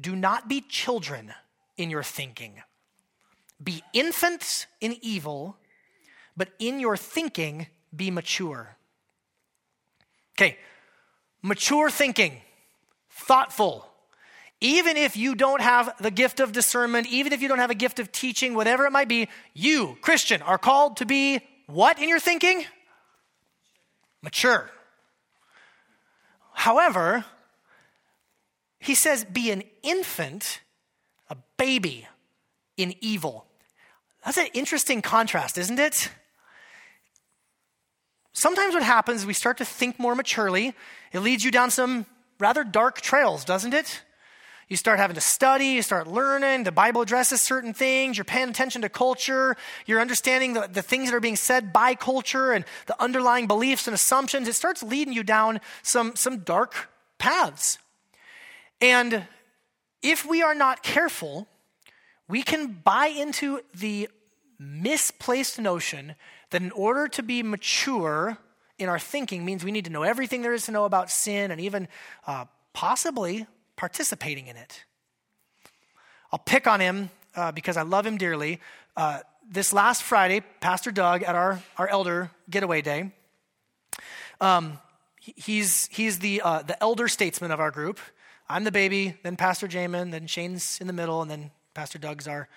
Do 0.00 0.14
not 0.14 0.48
be 0.48 0.60
children 0.60 1.34
in 1.78 1.88
your 1.88 2.02
thinking. 2.02 2.60
Be 3.62 3.82
infants 3.92 4.66
in 4.80 4.96
evil, 5.00 5.56
but 6.36 6.50
in 6.58 6.78
your 6.78 6.96
thinking, 6.96 7.68
be 7.94 8.10
mature. 8.10 8.76
Okay, 10.36 10.58
mature 11.42 11.90
thinking, 11.90 12.40
thoughtful. 13.10 13.86
Even 14.60 14.96
if 14.96 15.16
you 15.16 15.34
don't 15.34 15.60
have 15.60 15.94
the 16.00 16.10
gift 16.10 16.40
of 16.40 16.52
discernment, 16.52 17.06
even 17.06 17.32
if 17.32 17.40
you 17.40 17.48
don't 17.48 17.58
have 17.58 17.70
a 17.70 17.76
gift 17.76 18.00
of 18.00 18.10
teaching, 18.10 18.54
whatever 18.54 18.86
it 18.86 18.90
might 18.90 19.08
be, 19.08 19.28
you, 19.54 19.96
Christian, 20.00 20.42
are 20.42 20.58
called 20.58 20.96
to 20.96 21.06
be 21.06 21.40
what 21.66 22.00
in 22.00 22.08
your 22.08 22.18
thinking? 22.18 22.64
Mature. 24.22 24.68
However, 26.52 27.24
he 28.80 28.96
says, 28.96 29.24
be 29.24 29.50
an 29.52 29.62
infant, 29.82 30.60
baby 31.58 32.08
in 32.78 32.94
evil. 33.02 33.44
That's 34.24 34.38
an 34.38 34.48
interesting 34.54 35.02
contrast, 35.02 35.58
isn't 35.58 35.78
it? 35.78 36.08
Sometimes 38.32 38.72
what 38.72 38.82
happens 38.82 39.20
is 39.20 39.26
we 39.26 39.34
start 39.34 39.58
to 39.58 39.64
think 39.64 39.98
more 39.98 40.14
maturely. 40.14 40.74
It 41.12 41.20
leads 41.20 41.44
you 41.44 41.50
down 41.50 41.70
some 41.70 42.06
rather 42.38 42.64
dark 42.64 43.00
trails, 43.00 43.44
doesn't 43.44 43.74
it? 43.74 44.02
You 44.68 44.76
start 44.76 44.98
having 44.98 45.14
to 45.14 45.20
study, 45.20 45.68
you 45.68 45.82
start 45.82 46.06
learning, 46.06 46.64
the 46.64 46.72
Bible 46.72 47.00
addresses 47.00 47.40
certain 47.40 47.72
things, 47.72 48.18
you're 48.18 48.24
paying 48.24 48.50
attention 48.50 48.82
to 48.82 48.90
culture, 48.90 49.56
you're 49.86 50.00
understanding 50.00 50.52
the, 50.52 50.68
the 50.70 50.82
things 50.82 51.08
that 51.10 51.16
are 51.16 51.20
being 51.20 51.36
said 51.36 51.72
by 51.72 51.94
culture 51.94 52.52
and 52.52 52.66
the 52.86 53.02
underlying 53.02 53.46
beliefs 53.46 53.88
and 53.88 53.94
assumptions. 53.94 54.46
It 54.46 54.52
starts 54.52 54.82
leading 54.82 55.14
you 55.14 55.22
down 55.22 55.60
some, 55.82 56.14
some 56.16 56.40
dark 56.40 56.90
paths. 57.18 57.78
And 58.80 59.26
if 60.02 60.24
we 60.24 60.42
are 60.42 60.54
not 60.54 60.82
careful, 60.82 61.48
we 62.28 62.42
can 62.42 62.80
buy 62.84 63.06
into 63.06 63.60
the 63.74 64.08
misplaced 64.58 65.58
notion 65.58 66.14
that 66.50 66.62
in 66.62 66.70
order 66.72 67.08
to 67.08 67.22
be 67.22 67.42
mature 67.42 68.38
in 68.78 68.88
our 68.88 68.98
thinking 68.98 69.44
means 69.44 69.64
we 69.64 69.72
need 69.72 69.84
to 69.84 69.90
know 69.90 70.02
everything 70.02 70.42
there 70.42 70.54
is 70.54 70.64
to 70.66 70.72
know 70.72 70.84
about 70.84 71.10
sin 71.10 71.50
and 71.50 71.60
even 71.60 71.88
uh, 72.26 72.44
possibly 72.72 73.46
participating 73.76 74.46
in 74.46 74.56
it. 74.56 74.84
I'll 76.32 76.38
pick 76.38 76.66
on 76.66 76.80
him 76.80 77.10
uh, 77.34 77.52
because 77.52 77.76
I 77.76 77.82
love 77.82 78.06
him 78.06 78.18
dearly. 78.18 78.60
Uh, 78.96 79.20
this 79.50 79.72
last 79.72 80.02
Friday, 80.02 80.42
Pastor 80.60 80.90
Doug 80.90 81.22
at 81.22 81.34
our, 81.34 81.60
our 81.76 81.88
elder 81.88 82.30
getaway 82.50 82.82
day, 82.82 83.12
um, 84.40 84.78
he's, 85.16 85.88
he's 85.90 86.18
the, 86.18 86.42
uh, 86.42 86.62
the 86.62 86.80
elder 86.82 87.08
statesman 87.08 87.50
of 87.50 87.60
our 87.60 87.70
group. 87.70 87.98
I'm 88.50 88.64
the 88.64 88.72
baby, 88.72 89.14
then 89.22 89.36
Pastor 89.36 89.68
Jamin, 89.68 90.10
then 90.10 90.26
Shane's 90.26 90.78
in 90.80 90.86
the 90.86 90.92
middle, 90.92 91.20
and 91.20 91.30
then 91.30 91.50
Pastor 91.74 91.98
Doug's 91.98 92.26
our, 92.26 92.48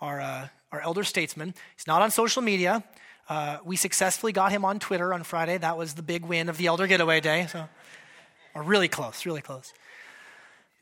our, 0.00 0.20
uh, 0.20 0.48
our 0.72 0.80
elder 0.80 1.04
statesman. 1.04 1.54
He's 1.76 1.86
not 1.86 2.02
on 2.02 2.10
social 2.10 2.42
media. 2.42 2.82
Uh, 3.28 3.58
we 3.64 3.76
successfully 3.76 4.32
got 4.32 4.50
him 4.50 4.64
on 4.64 4.78
Twitter 4.78 5.14
on 5.14 5.22
Friday. 5.22 5.58
That 5.58 5.76
was 5.76 5.94
the 5.94 6.02
big 6.02 6.24
win 6.24 6.48
of 6.48 6.56
the 6.56 6.66
Elder 6.66 6.86
Getaway 6.86 7.20
Day. 7.20 7.46
So, 7.50 7.68
or 8.54 8.62
really 8.62 8.88
close, 8.88 9.24
really 9.24 9.40
close. 9.40 9.72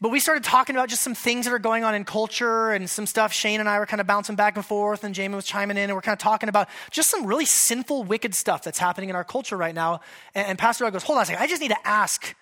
But 0.00 0.11
we 0.11 0.20
started 0.20 0.44
talking 0.44 0.77
about 0.77 0.88
just 0.88 1.03
some 1.03 1.14
things 1.14 1.46
that 1.46 1.55
are 1.55 1.59
going 1.59 1.85
on 1.85 1.94
in 1.94 2.05
culture 2.05 2.72
and 2.72 2.90
some 2.90 3.07
stuff. 3.07 3.33
Shane 3.33 3.61
and 3.61 3.68
I 3.68 3.79
were 3.79 3.87
kind 3.87 4.00
of 4.00 4.07
bouncing 4.07 4.37
back 4.37 4.57
and 4.57 4.64
forth, 4.64 5.05
and 5.05 5.14
Jamie 5.14 5.35
was 5.35 5.46
chiming 5.46 5.77
in, 5.77 5.85
and 5.85 5.94
we're 5.94 6.03
kind 6.03 6.12
of 6.12 6.18
talking 6.18 6.48
about 6.48 6.68
just 6.90 7.11
some 7.11 7.27
really 7.27 7.46
sinful, 7.46 8.05
wicked 8.05 8.35
stuff 8.35 8.62
that's 8.62 8.79
happening 8.79 9.09
in 9.09 9.16
our 9.16 9.24
culture 9.24 9.57
right 9.57 9.74
now. 9.74 10.00
And, 10.35 10.48
and 10.48 10.59
Pastor 10.59 10.85
Doug 10.85 10.94
goes, 10.94 11.05
Hold 11.05 11.18
on 11.18 11.22
a 11.22 11.27
second, 11.27 11.42
I 11.42 11.46
just 11.46 11.62
need 11.62 11.68
to 11.68 11.88
ask, 11.88 12.35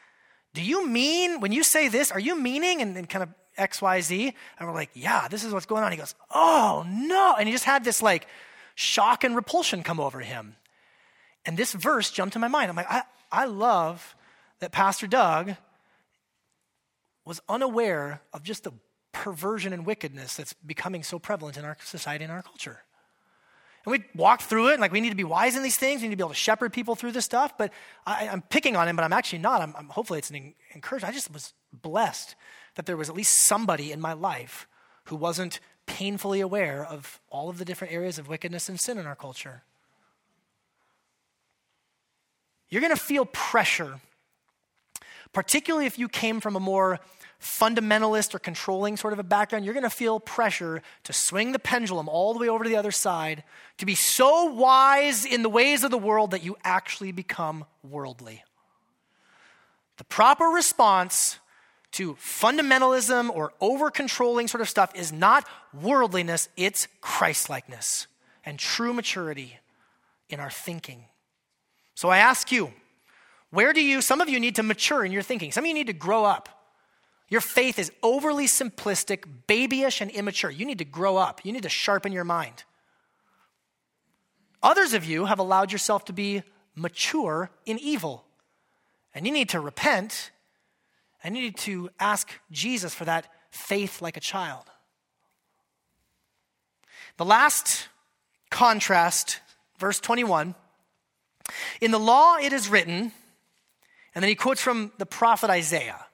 do 0.55 0.63
you 0.63 0.87
mean, 0.87 1.41
when 1.41 1.53
you 1.53 1.63
say 1.63 1.89
this, 1.89 2.11
are 2.11 2.21
you 2.21 2.39
meaning? 2.39 2.83
And, 2.83 2.97
and 2.97 3.09
kind 3.09 3.23
of 3.23 3.29
XYZ. 3.59 4.35
And 4.59 4.69
we're 4.69 4.75
like, 4.75 4.91
Yeah, 4.95 5.29
this 5.29 5.45
is 5.45 5.53
what's 5.53 5.67
going 5.67 5.83
on. 5.83 5.93
He 5.93 5.99
goes, 5.99 6.15
Oh, 6.31 6.85
no. 6.89 7.35
And 7.39 7.49
he 7.49 7.53
just 7.53 7.65
had 7.65 7.85
this 7.85 8.03
like, 8.03 8.27
shock 8.75 9.25
and 9.25 9.37
repulsion 9.37 9.83
come 9.83 10.01
over 10.01 10.21
him. 10.21 10.57
And 11.45 11.57
this 11.57 11.73
verse 11.73 12.11
jumped 12.11 12.35
to 12.35 12.39
my 12.39 12.49
mind. 12.49 12.71
I'm 12.71 12.77
like, 12.77 12.91
I, 12.91 13.03
I 13.31 13.45
love 13.47 14.15
that 14.61 14.73
Pastor 14.73 15.07
Doug 15.07 15.55
was 17.25 17.41
unaware 17.49 18.21
of 18.33 18.43
just 18.43 18.65
the 18.65 18.73
perversion 19.13 19.73
and 19.73 19.85
wickedness 19.85 20.37
that's 20.37 20.53
becoming 20.55 21.03
so 21.03 21.19
prevalent 21.19 21.57
in 21.57 21.65
our 21.65 21.77
society 21.83 22.25
and 22.25 22.33
our 22.33 22.43
culture. 22.43 22.83
And 23.85 23.93
we 23.93 24.05
walked 24.15 24.43
through 24.43 24.69
it, 24.69 24.73
and 24.75 24.81
like 24.81 24.93
we 24.93 25.01
need 25.01 25.11
to 25.11 25.17
be 25.17 25.25
wise 25.25 25.57
in 25.57 25.63
these 25.63 25.77
things. 25.77 26.03
We 26.03 26.09
need 26.09 26.15
to 26.15 26.17
be 26.17 26.23
able 26.23 26.31
to 26.31 26.37
shepherd 26.37 26.73
people 26.73 26.95
through 26.95 27.13
this 27.13 27.25
stuff. 27.25 27.57
But 27.59 27.73
I, 28.07 28.27
am 28.27 28.43
picking 28.43 28.77
on 28.77 28.89
him, 28.89 28.97
but 28.97 29.05
I'm 29.05 29.13
actually 29.13 29.41
not. 29.41 29.61
I'm, 29.61 29.75
I'm, 29.77 29.89
hopefully, 29.89 30.19
it's 30.19 30.31
an 30.31 30.55
encouragement. 30.75 31.13
I 31.13 31.15
just 31.15 31.33
was 31.33 31.53
blessed 31.73 32.37
that 32.77 32.87
there 32.87 32.97
was 32.97 33.09
at 33.09 33.17
least 33.17 33.47
somebody 33.47 33.93
in 33.93 34.01
my 34.01 34.13
life 34.13 34.69
who 35.05 35.17
wasn't 35.17 35.61
painfully 35.87 36.41
aware 36.41 36.85
of 36.85 37.21
all 37.29 37.51
of 37.51 37.59
the 37.59 37.65
different 37.65 37.93
areas 37.93 38.19
of 38.19 38.29
wickedness 38.29 38.69
and 38.69 38.79
sin 38.79 38.99
in 38.99 39.07
our 39.07 39.17
culture. 39.17 39.63
You're 42.69 42.81
going 42.81 42.95
to 42.95 43.01
feel 43.01 43.27
pressure, 43.27 44.01
particularly 45.33 45.87
if 45.87 45.99
you 45.99 46.09
came 46.09 46.41
from 46.41 46.57
a 46.57 46.61
more 46.61 47.01
fundamentalist 47.43 48.35
or 48.35 48.39
controlling 48.39 48.97
sort 48.97 49.13
of 49.13 49.19
a 49.19 49.25
background, 49.25 49.65
you're 49.65 49.75
going 49.75 49.83
to 49.83 49.91
feel 49.91 50.21
pressure 50.21 50.83
to 51.05 51.13
swing 51.13 51.53
the 51.53 51.59
pendulum 51.59 52.09
all 52.09 52.33
the 52.33 52.39
way 52.39 52.49
over 52.49 52.65
to 52.65 52.71
the 52.71 52.77
other 52.77 52.93
side, 52.93 53.43
to 53.79 53.87
be 53.87 53.95
so 53.95 54.47
wise 54.47 55.25
in 55.25 55.43
the 55.43 55.49
ways 55.49 55.85
of 55.85 55.91
the 55.91 55.99
world 55.99 56.31
that 56.31 56.45
you 56.45 56.57
actually 56.65 57.13
become 57.13 57.65
worldly. 57.83 58.43
The 59.99 60.05
proper 60.05 60.47
response 60.47 61.39
to 61.93 62.15
fundamentalism 62.15 63.29
or 63.29 63.53
over 63.61 63.91
controlling 63.91 64.49
sort 64.49 64.63
of 64.63 64.69
stuff 64.69 64.93
is 64.95 65.13
not 65.13 65.47
worldliness, 65.75 66.49
it's 66.57 66.89
Christlikeness 67.01 68.07
and 68.45 68.59
true 68.59 68.95
maturity 68.95 69.59
in 70.31 70.41
our 70.41 70.51
thinking. 70.51 71.05
So 71.95 72.09
I 72.09 72.19
ask 72.19 72.51
you, 72.51 72.73
where 73.51 73.73
do 73.73 73.85
you, 73.85 74.01
some 74.01 74.21
of 74.21 74.29
you 74.29 74.41
need 74.41 74.57
to 74.57 74.63
mature 74.63 75.05
in 75.05 75.13
your 75.13 75.23
thinking, 75.23 75.53
some 75.53 75.65
of 75.65 75.69
you 75.69 75.75
need 75.75 75.89
to 75.89 75.93
grow 75.93 76.25
up. 76.25 76.49
Your 77.33 77.41
faith 77.41 77.79
is 77.79 77.91
overly 78.03 78.45
simplistic, 78.45 79.25
babyish, 79.47 80.03
and 80.03 80.11
immature. 80.11 80.51
You 80.51 80.67
need 80.67 80.77
to 80.81 80.85
grow 80.85 81.17
up, 81.17 81.41
you 81.47 81.53
need 81.55 81.63
to 81.63 81.71
sharpen 81.71 82.13
your 82.13 82.25
mind. 82.25 82.65
Others 84.63 84.93
of 84.93 85.07
you 85.07 85.25
have 85.25 85.39
allowed 85.39 85.73
yourself 85.73 86.05
to 86.05 86.13
be 86.13 86.43
mature 86.75 87.51
in 87.65 87.79
evil, 87.79 88.27
and 89.15 89.27
you 89.27 89.33
need 89.33 89.49
to 89.49 89.61
repent 89.61 90.31
I 91.25 91.31
need 91.31 91.57
to 91.59 91.89
ask 91.99 92.29
Jesus 92.51 92.95
for 92.95 93.07
that 93.07 93.29
faith 93.51 94.03
like 94.03 94.19
a 94.19 94.21
child. 94.21 94.65
The 97.17 97.25
last 97.25 97.89
contrast, 98.51 99.41
verse 99.79 100.01
21 100.01 100.55
In 101.81 101.93
the 101.93 101.99
law 101.99 102.37
it 102.37 102.53
is 102.53 102.69
written, 102.69 103.13
and 104.15 104.23
then 104.23 104.29
he 104.29 104.35
quotes 104.35 104.61
from 104.61 104.93
the 104.99 105.07
prophet 105.07 105.49
Isaiah. 105.49 106.05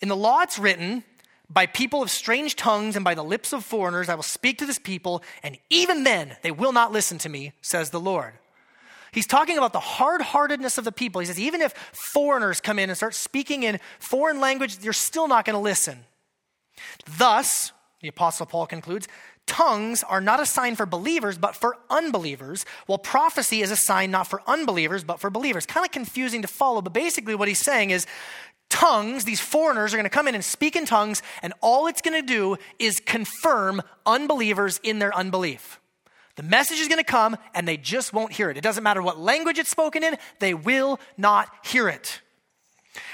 In 0.00 0.08
the 0.08 0.16
law 0.16 0.40
it's 0.40 0.58
written, 0.58 1.04
by 1.48 1.66
people 1.66 2.00
of 2.00 2.10
strange 2.10 2.54
tongues 2.54 2.94
and 2.94 3.04
by 3.04 3.14
the 3.14 3.24
lips 3.24 3.52
of 3.52 3.64
foreigners, 3.64 4.08
I 4.08 4.14
will 4.14 4.22
speak 4.22 4.58
to 4.58 4.66
this 4.66 4.78
people, 4.78 5.22
and 5.42 5.58
even 5.68 6.04
then 6.04 6.36
they 6.42 6.52
will 6.52 6.72
not 6.72 6.92
listen 6.92 7.18
to 7.18 7.28
me, 7.28 7.52
says 7.60 7.90
the 7.90 8.00
Lord. 8.00 8.34
He's 9.12 9.26
talking 9.26 9.58
about 9.58 9.72
the 9.72 9.80
hard 9.80 10.22
heartedness 10.22 10.78
of 10.78 10.84
the 10.84 10.92
people. 10.92 11.20
He 11.20 11.26
says, 11.26 11.40
even 11.40 11.60
if 11.60 11.72
foreigners 11.92 12.60
come 12.60 12.78
in 12.78 12.88
and 12.88 12.96
start 12.96 13.14
speaking 13.14 13.64
in 13.64 13.80
foreign 13.98 14.40
language, 14.40 14.78
you're 14.82 14.92
still 14.92 15.26
not 15.26 15.44
going 15.44 15.54
to 15.54 15.60
listen. 15.60 16.04
Thus, 17.18 17.72
the 18.00 18.08
Apostle 18.08 18.46
Paul 18.46 18.66
concludes, 18.66 19.08
tongues 19.50 20.04
are 20.04 20.20
not 20.20 20.38
a 20.38 20.46
sign 20.46 20.76
for 20.76 20.86
believers, 20.86 21.36
but 21.36 21.56
for 21.56 21.76
unbelievers, 21.90 22.64
while 22.86 22.98
prophecy 22.98 23.62
is 23.62 23.72
a 23.72 23.76
sign 23.76 24.12
not 24.12 24.28
for 24.28 24.42
unbelievers, 24.46 25.02
but 25.02 25.18
for 25.18 25.28
believers. 25.28 25.66
Kind 25.66 25.84
of 25.84 25.90
confusing 25.90 26.42
to 26.42 26.48
follow, 26.48 26.80
but 26.80 26.92
basically 26.92 27.34
what 27.34 27.48
he's 27.48 27.58
saying 27.58 27.90
is 27.90 28.06
tongues, 28.68 29.24
these 29.24 29.40
foreigners 29.40 29.92
are 29.92 29.96
going 29.96 30.04
to 30.04 30.08
come 30.08 30.28
in 30.28 30.36
and 30.36 30.44
speak 30.44 30.76
in 30.76 30.86
tongues, 30.86 31.20
and 31.42 31.52
all 31.60 31.88
it's 31.88 32.00
going 32.00 32.18
to 32.18 32.26
do 32.26 32.56
is 32.78 33.00
confirm 33.00 33.82
unbelievers 34.06 34.78
in 34.84 35.00
their 35.00 35.12
unbelief. 35.16 35.80
The 36.36 36.44
message 36.44 36.78
is 36.78 36.86
going 36.86 36.98
to 36.98 37.04
come 37.04 37.36
and 37.52 37.66
they 37.66 37.76
just 37.76 38.12
won't 38.12 38.32
hear 38.32 38.50
it. 38.50 38.56
It 38.56 38.62
doesn't 38.62 38.84
matter 38.84 39.02
what 39.02 39.18
language 39.18 39.58
it's 39.58 39.68
spoken 39.68 40.04
in, 40.04 40.16
they 40.38 40.54
will 40.54 41.00
not 41.18 41.48
hear 41.64 41.88
it. 41.88 42.20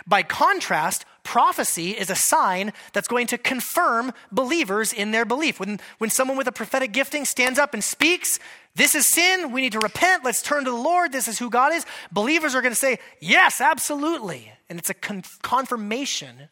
By 0.07 0.23
contrast, 0.23 1.07
prophecy 1.27 1.91
is 1.91 2.09
a 2.09 2.15
sign 2.15 2.73
that's 2.93 3.09
going 3.09 3.27
to 3.27 3.37
confirm 3.37 4.13
believers 4.31 4.93
in 4.93 5.11
their 5.11 5.25
belief. 5.25 5.61
When, 5.61 5.81
when 5.99 6.09
someone 6.09 6.39
with 6.39 6.47
a 6.47 6.53
prophetic 6.53 6.93
gifting 6.93 7.25
stands 7.25 7.59
up 7.59 7.75
and 7.75 7.83
speaks, 7.83 8.39
this 8.77 8.95
is 8.95 9.07
sin, 9.07 9.51
we 9.53 9.61
need 9.61 9.73
to 9.73 9.81
repent, 9.81 10.25
let's 10.25 10.41
turn 10.41 10.65
to 10.65 10.71
the 10.71 10.77
Lord, 10.77 11.11
this 11.11 11.29
is 11.29 11.39
who 11.39 11.51
God 11.51 11.73
is, 11.73 11.85
believers 12.13 12.55
are 12.55 12.63
going 12.63 12.73
to 12.73 12.79
say, 12.79 12.99
yes, 13.21 13.61
absolutely. 13.61 14.53
And 14.69 14.79
it's 14.79 14.89
a 14.89 14.95
con- 14.95 15.25
confirmation 15.43 16.49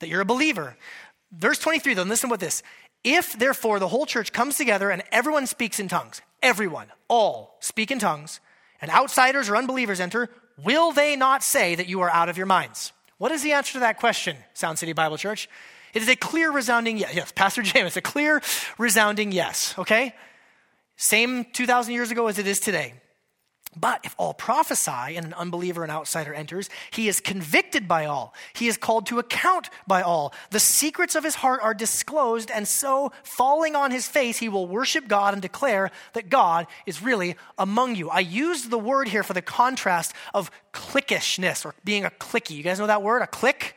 that 0.00 0.08
you're 0.08 0.20
a 0.20 0.26
believer. 0.26 0.76
Verse 1.30 1.58
23, 1.58 1.94
though, 1.94 2.02
listen 2.02 2.30
with 2.30 2.40
this. 2.40 2.62
If, 3.04 3.38
therefore, 3.38 3.78
the 3.78 3.88
whole 3.88 4.06
church 4.06 4.32
comes 4.32 4.56
together 4.56 4.90
and 4.90 5.02
everyone 5.12 5.46
speaks 5.46 5.78
in 5.78 5.88
tongues, 5.88 6.20
everyone, 6.42 6.88
all 7.06 7.56
speak 7.60 7.90
in 7.90 8.00
tongues, 8.00 8.40
and 8.80 8.90
outsiders 8.90 9.48
or 9.48 9.56
unbelievers 9.56 10.00
enter, 10.00 10.28
will 10.62 10.92
they 10.92 11.14
not 11.14 11.42
say 11.42 11.76
that 11.76 11.88
you 11.88 12.00
are 12.00 12.10
out 12.10 12.28
of 12.28 12.36
your 12.36 12.46
minds? 12.46 12.92
What 13.18 13.32
is 13.32 13.42
the 13.42 13.52
answer 13.52 13.74
to 13.74 13.80
that 13.80 13.98
question, 13.98 14.36
Sound 14.54 14.78
City 14.78 14.92
Bible 14.92 15.16
Church? 15.16 15.48
It 15.92 16.02
is 16.02 16.08
a 16.08 16.14
clear, 16.14 16.52
resounding 16.52 16.98
yes. 16.98 17.14
Yes, 17.14 17.32
Pastor 17.32 17.62
James, 17.62 17.96
a 17.96 18.00
clear, 18.00 18.40
resounding 18.78 19.32
yes, 19.32 19.74
okay? 19.76 20.14
Same 20.96 21.44
2,000 21.52 21.94
years 21.94 22.10
ago 22.12 22.28
as 22.28 22.38
it 22.38 22.46
is 22.46 22.60
today. 22.60 22.94
But 23.76 24.00
if 24.02 24.14
all 24.18 24.34
prophesy 24.34 25.16
and 25.16 25.26
an 25.26 25.34
unbeliever 25.34 25.82
and 25.82 25.92
outsider 25.92 26.32
enters, 26.32 26.70
he 26.90 27.06
is 27.06 27.20
convicted 27.20 27.86
by 27.86 28.06
all. 28.06 28.34
He 28.54 28.66
is 28.66 28.78
called 28.78 29.06
to 29.06 29.18
account 29.18 29.68
by 29.86 30.02
all. 30.02 30.32
The 30.50 30.60
secrets 30.60 31.14
of 31.14 31.22
his 31.22 31.36
heart 31.36 31.60
are 31.62 31.74
disclosed, 31.74 32.50
and 32.50 32.66
so, 32.66 33.12
falling 33.22 33.76
on 33.76 33.90
his 33.90 34.08
face, 34.08 34.38
he 34.38 34.48
will 34.48 34.66
worship 34.66 35.06
God 35.06 35.34
and 35.34 35.42
declare 35.42 35.90
that 36.14 36.30
God 36.30 36.66
is 36.86 37.02
really 37.02 37.36
among 37.58 37.94
you. 37.94 38.08
I 38.08 38.20
used 38.20 38.70
the 38.70 38.78
word 38.78 39.08
here 39.08 39.22
for 39.22 39.34
the 39.34 39.42
contrast 39.42 40.12
of 40.32 40.50
cliquishness 40.72 41.64
or 41.64 41.74
being 41.84 42.04
a 42.04 42.10
clicky. 42.10 42.56
You 42.56 42.62
guys 42.62 42.78
know 42.78 42.86
that 42.86 43.02
word, 43.02 43.22
a 43.22 43.26
clique? 43.26 43.76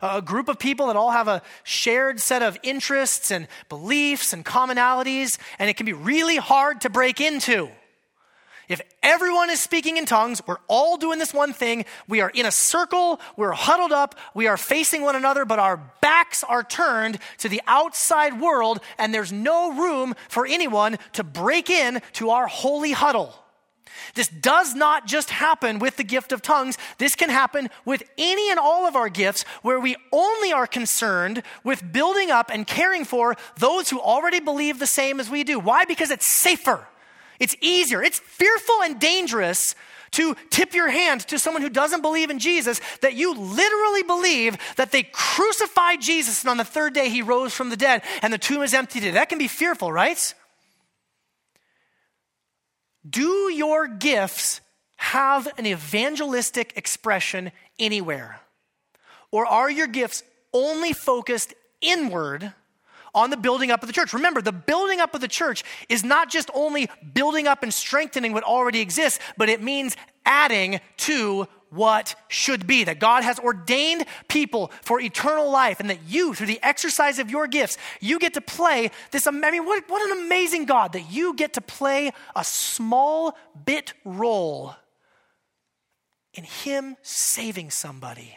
A 0.00 0.22
group 0.22 0.48
of 0.48 0.58
people 0.58 0.88
that 0.88 0.96
all 0.96 1.12
have 1.12 1.28
a 1.28 1.42
shared 1.62 2.20
set 2.20 2.42
of 2.42 2.58
interests 2.62 3.30
and 3.30 3.48
beliefs 3.68 4.32
and 4.32 4.44
commonalities, 4.44 5.38
and 5.58 5.70
it 5.70 5.76
can 5.76 5.86
be 5.86 5.92
really 5.92 6.36
hard 6.36 6.82
to 6.82 6.90
break 6.90 7.20
into. 7.20 7.70
If 8.68 8.80
everyone 9.02 9.50
is 9.50 9.60
speaking 9.60 9.96
in 9.96 10.06
tongues, 10.06 10.40
we're 10.46 10.58
all 10.68 10.96
doing 10.96 11.18
this 11.18 11.34
one 11.34 11.52
thing. 11.52 11.84
We 12.08 12.20
are 12.20 12.30
in 12.30 12.46
a 12.46 12.50
circle, 12.50 13.20
we're 13.36 13.52
huddled 13.52 13.92
up, 13.92 14.14
we 14.34 14.46
are 14.46 14.56
facing 14.56 15.02
one 15.02 15.16
another, 15.16 15.44
but 15.44 15.58
our 15.58 15.76
backs 16.00 16.42
are 16.44 16.62
turned 16.62 17.18
to 17.38 17.48
the 17.48 17.62
outside 17.66 18.40
world, 18.40 18.80
and 18.98 19.12
there's 19.12 19.32
no 19.32 19.72
room 19.72 20.14
for 20.28 20.46
anyone 20.46 20.98
to 21.12 21.24
break 21.24 21.68
in 21.68 22.00
to 22.14 22.30
our 22.30 22.46
holy 22.46 22.92
huddle. 22.92 23.34
This 24.14 24.28
does 24.28 24.74
not 24.74 25.06
just 25.06 25.30
happen 25.30 25.78
with 25.78 25.96
the 25.96 26.04
gift 26.04 26.32
of 26.32 26.42
tongues. 26.42 26.78
This 26.98 27.14
can 27.14 27.30
happen 27.30 27.70
with 27.84 28.02
any 28.18 28.50
and 28.50 28.58
all 28.58 28.86
of 28.86 28.96
our 28.96 29.08
gifts 29.08 29.44
where 29.62 29.80
we 29.80 29.96
only 30.12 30.52
are 30.52 30.66
concerned 30.66 31.42
with 31.62 31.92
building 31.92 32.30
up 32.30 32.50
and 32.52 32.66
caring 32.66 33.04
for 33.04 33.36
those 33.56 33.90
who 33.90 34.00
already 34.00 34.40
believe 34.40 34.78
the 34.78 34.86
same 34.86 35.20
as 35.20 35.30
we 35.30 35.44
do. 35.44 35.58
Why? 35.58 35.84
Because 35.84 36.10
it's 36.10 36.26
safer. 36.26 36.86
It's 37.44 37.56
easier. 37.60 38.02
It's 38.02 38.20
fearful 38.20 38.82
and 38.82 38.98
dangerous 38.98 39.74
to 40.12 40.34
tip 40.48 40.72
your 40.72 40.88
hand 40.88 41.20
to 41.28 41.38
someone 41.38 41.60
who 41.60 41.68
doesn't 41.68 42.00
believe 42.00 42.30
in 42.30 42.38
Jesus 42.38 42.80
that 43.02 43.12
you 43.12 43.34
literally 43.34 44.02
believe 44.02 44.56
that 44.76 44.92
they 44.92 45.02
crucified 45.02 46.00
Jesus 46.00 46.42
and 46.42 46.48
on 46.48 46.56
the 46.56 46.64
third 46.64 46.94
day 46.94 47.10
he 47.10 47.20
rose 47.20 47.52
from 47.52 47.68
the 47.68 47.76
dead 47.76 48.00
and 48.22 48.32
the 48.32 48.38
tomb 48.38 48.62
is 48.62 48.72
empty 48.72 48.98
today. 48.98 49.12
That 49.12 49.28
can 49.28 49.36
be 49.36 49.48
fearful, 49.48 49.92
right? 49.92 50.34
Do 53.08 53.52
your 53.52 53.86
gifts 53.86 54.62
have 54.96 55.46
an 55.58 55.66
evangelistic 55.66 56.72
expression 56.76 57.52
anywhere? 57.78 58.40
Or 59.30 59.44
are 59.44 59.70
your 59.70 59.86
gifts 59.88 60.22
only 60.54 60.94
focused 60.94 61.52
inward 61.82 62.54
on 63.14 63.30
the 63.30 63.36
building 63.36 63.70
up 63.70 63.82
of 63.82 63.86
the 63.86 63.92
church. 63.92 64.12
Remember, 64.12 64.42
the 64.42 64.52
building 64.52 65.00
up 65.00 65.14
of 65.14 65.20
the 65.20 65.28
church 65.28 65.62
is 65.88 66.04
not 66.04 66.30
just 66.30 66.50
only 66.54 66.88
building 67.12 67.46
up 67.46 67.62
and 67.62 67.72
strengthening 67.72 68.32
what 68.32 68.44
already 68.44 68.80
exists, 68.80 69.20
but 69.36 69.48
it 69.48 69.62
means 69.62 69.96
adding 70.26 70.80
to 70.96 71.46
what 71.70 72.14
should 72.28 72.66
be. 72.66 72.84
That 72.84 72.98
God 72.98 73.24
has 73.24 73.38
ordained 73.38 74.04
people 74.28 74.70
for 74.82 75.00
eternal 75.00 75.50
life, 75.50 75.80
and 75.80 75.90
that 75.90 76.00
you, 76.06 76.34
through 76.34 76.46
the 76.46 76.62
exercise 76.62 77.18
of 77.18 77.30
your 77.30 77.46
gifts, 77.46 77.76
you 78.00 78.18
get 78.18 78.34
to 78.34 78.40
play 78.40 78.90
this. 79.10 79.26
I 79.26 79.30
mean, 79.30 79.64
what, 79.64 79.88
what 79.88 80.10
an 80.10 80.24
amazing 80.24 80.66
God 80.66 80.92
that 80.92 81.10
you 81.10 81.34
get 81.34 81.54
to 81.54 81.60
play 81.60 82.12
a 82.34 82.44
small 82.44 83.36
bit 83.64 83.92
role 84.04 84.74
in 86.32 86.44
Him 86.44 86.96
saving 87.02 87.70
somebody. 87.70 88.36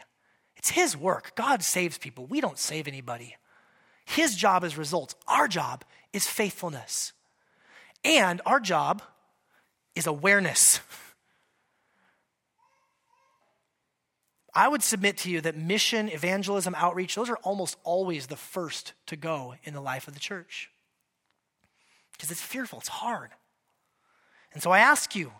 It's 0.55 0.69
His 0.69 0.97
work. 0.97 1.33
God 1.35 1.63
saves 1.63 1.97
people, 1.97 2.25
we 2.25 2.41
don't 2.41 2.59
save 2.59 2.87
anybody. 2.87 3.35
His 4.07 4.35
job 4.35 4.63
is 4.63 4.77
results. 4.77 5.15
Our 5.27 5.49
job 5.49 5.83
is 6.13 6.25
faithfulness. 6.25 7.11
And 8.05 8.41
our 8.45 8.61
job 8.61 9.01
is 9.95 10.07
awareness. 10.07 10.79
I 14.55 14.69
would 14.69 14.81
submit 14.81 15.17
to 15.17 15.29
you 15.29 15.41
that 15.41 15.57
mission, 15.57 16.07
evangelism, 16.07 16.73
outreach, 16.75 17.15
those 17.15 17.29
are 17.29 17.37
almost 17.43 17.75
always 17.83 18.27
the 18.27 18.37
first 18.37 18.93
to 19.07 19.17
go 19.17 19.55
in 19.65 19.73
the 19.73 19.81
life 19.81 20.07
of 20.07 20.13
the 20.13 20.21
church. 20.21 20.71
Because 22.13 22.31
it's 22.31 22.41
fearful, 22.41 22.79
it's 22.79 22.87
hard. 22.87 23.31
And 24.53 24.63
so 24.63 24.71
I 24.71 24.79
ask 24.79 25.15
you, 25.15 25.33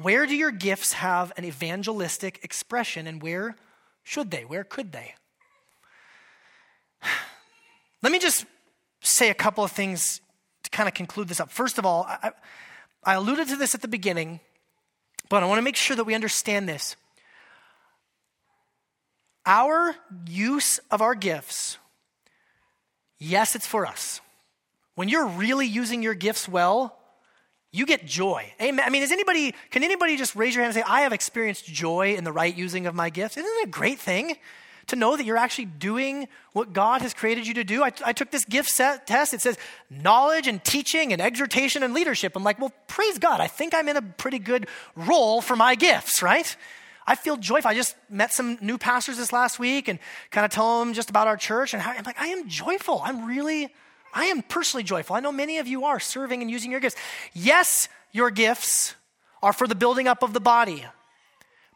where 0.00 0.26
do 0.26 0.36
your 0.36 0.50
gifts 0.50 0.92
have 0.92 1.32
an 1.38 1.44
evangelistic 1.46 2.44
expression 2.44 3.06
and 3.06 3.22
where 3.22 3.56
should 4.02 4.30
they? 4.30 4.44
Where 4.44 4.62
could 4.62 4.92
they? 4.92 5.14
Let 8.04 8.12
me 8.12 8.18
just 8.18 8.44
say 9.00 9.30
a 9.30 9.34
couple 9.34 9.64
of 9.64 9.72
things 9.72 10.20
to 10.62 10.68
kind 10.68 10.86
of 10.86 10.94
conclude 10.94 11.26
this 11.26 11.40
up. 11.40 11.50
First 11.50 11.78
of 11.78 11.86
all, 11.86 12.04
I, 12.06 12.32
I 13.02 13.14
alluded 13.14 13.48
to 13.48 13.56
this 13.56 13.74
at 13.74 13.80
the 13.80 13.88
beginning, 13.88 14.40
but 15.30 15.42
I 15.42 15.46
want 15.46 15.56
to 15.56 15.62
make 15.62 15.74
sure 15.74 15.96
that 15.96 16.04
we 16.04 16.14
understand 16.14 16.68
this. 16.68 16.96
Our 19.46 19.96
use 20.26 20.80
of 20.90 21.00
our 21.00 21.14
gifts, 21.14 21.78
yes, 23.18 23.56
it's 23.56 23.66
for 23.66 23.86
us. 23.86 24.20
When 24.96 25.08
you're 25.08 25.26
really 25.26 25.66
using 25.66 26.02
your 26.02 26.14
gifts 26.14 26.46
well, 26.46 26.98
you 27.72 27.86
get 27.86 28.04
joy. 28.04 28.52
Amen. 28.60 28.84
I 28.86 28.90
mean, 28.90 29.02
is 29.02 29.12
anybody, 29.12 29.54
can 29.70 29.82
anybody 29.82 30.18
just 30.18 30.36
raise 30.36 30.54
your 30.54 30.62
hand 30.62 30.76
and 30.76 30.84
say, 30.84 30.92
I 30.92 31.00
have 31.00 31.14
experienced 31.14 31.64
joy 31.64 32.16
in 32.16 32.24
the 32.24 32.32
right 32.32 32.54
using 32.54 32.86
of 32.86 32.94
my 32.94 33.08
gifts? 33.08 33.38
Isn't 33.38 33.50
it 33.62 33.68
a 33.68 33.70
great 33.70 33.98
thing? 33.98 34.36
To 34.88 34.96
know 34.96 35.16
that 35.16 35.24
you're 35.24 35.36
actually 35.36 35.66
doing 35.66 36.28
what 36.52 36.72
God 36.72 37.02
has 37.02 37.14
created 37.14 37.46
you 37.46 37.54
to 37.54 37.64
do. 37.64 37.82
I, 37.82 37.92
I 38.04 38.12
took 38.12 38.30
this 38.30 38.44
gift 38.44 38.70
set 38.70 39.06
test. 39.06 39.34
It 39.34 39.40
says 39.40 39.56
knowledge 39.90 40.46
and 40.46 40.62
teaching 40.62 41.12
and 41.12 41.20
exhortation 41.20 41.82
and 41.82 41.94
leadership. 41.94 42.36
I'm 42.36 42.44
like, 42.44 42.58
well, 42.58 42.72
praise 42.86 43.18
God. 43.18 43.40
I 43.40 43.46
think 43.46 43.74
I'm 43.74 43.88
in 43.88 43.96
a 43.96 44.02
pretty 44.02 44.38
good 44.38 44.68
role 44.96 45.40
for 45.40 45.56
my 45.56 45.74
gifts, 45.74 46.22
right? 46.22 46.56
I 47.06 47.16
feel 47.16 47.36
joyful. 47.36 47.70
I 47.70 47.74
just 47.74 47.96
met 48.08 48.32
some 48.32 48.58
new 48.60 48.78
pastors 48.78 49.18
this 49.18 49.32
last 49.32 49.58
week 49.58 49.88
and 49.88 49.98
kind 50.30 50.44
of 50.44 50.50
tell 50.50 50.80
them 50.80 50.94
just 50.94 51.10
about 51.10 51.28
our 51.28 51.36
church. 51.36 51.74
And 51.74 51.82
how, 51.82 51.92
I'm 51.92 52.04
like, 52.04 52.20
I 52.20 52.28
am 52.28 52.48
joyful. 52.48 53.00
I'm 53.04 53.26
really, 53.26 53.68
I 54.12 54.26
am 54.26 54.42
personally 54.42 54.84
joyful. 54.84 55.16
I 55.16 55.20
know 55.20 55.32
many 55.32 55.58
of 55.58 55.66
you 55.66 55.84
are 55.84 56.00
serving 56.00 56.40
and 56.40 56.50
using 56.50 56.70
your 56.70 56.80
gifts. 56.80 56.96
Yes, 57.34 57.88
your 58.12 58.30
gifts 58.30 58.94
are 59.42 59.52
for 59.52 59.66
the 59.66 59.74
building 59.74 60.08
up 60.08 60.22
of 60.22 60.32
the 60.32 60.40
body. 60.40 60.84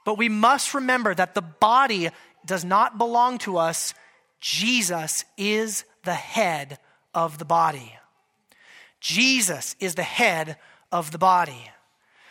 But 0.05 0.17
we 0.17 0.31
must 0.31 0.73
remember 0.73 1.15
that 1.15 1.35
the 1.35 1.43
body 1.43 2.09
does 2.45 2.64
not 2.64 2.99
belong 2.99 3.39
to 3.39 3.59
us. 3.59 3.95
Jesus 4.41 5.24
is 5.36 5.84
the 6.05 6.14
head 6.14 6.78
of 7.14 7.39
the 7.39 7.45
body. 7.45 7.95
Jesus 9.01 9.76
is 9.80 9.95
the 9.95 10.03
head 10.03 10.57
of 10.91 11.11
the 11.11 11.18
body. 11.18 11.70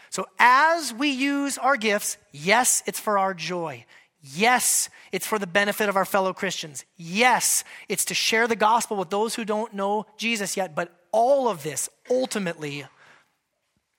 So 0.09 0.25
as 0.39 0.93
we 0.93 1.09
use 1.09 1.57
our 1.57 1.77
gifts, 1.77 2.17
yes, 2.31 2.81
it's 2.85 2.99
for 2.99 3.19
our 3.19 3.33
joy. 3.33 3.85
Yes, 4.19 4.89
it's 5.11 5.27
for 5.27 5.39
the 5.39 5.47
benefit 5.47 5.89
of 5.89 5.95
our 5.95 6.05
fellow 6.05 6.33
Christians. 6.33 6.85
Yes, 6.95 7.63
it's 7.87 8.05
to 8.05 8.13
share 8.13 8.47
the 8.47 8.55
gospel 8.55 8.97
with 8.97 9.09
those 9.09 9.35
who 9.35 9.45
don't 9.45 9.73
know 9.73 10.05
Jesus 10.17 10.57
yet. 10.57 10.75
But 10.75 10.91
all 11.11 11.47
of 11.47 11.63
this 11.63 11.89
ultimately 12.09 12.85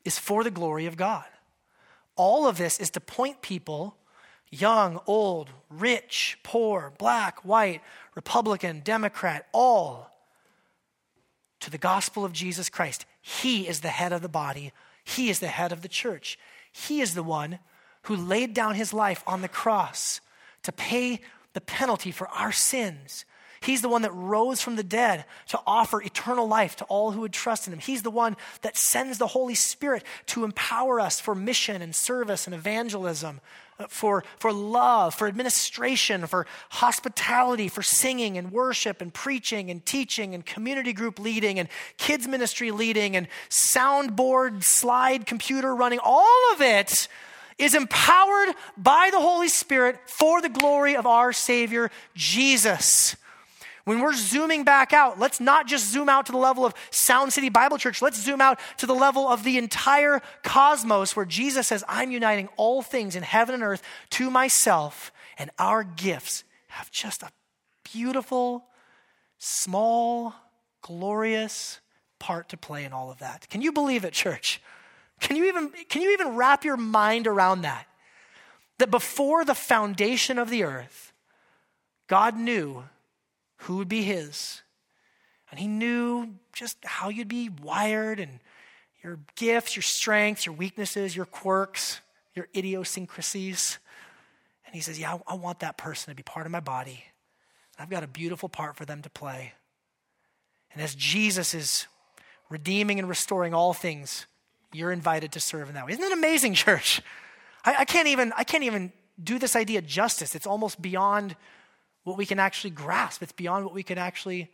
is 0.04 0.18
for 0.18 0.44
the 0.44 0.50
glory 0.50 0.86
of 0.86 0.96
God. 0.96 1.24
All 2.16 2.48
of 2.48 2.58
this 2.58 2.80
is 2.80 2.90
to 2.90 3.00
point 3.00 3.42
people 3.42 3.96
young, 4.50 5.00
old, 5.06 5.50
rich, 5.70 6.38
poor, 6.42 6.92
black, 6.98 7.44
white, 7.44 7.80
Republican, 8.14 8.80
Democrat, 8.84 9.46
all 9.52 10.10
to 11.60 11.70
the 11.70 11.78
gospel 11.78 12.24
of 12.24 12.32
Jesus 12.32 12.68
Christ. 12.68 13.04
He 13.20 13.68
is 13.68 13.80
the 13.80 13.88
head 13.88 14.12
of 14.12 14.22
the 14.22 14.28
body, 14.28 14.72
He 15.04 15.30
is 15.30 15.40
the 15.40 15.48
head 15.48 15.72
of 15.72 15.82
the 15.82 15.88
church. 15.88 16.38
He 16.72 17.00
is 17.00 17.14
the 17.14 17.22
one 17.22 17.58
who 18.02 18.16
laid 18.16 18.54
down 18.54 18.74
His 18.74 18.92
life 18.92 19.22
on 19.26 19.42
the 19.42 19.48
cross 19.48 20.20
to 20.62 20.72
pay 20.72 21.20
the 21.54 21.60
penalty 21.60 22.10
for 22.10 22.28
our 22.28 22.52
sins. 22.52 23.24
He's 23.60 23.82
the 23.82 23.88
one 23.88 24.02
that 24.02 24.12
rose 24.12 24.62
from 24.62 24.76
the 24.76 24.84
dead 24.84 25.24
to 25.48 25.60
offer 25.66 26.00
eternal 26.00 26.46
life 26.46 26.76
to 26.76 26.84
all 26.84 27.10
who 27.10 27.22
would 27.22 27.32
trust 27.32 27.66
in 27.66 27.72
him. 27.72 27.80
He's 27.80 28.02
the 28.02 28.10
one 28.10 28.36
that 28.62 28.76
sends 28.76 29.18
the 29.18 29.26
Holy 29.26 29.56
Spirit 29.56 30.04
to 30.26 30.44
empower 30.44 31.00
us 31.00 31.20
for 31.20 31.34
mission 31.34 31.82
and 31.82 31.94
service 31.94 32.46
and 32.46 32.54
evangelism, 32.54 33.40
for, 33.88 34.24
for 34.38 34.52
love, 34.52 35.14
for 35.14 35.28
administration, 35.28 36.26
for 36.26 36.46
hospitality, 36.70 37.68
for 37.68 37.82
singing 37.82 38.36
and 38.36 38.50
worship 38.50 39.00
and 39.00 39.14
preaching 39.14 39.70
and 39.70 39.84
teaching 39.86 40.34
and 40.34 40.44
community 40.44 40.92
group 40.92 41.18
leading 41.18 41.58
and 41.58 41.68
kids 41.96 42.26
ministry 42.26 42.70
leading 42.70 43.14
and 43.14 43.28
soundboard, 43.48 44.64
slide, 44.64 45.26
computer 45.26 45.74
running. 45.74 46.00
All 46.02 46.52
of 46.52 46.60
it 46.60 47.08
is 47.58 47.74
empowered 47.74 48.54
by 48.76 49.10
the 49.12 49.20
Holy 49.20 49.48
Spirit 49.48 49.98
for 50.06 50.40
the 50.40 50.48
glory 50.48 50.96
of 50.96 51.06
our 51.06 51.32
Savior, 51.32 51.90
Jesus. 52.14 53.16
When 53.88 54.00
we're 54.00 54.12
zooming 54.12 54.64
back 54.64 54.92
out, 54.92 55.18
let's 55.18 55.40
not 55.40 55.66
just 55.66 55.90
zoom 55.90 56.10
out 56.10 56.26
to 56.26 56.32
the 56.32 56.36
level 56.36 56.66
of 56.66 56.74
Sound 56.90 57.32
City 57.32 57.48
Bible 57.48 57.78
Church. 57.78 58.02
Let's 58.02 58.22
zoom 58.22 58.38
out 58.38 58.60
to 58.76 58.84
the 58.84 58.94
level 58.94 59.26
of 59.26 59.44
the 59.44 59.56
entire 59.56 60.20
cosmos 60.42 61.16
where 61.16 61.24
Jesus 61.24 61.68
says, 61.68 61.82
I'm 61.88 62.10
uniting 62.10 62.50
all 62.58 62.82
things 62.82 63.16
in 63.16 63.22
heaven 63.22 63.54
and 63.54 63.64
earth 63.64 63.82
to 64.10 64.30
myself, 64.30 65.10
and 65.38 65.50
our 65.58 65.84
gifts 65.84 66.44
have 66.66 66.90
just 66.90 67.22
a 67.22 67.30
beautiful, 67.90 68.66
small, 69.38 70.34
glorious 70.82 71.80
part 72.18 72.50
to 72.50 72.58
play 72.58 72.84
in 72.84 72.92
all 72.92 73.10
of 73.10 73.20
that. 73.20 73.48
Can 73.48 73.62
you 73.62 73.72
believe 73.72 74.04
it, 74.04 74.12
church? 74.12 74.60
Can 75.18 75.34
you 75.34 75.46
even, 75.46 75.70
can 75.88 76.02
you 76.02 76.12
even 76.12 76.36
wrap 76.36 76.62
your 76.62 76.76
mind 76.76 77.26
around 77.26 77.62
that? 77.62 77.86
That 78.80 78.90
before 78.90 79.46
the 79.46 79.54
foundation 79.54 80.38
of 80.38 80.50
the 80.50 80.64
earth, 80.64 81.14
God 82.06 82.36
knew 82.36 82.84
who 83.58 83.76
would 83.76 83.88
be 83.88 84.02
his. 84.02 84.62
And 85.50 85.58
he 85.58 85.66
knew 85.66 86.34
just 86.52 86.76
how 86.84 87.08
you'd 87.08 87.28
be 87.28 87.48
wired 87.48 88.20
and 88.20 88.40
your 89.02 89.18
gifts, 89.36 89.76
your 89.76 89.82
strengths, 89.82 90.46
your 90.46 90.54
weaknesses, 90.54 91.14
your 91.14 91.24
quirks, 91.24 92.00
your 92.34 92.48
idiosyncrasies. 92.54 93.78
And 94.66 94.74
he 94.74 94.80
says, 94.80 94.98
Yeah, 94.98 95.18
I, 95.26 95.34
want 95.34 95.60
that 95.60 95.78
person 95.78 96.10
to 96.10 96.16
be 96.16 96.22
part 96.22 96.46
of 96.46 96.52
my 96.52 96.60
body. 96.60 97.04
I've 97.78 97.90
got 97.90 98.02
a 98.02 98.08
beautiful 98.08 98.48
part 98.48 98.76
for 98.76 98.84
them 98.84 99.02
to 99.02 99.10
play. 99.10 99.52
And 100.72 100.82
as 100.82 100.94
Jesus 100.94 101.54
is 101.54 101.86
redeeming 102.50 102.98
and 102.98 103.08
restoring 103.08 103.54
all 103.54 103.72
things, 103.72 104.26
you're 104.72 104.92
invited 104.92 105.32
to 105.32 105.40
serve 105.40 105.68
in 105.68 105.74
that 105.74 105.86
way. 105.86 105.92
Isn't 105.92 106.04
it 106.04 106.12
amazing, 106.12 106.54
church? 106.54 107.00
I, 107.64 107.76
I, 107.80 107.84
can't 107.84 108.08
even, 108.08 108.32
I 108.36 108.44
can't 108.44 108.64
even 108.64 108.92
do 109.22 109.38
this 109.38 109.56
idea 109.56 109.80
justice. 109.80 110.34
It's 110.34 110.46
almost 110.46 110.80
beyond 110.82 111.36
what 112.08 112.18
we 112.18 112.26
can 112.26 112.38
actually 112.38 112.70
grasp, 112.70 113.22
it's 113.22 113.32
beyond 113.32 113.64
what 113.64 113.74
we 113.74 113.82
can 113.82 113.98
actually 113.98 114.50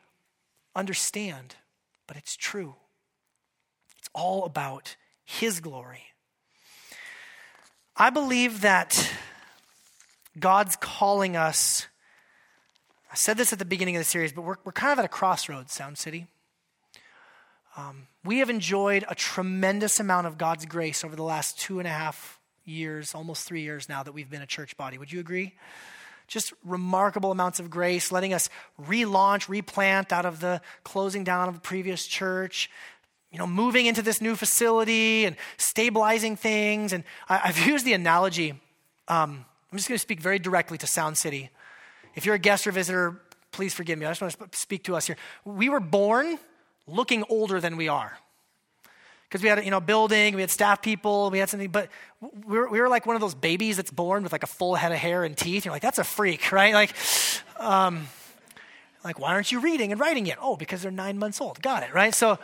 understand. 0.74 1.56
But 2.06 2.16
it's 2.16 2.36
true. 2.36 2.74
It's 3.98 4.10
all 4.12 4.44
about 4.44 4.96
His 5.24 5.60
glory. 5.60 6.02
I 7.96 8.10
believe 8.10 8.62
that 8.62 9.10
God's 10.38 10.76
calling 10.76 11.36
us. 11.36 11.86
I 13.10 13.14
said 13.14 13.36
this 13.36 13.52
at 13.52 13.60
the 13.60 13.64
beginning 13.64 13.94
of 13.94 14.00
the 14.00 14.04
series, 14.04 14.32
but 14.32 14.42
we're, 14.42 14.56
we're 14.64 14.72
kind 14.72 14.92
of 14.92 14.98
at 14.98 15.04
a 15.04 15.08
crossroads, 15.08 15.72
Sound 15.72 15.96
City. 15.96 16.26
Um, 17.76 18.08
we 18.24 18.38
have 18.38 18.50
enjoyed 18.50 19.04
a 19.08 19.14
tremendous 19.14 20.00
amount 20.00 20.26
of 20.26 20.38
God's 20.38 20.66
grace 20.66 21.04
over 21.04 21.14
the 21.14 21.22
last 21.22 21.58
two 21.58 21.78
and 21.78 21.86
a 21.86 21.92
half 21.92 22.40
years, 22.64 23.14
almost 23.14 23.46
three 23.46 23.62
years 23.62 23.88
now 23.88 24.02
that 24.02 24.12
we've 24.12 24.30
been 24.30 24.42
a 24.42 24.46
church 24.46 24.76
body. 24.76 24.98
Would 24.98 25.12
you 25.12 25.20
agree? 25.20 25.54
Just 26.26 26.52
remarkable 26.64 27.30
amounts 27.30 27.60
of 27.60 27.70
grace, 27.70 28.10
letting 28.10 28.32
us 28.32 28.48
relaunch, 28.80 29.48
replant 29.48 30.12
out 30.12 30.24
of 30.24 30.40
the 30.40 30.60
closing 30.82 31.24
down 31.24 31.48
of 31.48 31.56
a 31.56 31.60
previous 31.60 32.06
church, 32.06 32.70
you 33.30 33.38
know, 33.38 33.46
moving 33.46 33.86
into 33.86 34.00
this 34.00 34.20
new 34.20 34.36
facility 34.36 35.24
and 35.24 35.36
stabilizing 35.56 36.36
things. 36.36 36.92
And 36.92 37.04
I, 37.28 37.38
have 37.38 37.58
used 37.66 37.84
the 37.84 37.92
analogy. 37.92 38.50
Um, 39.08 39.44
I'm 39.70 39.78
just 39.78 39.88
going 39.88 39.96
to 39.96 40.02
speak 40.02 40.20
very 40.20 40.38
directly 40.38 40.78
to 40.78 40.86
Sound 40.86 41.18
City. 41.18 41.50
If 42.14 42.24
you're 42.24 42.36
a 42.36 42.38
guest 42.38 42.66
or 42.66 42.72
visitor, 42.72 43.20
please 43.50 43.74
forgive 43.74 43.98
me. 43.98 44.06
I 44.06 44.10
just 44.10 44.20
want 44.20 44.52
to 44.52 44.58
speak 44.58 44.84
to 44.84 44.96
us 44.96 45.06
here. 45.06 45.16
We 45.44 45.68
were 45.68 45.80
born 45.80 46.38
looking 46.86 47.24
older 47.28 47.60
than 47.60 47.76
we 47.76 47.88
are. 47.88 48.18
Because 49.28 49.42
we 49.42 49.48
had 49.48 49.64
you 49.64 49.70
know, 49.70 49.80
building, 49.80 50.34
we 50.34 50.40
had 50.40 50.50
staff 50.50 50.80
people, 50.80 51.30
we 51.30 51.38
had 51.38 51.48
something, 51.48 51.70
but 51.70 51.88
we 52.20 52.58
were, 52.58 52.68
we 52.68 52.80
were 52.80 52.88
like 52.88 53.06
one 53.06 53.16
of 53.16 53.20
those 53.20 53.34
babies 53.34 53.76
that's 53.76 53.90
born 53.90 54.22
with 54.22 54.32
like 54.32 54.42
a 54.42 54.48
full 54.48 54.74
head 54.74 54.92
of 54.92 54.98
hair 54.98 55.24
and 55.24 55.36
teeth. 55.36 55.64
You're 55.64 55.72
like, 55.72 55.82
that's 55.82 55.98
a 55.98 56.04
freak, 56.04 56.52
right? 56.52 56.74
Like, 56.74 56.94
um, 57.58 58.06
like, 59.04 59.18
why 59.18 59.32
aren't 59.32 59.52
you 59.52 59.60
reading 59.60 59.92
and 59.92 60.00
writing 60.00 60.24
yet? 60.26 60.38
Oh, 60.40 60.56
because 60.56 60.82
they're 60.82 60.90
nine 60.90 61.18
months 61.18 61.40
old. 61.40 61.60
Got 61.60 61.82
it, 61.82 61.92
right? 61.92 62.14
So 62.14 62.38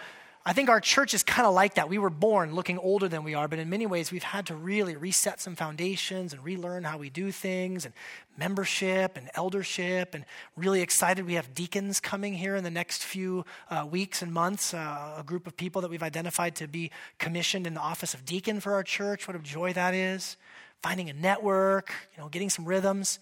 I 0.47 0.55
think 0.55 0.71
our 0.71 0.81
church 0.81 1.13
is 1.13 1.23
kind 1.23 1.47
of 1.47 1.53
like 1.53 1.75
that. 1.75 1.91
We 1.91 1.99
were 1.99 2.09
born 2.09 2.55
looking 2.55 2.79
older 2.79 3.09
than 3.09 3.25
we 3.25 3.35
are, 3.35 3.47
but 3.47 3.59
in 3.59 3.69
many 3.69 3.87
ways, 3.87 4.11
we've 4.11 4.23
had 4.23 4.47
to 4.47 4.55
really 4.55 4.97
reset 4.97 5.39
some 5.39 5.55
foundations 5.55 6.33
and 6.33 6.43
relearn 6.43 6.85
how 6.85 6.97
we 6.97 7.11
do 7.11 7.31
things 7.31 7.85
and 7.85 7.93
membership 8.39 9.19
and 9.19 9.29
eldership. 9.35 10.15
And 10.15 10.25
really 10.57 10.81
excited 10.81 11.27
we 11.27 11.35
have 11.35 11.53
deacons 11.53 12.01
coming 12.01 12.33
here 12.33 12.57
in 12.57 12.65
the 12.65 12.71
next 12.71 13.05
few 13.05 13.45
uh, 13.69 13.87
weeks 13.91 14.23
and 14.23 14.33
months, 14.33 14.73
uh, 14.73 15.17
a 15.19 15.23
group 15.23 15.47
of 15.47 15.59
people 15.59 15.83
that 15.83 15.91
we've 15.91 16.03
identified 16.03 16.57
to 16.57 16.67
be 16.67 16.91
commissioned 17.19 17.67
in 17.67 17.75
the 17.75 17.81
office 17.81 18.15
of 18.15 18.25
deacon 18.25 18.61
for 18.61 18.73
our 18.73 18.83
church. 18.83 19.29
What 19.29 19.37
a 19.37 19.41
joy 19.41 19.75
that 19.75 19.93
is. 19.93 20.39
Finding 20.83 21.11
a 21.11 21.13
network, 21.13 21.93
you 22.17 22.23
know, 22.23 22.31
getting 22.31 22.49
some 22.49 22.65
rhythms. 22.65 23.19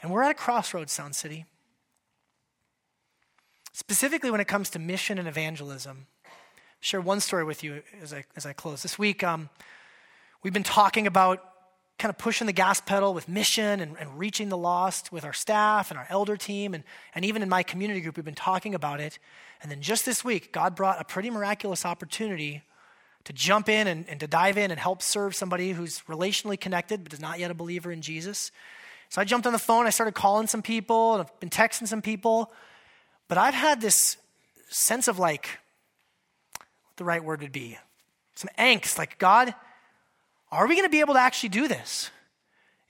And 0.00 0.10
we're 0.10 0.22
at 0.22 0.30
a 0.30 0.34
crossroads, 0.34 0.90
Sound 0.90 1.14
City. 1.14 1.44
Specifically, 3.74 4.30
when 4.30 4.40
it 4.40 4.48
comes 4.48 4.70
to 4.70 4.78
mission 4.78 5.18
and 5.18 5.28
evangelism 5.28 6.06
share 6.86 7.00
one 7.00 7.18
story 7.18 7.42
with 7.42 7.64
you 7.64 7.82
as 8.00 8.12
I, 8.12 8.24
as 8.36 8.46
I 8.46 8.52
close. 8.52 8.82
This 8.82 8.96
week, 8.96 9.24
um, 9.24 9.48
we've 10.44 10.52
been 10.52 10.62
talking 10.62 11.08
about 11.08 11.42
kind 11.98 12.10
of 12.10 12.16
pushing 12.16 12.46
the 12.46 12.52
gas 12.52 12.80
pedal 12.80 13.12
with 13.12 13.28
mission 13.28 13.80
and, 13.80 13.96
and, 13.98 14.16
reaching 14.16 14.50
the 14.50 14.56
lost 14.56 15.10
with 15.10 15.24
our 15.24 15.32
staff 15.32 15.90
and 15.90 15.98
our 15.98 16.06
elder 16.10 16.36
team. 16.36 16.74
And, 16.74 16.84
and 17.12 17.24
even 17.24 17.42
in 17.42 17.48
my 17.48 17.64
community 17.64 18.00
group, 18.00 18.16
we've 18.16 18.24
been 18.24 18.36
talking 18.36 18.72
about 18.72 19.00
it. 19.00 19.18
And 19.60 19.70
then 19.70 19.80
just 19.80 20.06
this 20.06 20.24
week, 20.24 20.52
God 20.52 20.76
brought 20.76 21.00
a 21.00 21.04
pretty 21.04 21.28
miraculous 21.28 21.84
opportunity 21.84 22.62
to 23.24 23.32
jump 23.32 23.68
in 23.68 23.88
and, 23.88 24.08
and 24.08 24.20
to 24.20 24.28
dive 24.28 24.56
in 24.56 24.70
and 24.70 24.78
help 24.78 25.02
serve 25.02 25.34
somebody 25.34 25.72
who's 25.72 26.02
relationally 26.02 26.60
connected 26.60 27.02
but 27.02 27.12
is 27.12 27.18
not 27.18 27.40
yet 27.40 27.50
a 27.50 27.54
believer 27.54 27.90
in 27.90 28.00
Jesus. 28.00 28.52
So 29.08 29.20
I 29.20 29.24
jumped 29.24 29.44
on 29.44 29.52
the 29.52 29.58
phone, 29.58 29.86
I 29.86 29.90
started 29.90 30.14
calling 30.14 30.46
some 30.46 30.62
people, 30.62 31.14
and 31.14 31.22
I've 31.22 31.40
been 31.40 31.50
texting 31.50 31.88
some 31.88 32.02
people. 32.02 32.52
But 33.26 33.38
I've 33.38 33.54
had 33.54 33.80
this 33.80 34.18
sense 34.68 35.08
of 35.08 35.18
like, 35.18 35.48
the 36.96 37.04
right 37.04 37.22
word 37.22 37.42
would 37.42 37.52
be. 37.52 37.78
Some 38.34 38.50
angst, 38.58 38.98
like, 38.98 39.18
God, 39.18 39.54
are 40.50 40.66
we 40.66 40.74
going 40.74 40.86
to 40.86 40.90
be 40.90 41.00
able 41.00 41.14
to 41.14 41.20
actually 41.20 41.50
do 41.50 41.68
this? 41.68 42.10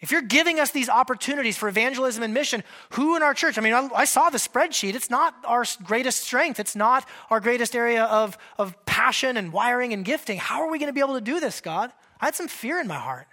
If 0.01 0.11
you're 0.11 0.23
giving 0.23 0.61
us 0.61 0.73
these 0.73 0.89
opportunities 0.89 1.57
for 1.57 1.69
evangelism 1.69 2.23
and 2.23 2.35
mission, 2.35 2.63
who 2.91 3.17
in 3.17 3.23
our 3.23 3.33
church? 3.33 3.57
I 3.57 3.63
mean, 3.63 3.73
I, 3.73 3.89
I 3.95 4.05
saw 4.05 4.29
the 4.29 4.39
spreadsheet. 4.39 4.95
It's 4.95 5.09
not 5.09 5.35
our 5.45 5.65
greatest 5.85 6.23
strength, 6.23 6.61
it's 6.61 6.77
not 6.77 7.09
our 7.31 7.41
greatest 7.41 7.75
area 7.75 8.05
of, 8.05 8.37
of 8.59 8.77
passion 8.85 9.37
and 9.37 9.53
wiring 9.53 9.93
and 9.93 10.05
gifting. 10.05 10.39
How 10.39 10.63
are 10.63 10.71
we 10.71 10.79
going 10.79 10.89
to 10.89 10.93
be 10.93 11.01
able 11.01 11.15
to 11.15 11.21
do 11.21 11.41
this, 11.41 11.61
God? 11.61 11.93
I 12.21 12.27
had 12.27 12.35
some 12.35 12.49
fear 12.49 12.79
in 12.79 12.87
my 12.87 12.97
heart. 12.97 13.27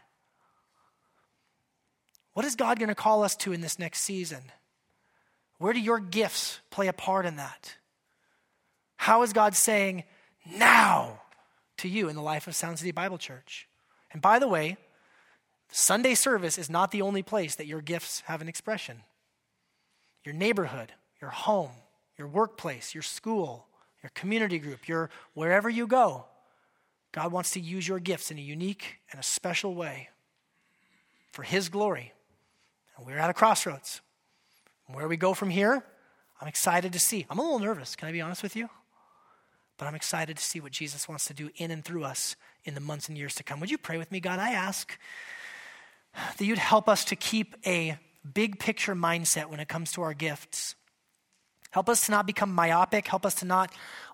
What 2.33 2.45
is 2.45 2.55
God 2.55 2.79
going 2.79 2.89
to 2.89 2.95
call 2.95 3.23
us 3.23 3.35
to 3.37 3.53
in 3.53 3.61
this 3.61 3.77
next 3.77 4.01
season? 4.01 4.41
Where 5.59 5.73
do 5.73 5.79
your 5.79 5.99
gifts 5.99 6.59
play 6.71 6.87
a 6.87 6.93
part 6.93 7.25
in 7.25 7.35
that? 7.35 7.75
How 8.97 9.21
is 9.23 9.33
God 9.33 9.55
saying, 9.55 10.03
now 10.45 11.21
to 11.77 11.87
you 11.87 12.09
in 12.09 12.15
the 12.15 12.21
life 12.21 12.47
of 12.47 12.55
Sound 12.55 12.79
City 12.79 12.91
Bible 12.91 13.17
Church. 13.17 13.67
And 14.11 14.21
by 14.21 14.39
the 14.39 14.47
way, 14.47 14.77
Sunday 15.69 16.13
service 16.15 16.57
is 16.57 16.69
not 16.69 16.91
the 16.91 17.01
only 17.01 17.23
place 17.23 17.55
that 17.55 17.65
your 17.65 17.81
gifts 17.81 18.21
have 18.25 18.41
an 18.41 18.47
expression. 18.47 19.01
Your 20.23 20.35
neighborhood, 20.35 20.93
your 21.19 21.31
home, 21.31 21.71
your 22.17 22.27
workplace, 22.27 22.93
your 22.93 23.01
school, 23.01 23.67
your 24.03 24.11
community 24.13 24.59
group, 24.59 24.87
your 24.87 25.09
wherever 25.33 25.69
you 25.69 25.87
go, 25.87 26.25
God 27.11 27.31
wants 27.31 27.51
to 27.51 27.59
use 27.59 27.87
your 27.87 27.99
gifts 27.99 28.31
in 28.31 28.37
a 28.37 28.41
unique 28.41 28.99
and 29.11 29.19
a 29.19 29.23
special 29.23 29.75
way 29.75 30.09
for 31.31 31.43
His 31.43 31.69
glory. 31.69 32.13
And 32.97 33.05
we're 33.05 33.17
at 33.17 33.29
a 33.29 33.33
crossroads. 33.33 34.01
Where 34.87 35.07
we 35.07 35.17
go 35.17 35.33
from 35.33 35.49
here, 35.49 35.83
I'm 36.41 36.47
excited 36.47 36.93
to 36.93 36.99
see. 36.99 37.25
I'm 37.29 37.39
a 37.39 37.41
little 37.41 37.59
nervous, 37.59 37.95
can 37.95 38.07
I 38.07 38.11
be 38.11 38.21
honest 38.21 38.43
with 38.43 38.55
you? 38.55 38.69
But 39.77 39.87
I'm 39.87 39.95
excited 39.95 40.37
to 40.37 40.43
see 40.43 40.59
what 40.59 40.71
Jesus 40.71 41.07
wants 41.07 41.25
to 41.25 41.33
do 41.33 41.49
in 41.55 41.71
and 41.71 41.83
through 41.83 42.03
us 42.03 42.35
in 42.63 42.75
the 42.75 42.79
months 42.79 43.09
and 43.09 43.17
years 43.17 43.35
to 43.35 43.43
come. 43.43 43.59
Would 43.59 43.71
you 43.71 43.77
pray 43.77 43.97
with 43.97 44.11
me, 44.11 44.19
God? 44.19 44.39
I 44.39 44.51
ask 44.51 44.97
that 46.37 46.45
you'd 46.45 46.57
help 46.57 46.87
us 46.87 47.05
to 47.05 47.15
keep 47.15 47.55
a 47.65 47.97
big 48.33 48.59
picture 48.59 48.95
mindset 48.95 49.49
when 49.49 49.59
it 49.59 49.67
comes 49.67 49.91
to 49.93 50.01
our 50.01 50.13
gifts. 50.13 50.75
Help 51.71 51.89
us 51.89 52.05
to 52.05 52.11
not 52.11 52.27
become 52.27 52.53
myopic. 52.53 53.07
Help 53.07 53.25
us 53.25 53.35
to 53.35 53.45
not 53.45 53.71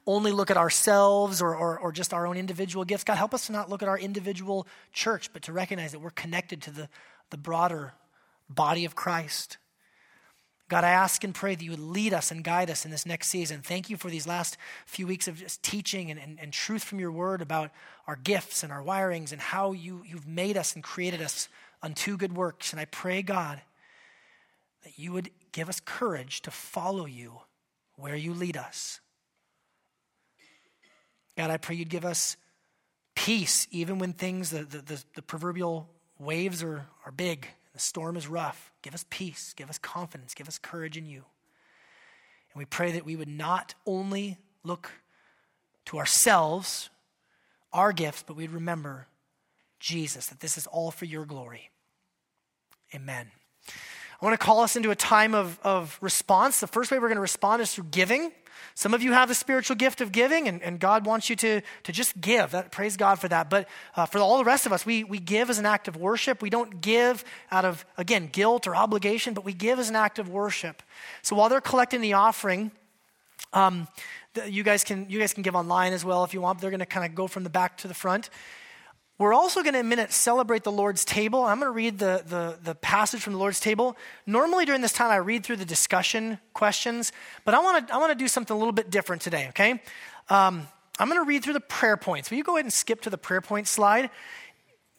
only 0.07 0.31
look 0.31 0.49
at 0.49 0.55
ourselves 0.55 1.41
or, 1.41 1.55
or, 1.55 1.77
or, 1.77 1.91
just 1.91 2.13
our 2.13 2.25
own 2.25 2.37
individual 2.37 2.85
gifts. 2.85 3.03
God, 3.03 3.17
help 3.17 3.33
us 3.33 3.47
to 3.47 3.51
not 3.51 3.69
look 3.69 3.83
at 3.83 3.89
our 3.89 3.99
individual 3.99 4.65
church, 4.93 5.31
but 5.33 5.43
to 5.43 5.53
recognize 5.53 5.91
that 5.91 5.99
we're 5.99 6.09
connected 6.09 6.61
to 6.63 6.71
the, 6.71 6.89
the 7.31 7.37
broader 7.37 7.93
body 8.49 8.85
of 8.85 8.95
Christ. 8.95 9.57
God, 10.69 10.83
I 10.83 10.91
ask 10.91 11.23
and 11.23 11.33
pray 11.33 11.55
that 11.55 11.63
you 11.63 11.71
would 11.71 11.79
lead 11.79 12.13
us 12.13 12.29
and 12.29 12.43
guide 12.43 12.69
us 12.69 12.85
in 12.85 12.91
this 12.91 13.05
next 13.05 13.29
season. 13.29 13.61
Thank 13.61 13.89
you 13.89 13.97
for 13.97 14.11
these 14.11 14.27
last 14.27 14.55
few 14.85 15.07
weeks 15.07 15.27
of 15.27 15.35
just 15.37 15.63
teaching 15.63 16.11
and, 16.11 16.19
and, 16.19 16.39
and 16.39 16.53
truth 16.53 16.83
from 16.83 16.99
your 16.99 17.11
word 17.11 17.41
about 17.41 17.71
our 18.05 18.15
gifts 18.15 18.61
and 18.61 18.71
our 18.71 18.83
wirings 18.83 19.31
and 19.31 19.41
how 19.41 19.71
you, 19.71 20.03
you've 20.05 20.27
made 20.27 20.57
us 20.57 20.75
and 20.75 20.83
created 20.83 21.23
us 21.23 21.49
unto 21.81 22.17
good 22.17 22.35
works. 22.35 22.71
And 22.71 22.79
I 22.79 22.85
pray, 22.85 23.23
God, 23.23 23.59
that 24.83 24.99
you 24.99 25.11
would 25.11 25.31
give 25.51 25.69
us 25.69 25.79
courage 25.79 26.41
to 26.43 26.51
follow 26.51 27.07
you 27.07 27.39
where 27.95 28.15
you 28.15 28.35
lead 28.35 28.55
us. 28.55 28.99
God, 31.35 31.49
I 31.49 31.57
pray 31.57 31.77
you'd 31.77 31.89
give 31.89 32.05
us 32.05 32.37
peace 33.15 33.67
even 33.71 33.97
when 33.97 34.13
things, 34.13 34.51
the, 34.51 34.65
the, 34.65 34.77
the, 34.81 35.03
the 35.15 35.21
proverbial 35.23 35.89
waves 36.19 36.61
are, 36.61 36.85
are 37.05 37.11
big, 37.11 37.47
the 37.79 37.85
storm 37.85 38.17
is 38.17 38.27
rough. 38.27 38.73
Give 38.81 38.93
us 38.93 39.05
peace, 39.09 39.53
give 39.55 39.69
us 39.69 39.77
confidence, 39.77 40.33
give 40.33 40.49
us 40.49 40.57
courage 40.57 40.97
in 40.97 41.05
you. 41.05 41.23
And 42.53 42.59
we 42.59 42.65
pray 42.65 42.91
that 42.91 43.05
we 43.05 43.15
would 43.15 43.29
not 43.29 43.73
only 43.85 44.37
look 44.65 44.91
to 45.85 45.97
ourselves, 45.97 46.89
our 47.71 47.93
gifts, 47.93 48.21
but 48.27 48.35
we'd 48.35 48.51
remember 48.51 49.07
Jesus, 49.79 50.25
that 50.27 50.41
this 50.41 50.57
is 50.57 50.67
all 50.67 50.91
for 50.91 51.05
your 51.05 51.25
glory. 51.25 51.69
Amen. 52.93 53.31
I 54.21 54.25
want 54.25 54.37
to 54.37 54.45
call 54.45 54.59
us 54.59 54.75
into 54.75 54.91
a 54.91 54.95
time 54.95 55.33
of, 55.33 55.57
of 55.63 55.97
response. 56.01 56.59
The 56.59 56.67
first 56.67 56.91
way 56.91 56.99
we're 56.99 57.07
going 57.07 57.15
to 57.15 57.21
respond 57.21 57.61
is 57.61 57.73
through 57.73 57.85
giving. 57.91 58.33
Some 58.75 58.93
of 58.93 59.01
you 59.01 59.11
have 59.11 59.27
the 59.27 59.35
spiritual 59.35 59.75
gift 59.75 60.01
of 60.01 60.11
giving, 60.11 60.47
and, 60.47 60.61
and 60.63 60.79
God 60.79 61.05
wants 61.05 61.29
you 61.29 61.35
to, 61.37 61.61
to 61.83 61.91
just 61.91 62.19
give. 62.19 62.51
That, 62.51 62.71
praise 62.71 62.97
God 62.97 63.19
for 63.19 63.27
that. 63.27 63.49
But 63.49 63.67
uh, 63.95 64.05
for 64.05 64.19
all 64.19 64.37
the 64.37 64.43
rest 64.43 64.65
of 64.65 64.71
us, 64.71 64.85
we, 64.85 65.03
we 65.03 65.19
give 65.19 65.49
as 65.49 65.59
an 65.59 65.65
act 65.65 65.87
of 65.87 65.95
worship. 65.95 66.41
We 66.41 66.49
don't 66.49 66.81
give 66.81 67.23
out 67.51 67.65
of, 67.65 67.85
again, 67.97 68.29
guilt 68.31 68.67
or 68.67 68.75
obligation, 68.75 69.33
but 69.33 69.43
we 69.43 69.53
give 69.53 69.79
as 69.79 69.89
an 69.89 69.95
act 69.95 70.19
of 70.19 70.29
worship. 70.29 70.81
So 71.21 71.35
while 71.35 71.49
they're 71.49 71.61
collecting 71.61 72.01
the 72.01 72.13
offering, 72.13 72.71
um, 73.53 73.87
the, 74.33 74.51
you, 74.51 74.63
guys 74.63 74.83
can, 74.83 75.09
you 75.09 75.19
guys 75.19 75.33
can 75.33 75.43
give 75.43 75.55
online 75.55 75.93
as 75.93 76.05
well 76.05 76.23
if 76.23 76.33
you 76.33 76.41
want. 76.41 76.61
They're 76.61 76.69
going 76.69 76.79
to 76.79 76.85
kind 76.85 77.05
of 77.05 77.15
go 77.15 77.27
from 77.27 77.43
the 77.43 77.49
back 77.49 77.77
to 77.77 77.87
the 77.87 77.93
front. 77.93 78.29
We're 79.19 79.33
also 79.33 79.61
going 79.61 79.73
to, 79.73 79.79
in 79.81 79.85
a 79.85 79.89
minute, 79.89 80.13
celebrate 80.13 80.63
the 80.63 80.71
Lord's 80.71 81.03
table. 81.03 81.43
I'm 81.43 81.59
going 81.59 81.67
to 81.67 81.75
read 81.75 81.99
the, 81.99 82.23
the, 82.25 82.57
the, 82.63 82.73
passage 82.73 83.21
from 83.21 83.33
the 83.33 83.39
Lord's 83.39 83.59
table. 83.59 83.97
Normally, 84.25 84.63
during 84.63 84.81
this 84.81 84.93
time, 84.93 85.11
I 85.11 85.17
read 85.17 85.43
through 85.43 85.57
the 85.57 85.65
discussion 85.65 86.39
questions, 86.53 87.11
but 87.43 87.53
I 87.53 87.59
want 87.59 87.85
to 87.85 87.93
I 87.93 87.97
want 87.97 88.11
to 88.11 88.17
do 88.17 88.29
something 88.29 88.55
a 88.55 88.57
little 88.57 88.71
bit 88.71 88.89
different 88.89 89.21
today, 89.21 89.49
okay? 89.49 89.81
Um, 90.29 90.65
I'm 90.97 91.09
going 91.09 91.19
to 91.19 91.27
read 91.27 91.43
through 91.43 91.53
the 91.53 91.59
prayer 91.59 91.97
points. 91.97 92.31
Will 92.31 92.37
you 92.37 92.45
go 92.45 92.55
ahead 92.55 92.63
and 92.63 92.71
skip 92.71 93.01
to 93.01 93.09
the 93.09 93.17
prayer 93.17 93.41
point 93.41 93.67
slide? 93.67 94.09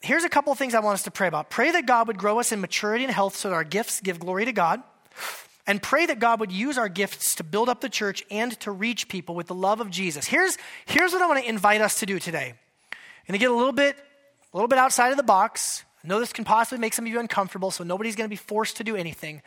Here's 0.01 0.23
a 0.23 0.29
couple 0.29 0.51
of 0.51 0.59
things 0.59 0.75
I 0.75 0.81
want 0.81 0.93
us 0.95 1.03
to 1.03 1.11
pray 1.11 1.27
about. 1.27 1.49
Pray 1.49 1.71
that 1.71 1.87
God 1.87 2.05
would 2.05 2.19
grow 2.19 2.39
us 2.39 2.51
in 2.51 2.61
maturity 2.61 3.03
and 3.03 3.13
health 3.13 3.35
so 3.35 3.49
that 3.49 3.55
our 3.55 3.63
gifts 3.63 4.01
give 4.01 4.19
glory 4.19 4.45
to 4.45 4.51
God. 4.51 4.83
And 5.65 5.81
pray 5.81 6.05
that 6.05 6.19
God 6.19 6.39
would 6.39 6.51
use 6.51 6.77
our 6.77 6.89
gifts 6.89 7.35
to 7.35 7.43
build 7.43 7.69
up 7.69 7.81
the 7.81 7.89
church 7.89 8.23
and 8.29 8.59
to 8.61 8.71
reach 8.71 9.07
people 9.07 9.33
with 9.33 9.47
the 9.47 9.55
love 9.55 9.79
of 9.79 9.89
Jesus. 9.89 10.27
Here's, 10.27 10.57
here's 10.85 11.11
what 11.11 11.21
I 11.21 11.27
want 11.27 11.43
to 11.43 11.49
invite 11.49 11.81
us 11.81 11.99
to 11.99 12.05
do 12.05 12.19
today. 12.19 12.53
I'm 12.91 13.27
going 13.27 13.33
to 13.33 13.37
get 13.37 13.51
a 13.51 13.55
little 13.55 13.71
bit 13.71 13.95
a 14.53 14.57
little 14.57 14.67
bit 14.67 14.79
outside 14.79 15.11
of 15.11 15.17
the 15.17 15.23
box. 15.23 15.85
I 16.03 16.07
know 16.07 16.19
this 16.19 16.33
can 16.33 16.45
possibly 16.45 16.79
make 16.79 16.93
some 16.93 17.05
of 17.05 17.11
you 17.11 17.19
uncomfortable, 17.19 17.69
so 17.69 17.83
nobody's 17.83 18.15
going 18.15 18.25
to 18.25 18.29
be 18.29 18.35
forced 18.35 18.77
to 18.77 18.83
do 18.83 18.95
anything. 18.95 19.43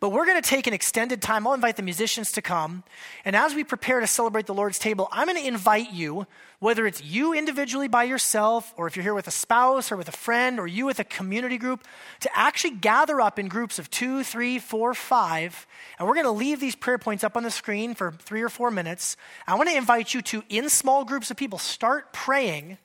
But 0.00 0.10
we're 0.10 0.26
going 0.26 0.40
to 0.40 0.46
take 0.46 0.66
an 0.66 0.74
extended 0.74 1.22
time. 1.22 1.46
I'll 1.46 1.54
invite 1.54 1.76
the 1.76 1.82
musicians 1.82 2.30
to 2.32 2.42
come. 2.42 2.84
And 3.24 3.34
as 3.34 3.54
we 3.54 3.64
prepare 3.64 4.00
to 4.00 4.06
celebrate 4.06 4.44
the 4.44 4.52
Lord's 4.52 4.78
table, 4.78 5.08
I'm 5.10 5.26
going 5.26 5.40
to 5.40 5.48
invite 5.48 5.92
you, 5.92 6.26
whether 6.58 6.86
it's 6.86 7.02
you 7.02 7.32
individually 7.32 7.88
by 7.88 8.04
yourself, 8.04 8.74
or 8.76 8.86
if 8.86 8.96
you're 8.96 9.02
here 9.02 9.14
with 9.14 9.28
a 9.28 9.32
spouse 9.32 9.90
or 9.90 9.96
with 9.96 10.08
a 10.08 10.12
friend, 10.12 10.60
or 10.60 10.66
you 10.66 10.84
with 10.84 10.98
a 10.98 11.04
community 11.04 11.56
group, 11.56 11.82
to 12.20 12.30
actually 12.36 12.72
gather 12.72 13.18
up 13.20 13.38
in 13.38 13.48
groups 13.48 13.78
of 13.78 13.90
two, 13.90 14.22
three, 14.22 14.58
four, 14.58 14.92
five. 14.92 15.66
And 15.98 16.06
we're 16.06 16.14
going 16.14 16.26
to 16.26 16.32
leave 16.32 16.60
these 16.60 16.76
prayer 16.76 16.98
points 16.98 17.24
up 17.24 17.34
on 17.34 17.44
the 17.44 17.50
screen 17.50 17.94
for 17.94 18.12
three 18.12 18.42
or 18.42 18.50
four 18.50 18.70
minutes. 18.70 19.16
I 19.46 19.54
want 19.54 19.70
to 19.70 19.76
invite 19.76 20.12
you 20.12 20.20
to, 20.22 20.42
in 20.50 20.68
small 20.68 21.06
groups 21.06 21.30
of 21.30 21.38
people, 21.38 21.58
start 21.58 22.12
praying 22.12 22.76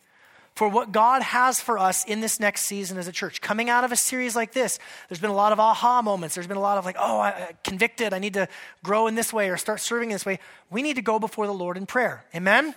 for 0.60 0.68
what 0.68 0.92
God 0.92 1.22
has 1.22 1.62
for 1.62 1.80
us 1.80 2.04
in 2.04 2.20
this 2.20 2.38
next 2.38 2.66
season 2.66 2.98
as 2.98 3.08
a 3.08 3.14
church. 3.14 3.40
Coming 3.40 3.70
out 3.70 3.86
of 3.86 3.94
a 3.94 3.96
series 3.96 4.36
like 4.36 4.52
this, 4.52 4.78
there's 5.08 5.22
been 5.22 5.30
a 5.30 5.34
lot 5.34 5.54
of 5.54 5.60
aha 5.62 6.02
moments. 6.02 6.36
There's 6.36 6.48
been 6.48 6.58
a 6.58 6.60
lot 6.60 6.78
of 6.78 6.84
like, 6.84 6.98
oh, 7.00 7.22
I, 7.22 7.54
convicted. 7.64 8.14
I 8.14 8.20
need 8.20 8.34
to 8.34 8.50
grow 8.84 9.08
in 9.08 9.16
this 9.16 9.32
way 9.32 9.50
or 9.50 9.56
start 9.56 9.80
serving 9.80 10.10
in 10.10 10.16
this 10.16 10.26
way. 10.26 10.38
We 10.70 10.82
need 10.82 10.98
to 10.98 11.02
go 11.02 11.18
before 11.18 11.48
the 11.48 11.54
Lord 11.54 11.78
in 11.78 11.86
prayer. 11.86 12.26
Amen? 12.36 12.76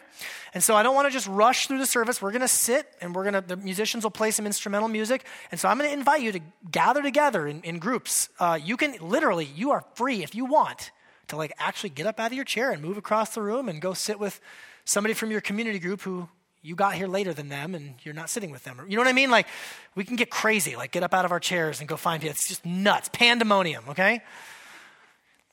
And 0.55 0.63
so 0.63 0.77
I 0.77 0.85
don't 0.85 0.95
want 0.95 1.09
to 1.09 1.13
just 1.13 1.27
rush 1.27 1.67
through 1.67 1.79
the 1.79 1.87
service. 1.87 2.23
We're 2.23 2.31
going 2.31 2.43
to 2.43 2.47
sit 2.47 2.87
and 3.01 3.17
we're 3.17 3.25
going 3.29 3.35
to, 3.35 3.41
the 3.41 3.57
musicians 3.57 4.05
will 4.05 4.13
play 4.13 4.31
some 4.31 4.47
instrumental 4.47 4.89
music. 4.89 5.27
And 5.51 5.59
so 5.59 5.69
I'm 5.69 5.77
going 5.77 5.91
to 5.91 5.97
invite 5.99 6.23
you 6.23 6.31
to 6.31 6.41
gather 6.71 7.03
together 7.03 7.49
in, 7.49 7.63
in 7.63 7.81
groups. 7.81 8.29
Uh, 8.39 8.61
you 8.63 8.77
can 8.77 8.95
literally, 9.01 9.47
you 9.57 9.73
are 9.73 9.85
free 9.95 10.23
if 10.23 10.37
you 10.37 10.45
want 10.45 10.93
to 11.27 11.37
like 11.37 11.53
actually 11.59 11.91
get 11.91 12.07
up 12.07 12.21
out 12.21 12.29
of 12.29 12.35
your 12.35 12.45
chair 12.45 12.71
and 12.71 12.81
move 12.81 12.97
across 12.97 13.35
the 13.35 13.43
room 13.43 13.69
and 13.69 13.83
go 13.83 13.93
sit 13.93 14.21
with 14.21 14.41
somebody 14.85 15.15
from 15.15 15.33
your 15.33 15.41
community 15.41 15.81
group 15.81 16.03
who 16.03 16.29
you 16.63 16.77
got 16.77 16.95
here 16.95 17.09
later 17.09 17.35
than 17.35 17.49
them 17.49 17.75
and 17.75 17.95
you're 18.03 18.15
not 18.15 18.31
sitting 18.31 18.51
with 18.51 18.63
them. 18.65 18.81
You 18.89 18.97
know 18.97 19.03
what 19.03 19.09
I 19.09 19.13
mean? 19.13 19.31
Like, 19.31 19.49
we 19.95 20.05
can 20.05 20.17
get 20.17 20.31
crazy, 20.31 20.77
like, 20.77 20.93
get 20.93 21.03
up 21.03 21.13
out 21.13 21.25
of 21.25 21.33
our 21.33 21.41
chairs 21.41 21.81
and 21.81 21.89
go 21.89 21.97
find 21.97 22.23
people. 22.23 22.33
It's 22.33 22.49
just 22.49 22.65
nuts, 22.65 23.11
pandemonium, 23.13 23.85
okay? 23.89 24.23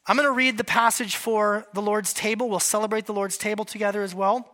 I'm 0.06 0.16
going 0.16 0.28
to 0.28 0.34
read 0.34 0.58
the 0.58 0.64
passage 0.64 1.16
for 1.16 1.66
the 1.74 1.82
Lord's 1.82 2.14
table. 2.14 2.50
We'll 2.50 2.60
celebrate 2.60 3.06
the 3.06 3.14
Lord's 3.14 3.38
table 3.38 3.66
together 3.66 4.04
as 4.04 4.14
well. 4.14 4.48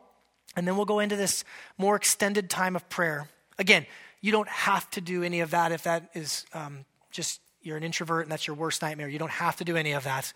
And 0.56 0.66
then 0.66 0.78
we'll 0.78 0.86
go 0.86 1.00
into 1.00 1.18
this 1.18 1.44
more 1.78 1.96
extended 1.96 2.50
time 2.50 2.76
of 2.76 2.88
prayer. 2.90 3.28
Again, 3.60 3.86
you 4.22 4.32
don't 4.32 4.50
have 4.50 4.90
to 4.92 5.02
do 5.02 5.24
any 5.24 5.42
of 5.42 5.52
that 5.52 5.72
if 5.72 5.84
that 5.84 6.10
is 6.14 6.46
um, 6.54 6.86
just 7.12 7.42
you're 7.62 7.78
an 7.78 7.84
introvert 7.84 8.24
and 8.24 8.32
that's 8.32 8.48
your 8.48 8.56
worst 8.56 8.82
nightmare. 8.82 9.10
You 9.10 9.20
don't 9.20 9.32
have 9.32 9.56
to 9.58 9.66
do 9.66 9.76
any 9.76 9.92
of 9.94 10.04
that. 10.04 10.32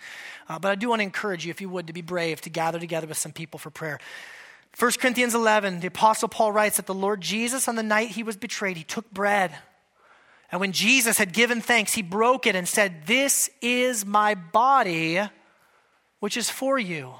Uh, 0.49 0.57
but 0.59 0.72
I 0.72 0.76
do 0.76 0.89
want 0.89 0.99
to 0.99 1.03
encourage 1.03 1.45
you, 1.45 1.51
if 1.51 1.61
you 1.61 1.70
would, 1.70 1.88
to 1.88 1.93
be 1.93 2.01
brave, 2.01 2.41
to 2.41 2.49
gather 2.49 2.80
together 2.80 3.07
with 3.07 3.17
some 3.17 3.32
people 3.32 3.59
for 3.59 3.70
prayer. 3.70 3.99
1 4.78 4.91
Corinthians 4.99 5.36
11, 5.36 5.80
the 5.80 5.88
Apostle 5.88 6.30
Paul 6.30 6.51
writes 6.51 6.78
that 6.78 6.86
the 6.86 6.93
Lord 6.93 7.22
Jesus, 7.22 7.67
on 7.67 7.76
the 7.76 7.84
night 7.84 8.09
he 8.09 8.24
was 8.24 8.38
betrayed, 8.38 8.78
he 8.78 8.84
took 8.84 9.09
bread. 9.11 9.55
And 10.51 10.61
when 10.61 10.72
Jesus 10.72 11.17
had 11.17 11.34
given 11.34 11.61
thanks, 11.61 11.93
he 11.93 12.01
broke 12.01 12.47
it 12.47 12.55
and 12.55 12.67
said, 12.67 13.05
This 13.05 13.49
is 13.61 14.05
my 14.05 14.36
body, 14.36 15.22
which 16.20 16.38
is 16.38 16.49
for 16.49 16.80
you. 16.80 17.13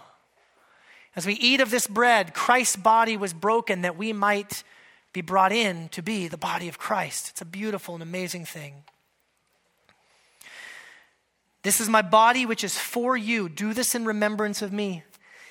As 1.16 1.26
we 1.26 1.34
eat 1.34 1.60
of 1.60 1.72
this 1.72 1.88
bread, 1.88 2.34
Christ's 2.34 2.76
body 2.76 3.18
was 3.18 3.34
broken 3.34 3.82
that 3.82 3.97
we 3.97 4.14
might 4.14 4.64
be 5.12 5.22
brought 5.22 5.52
in 5.52 5.89
to 5.89 6.02
be 6.02 6.28
the 6.28 6.38
body 6.38 6.68
of 6.68 6.78
Christ. 6.78 7.30
It's 7.30 7.41
a 7.41 7.45
beautiful 7.45 7.95
and 7.95 8.04
amazing 8.04 8.45
thing. 8.45 8.84
This 11.62 11.82
is 11.82 11.89
my 11.89 12.02
body, 12.02 12.45
which 12.45 12.64
is 12.64 12.78
for 12.78 13.18
you. 13.18 13.50
Do 13.50 13.74
this 13.74 13.95
in 13.95 14.06
remembrance 14.06 14.62
of 14.62 14.72
me. 14.72 15.04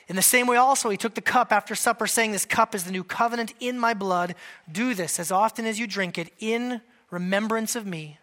In 0.09 0.17
the 0.17 0.23
same 0.23 0.47
way, 0.47 0.57
also, 0.57 0.89
he 0.89 0.97
took 0.97 1.15
the 1.15 1.21
cup 1.21 1.53
after 1.53 1.75
supper, 1.75 2.07
saying, 2.07 2.33
This 2.33 2.47
cup 2.47 2.75
is 2.75 2.85
the 2.85 2.93
new 2.93 3.05
covenant 3.05 3.53
in 3.61 3.79
my 3.79 3.93
blood. 3.93 4.35
Do 4.71 4.95
this 4.95 5.21
as 5.21 5.31
often 5.31 5.67
as 5.67 5.79
you 5.79 5.87
drink 5.87 6.17
it 6.17 6.33
in 6.39 6.81
remembrance 7.11 7.77
of 7.77 7.87
me. 7.87 8.19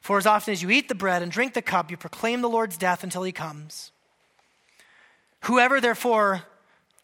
For 0.00 0.16
as 0.16 0.26
often 0.26 0.52
as 0.52 0.62
you 0.62 0.70
eat 0.70 0.88
the 0.88 0.94
bread 0.94 1.22
and 1.22 1.32
drink 1.32 1.54
the 1.54 1.62
cup, 1.62 1.90
you 1.90 1.96
proclaim 1.96 2.40
the 2.40 2.48
Lord's 2.48 2.76
death 2.76 3.02
until 3.02 3.24
he 3.24 3.32
comes. 3.32 3.90
Whoever, 5.42 5.80
therefore, 5.80 6.44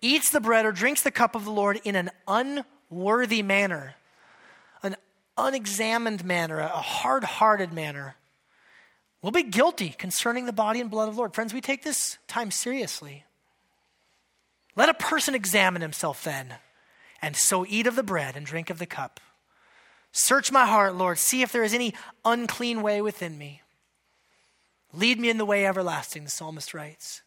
eats 0.01 0.31
the 0.31 0.41
bread 0.41 0.65
or 0.65 0.71
drinks 0.73 1.03
the 1.03 1.11
cup 1.11 1.35
of 1.35 1.45
the 1.45 1.51
Lord 1.51 1.81
in 1.83 1.97
an 1.97 2.11
unworthy 2.29 3.43
manner, 3.43 3.97
an 4.85 4.95
unexamined 5.37 6.25
manner, 6.25 6.61
a 6.61 6.69
hard 6.69 7.25
hearted 7.25 7.73
manner, 7.73 8.15
will 9.23 9.33
be 9.33 9.43
guilty 9.43 9.89
concerning 9.89 10.47
the 10.47 10.53
body 10.53 10.81
and 10.81 10.91
blood 10.91 11.09
of 11.09 11.15
the 11.15 11.19
Lord. 11.19 11.35
Friends, 11.35 11.53
we 11.53 11.61
take 11.61 11.83
this 11.83 12.19
time 12.29 12.53
seriously. 12.53 13.25
Let 14.77 14.89
a 14.89 14.95
person 14.95 15.35
examine 15.35 15.83
himself 15.83 16.25
then, 16.25 16.55
and 17.23 17.37
so 17.37 17.65
eat 17.69 17.87
of 17.87 17.97
the 17.97 18.03
bread 18.03 18.37
and 18.37 18.45
drink 18.45 18.71
of 18.71 18.79
the 18.79 18.87
cup. 18.87 19.21
Search 20.13 20.53
my 20.53 20.67
heart, 20.67 20.95
Lord. 20.95 21.19
See 21.19 21.43
if 21.43 21.53
there 21.53 21.65
is 21.65 21.75
any 21.75 21.95
unclean 22.25 22.83
way 22.83 23.03
within 23.03 23.37
me. 23.37 23.63
Lead 24.93 25.19
me 25.19 25.29
in 25.29 25.39
the 25.39 25.45
way 25.45 25.67
everlasting, 25.67 26.25
the 26.25 26.31
psalmist 26.31 26.73
writes. 26.73 27.23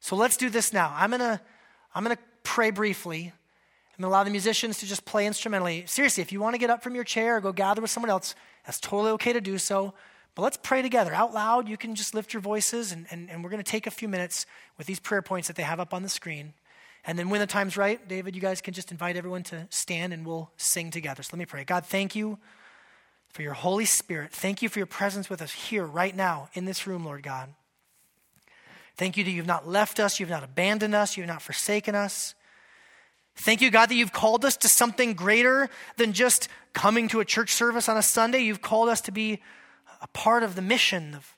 So 0.00 0.16
let's 0.16 0.36
do 0.36 0.50
this 0.50 0.72
now. 0.72 0.94
I'm 0.94 1.10
going 1.10 1.20
to 1.20 1.40
I'm 1.94 2.04
going 2.04 2.16
to 2.16 2.22
pray 2.42 2.70
briefly. 2.70 3.32
I'm 3.96 4.02
going 4.02 4.10
to 4.10 4.14
allow 4.14 4.24
the 4.24 4.30
musicians 4.30 4.78
to 4.78 4.86
just 4.86 5.04
play 5.04 5.26
instrumentally. 5.26 5.84
Seriously, 5.86 6.20
if 6.20 6.32
you 6.32 6.40
want 6.40 6.54
to 6.54 6.58
get 6.58 6.68
up 6.68 6.82
from 6.82 6.94
your 6.94 7.04
chair 7.04 7.36
or 7.36 7.40
go 7.40 7.52
gather 7.52 7.80
with 7.80 7.90
someone 7.90 8.10
else, 8.10 8.34
that's 8.66 8.80
totally 8.80 9.12
okay 9.12 9.32
to 9.32 9.40
do 9.40 9.56
so. 9.56 9.94
But 10.34 10.42
let's 10.42 10.58
pray 10.60 10.82
together 10.82 11.14
out 11.14 11.32
loud. 11.32 11.68
You 11.68 11.76
can 11.76 11.94
just 11.94 12.14
lift 12.14 12.32
your 12.32 12.42
voices, 12.42 12.90
and, 12.90 13.06
and, 13.10 13.30
and 13.30 13.44
we're 13.44 13.50
going 13.50 13.62
to 13.62 13.70
take 13.70 13.86
a 13.86 13.90
few 13.90 14.08
minutes 14.08 14.46
with 14.76 14.86
these 14.86 14.98
prayer 14.98 15.22
points 15.22 15.46
that 15.48 15.56
they 15.56 15.62
have 15.62 15.78
up 15.78 15.94
on 15.94 16.02
the 16.02 16.08
screen. 16.08 16.54
And 17.06 17.18
then 17.18 17.28
when 17.28 17.40
the 17.40 17.46
time's 17.46 17.76
right, 17.76 18.06
David, 18.08 18.34
you 18.34 18.40
guys 18.40 18.60
can 18.60 18.74
just 18.74 18.90
invite 18.90 19.16
everyone 19.16 19.42
to 19.44 19.66
stand 19.70 20.12
and 20.12 20.26
we'll 20.26 20.50
sing 20.56 20.90
together. 20.90 21.22
So 21.22 21.30
let 21.32 21.38
me 21.38 21.46
pray. 21.46 21.64
God, 21.64 21.84
thank 21.84 22.16
you 22.16 22.38
for 23.28 23.42
your 23.42 23.52
Holy 23.52 23.84
Spirit. 23.84 24.32
Thank 24.32 24.62
you 24.62 24.68
for 24.68 24.78
your 24.78 24.86
presence 24.86 25.28
with 25.28 25.42
us 25.42 25.52
here 25.52 25.84
right 25.84 26.16
now 26.16 26.48
in 26.54 26.64
this 26.64 26.86
room, 26.86 27.04
Lord 27.04 27.22
God. 27.22 27.50
Thank 28.96 29.16
you 29.16 29.24
that 29.24 29.30
you've 29.30 29.46
not 29.46 29.68
left 29.68 29.98
us, 29.98 30.18
you've 30.20 30.30
not 30.30 30.44
abandoned 30.44 30.94
us, 30.94 31.16
you've 31.16 31.26
not 31.26 31.42
forsaken 31.42 31.94
us. 31.94 32.34
Thank 33.36 33.60
you, 33.60 33.70
God, 33.70 33.88
that 33.88 33.96
you've 33.96 34.12
called 34.12 34.44
us 34.44 34.56
to 34.58 34.68
something 34.68 35.14
greater 35.14 35.68
than 35.96 36.12
just 36.12 36.48
coming 36.72 37.08
to 37.08 37.18
a 37.18 37.24
church 37.24 37.52
service 37.52 37.88
on 37.88 37.96
a 37.96 38.02
Sunday. 38.02 38.38
You've 38.38 38.62
called 38.62 38.88
us 38.88 39.00
to 39.02 39.12
be 39.12 39.42
a 40.04 40.08
part 40.08 40.42
of 40.42 40.54
the 40.54 40.62
mission 40.62 41.14
of 41.14 41.34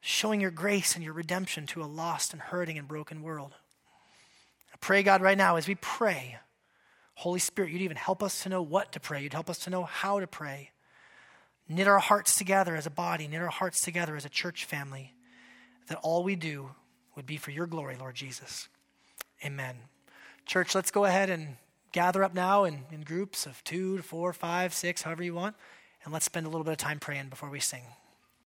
showing 0.00 0.40
your 0.40 0.52
grace 0.52 0.94
and 0.94 1.04
your 1.04 1.12
redemption 1.12 1.66
to 1.66 1.82
a 1.82 1.84
lost 1.84 2.32
and 2.32 2.40
hurting 2.40 2.78
and 2.78 2.86
broken 2.86 3.20
world. 3.20 3.52
I 4.72 4.76
pray, 4.80 5.02
God, 5.02 5.20
right 5.20 5.36
now 5.36 5.56
as 5.56 5.66
we 5.66 5.74
pray, 5.74 6.38
Holy 7.14 7.40
Spirit, 7.40 7.72
you'd 7.72 7.82
even 7.82 7.96
help 7.96 8.22
us 8.22 8.44
to 8.44 8.48
know 8.48 8.62
what 8.62 8.92
to 8.92 9.00
pray. 9.00 9.22
You'd 9.22 9.32
help 9.32 9.50
us 9.50 9.58
to 9.60 9.70
know 9.70 9.82
how 9.82 10.20
to 10.20 10.26
pray. 10.28 10.70
Knit 11.68 11.88
our 11.88 11.98
hearts 11.98 12.36
together 12.36 12.76
as 12.76 12.86
a 12.86 12.90
body, 12.90 13.26
knit 13.26 13.42
our 13.42 13.48
hearts 13.48 13.80
together 13.80 14.14
as 14.14 14.24
a 14.24 14.28
church 14.28 14.64
family, 14.64 15.12
that 15.88 15.98
all 16.02 16.22
we 16.22 16.36
do 16.36 16.70
would 17.16 17.26
be 17.26 17.36
for 17.36 17.50
your 17.50 17.66
glory, 17.66 17.96
Lord 17.98 18.14
Jesus. 18.14 18.68
Amen. 19.44 19.76
Church, 20.46 20.76
let's 20.76 20.92
go 20.92 21.06
ahead 21.06 21.28
and 21.28 21.56
gather 21.90 22.22
up 22.22 22.34
now 22.34 22.62
in, 22.62 22.84
in 22.92 23.00
groups 23.02 23.46
of 23.46 23.64
two 23.64 23.96
to 23.96 24.02
four, 24.04 24.32
five, 24.32 24.72
six, 24.72 25.02
however 25.02 25.24
you 25.24 25.34
want, 25.34 25.56
and 26.04 26.12
let's 26.12 26.24
spend 26.24 26.46
a 26.46 26.48
little 26.48 26.64
bit 26.64 26.72
of 26.72 26.78
time 26.78 26.98
praying 26.98 27.28
before 27.28 27.50
we 27.50 27.60
sing. 27.60 27.82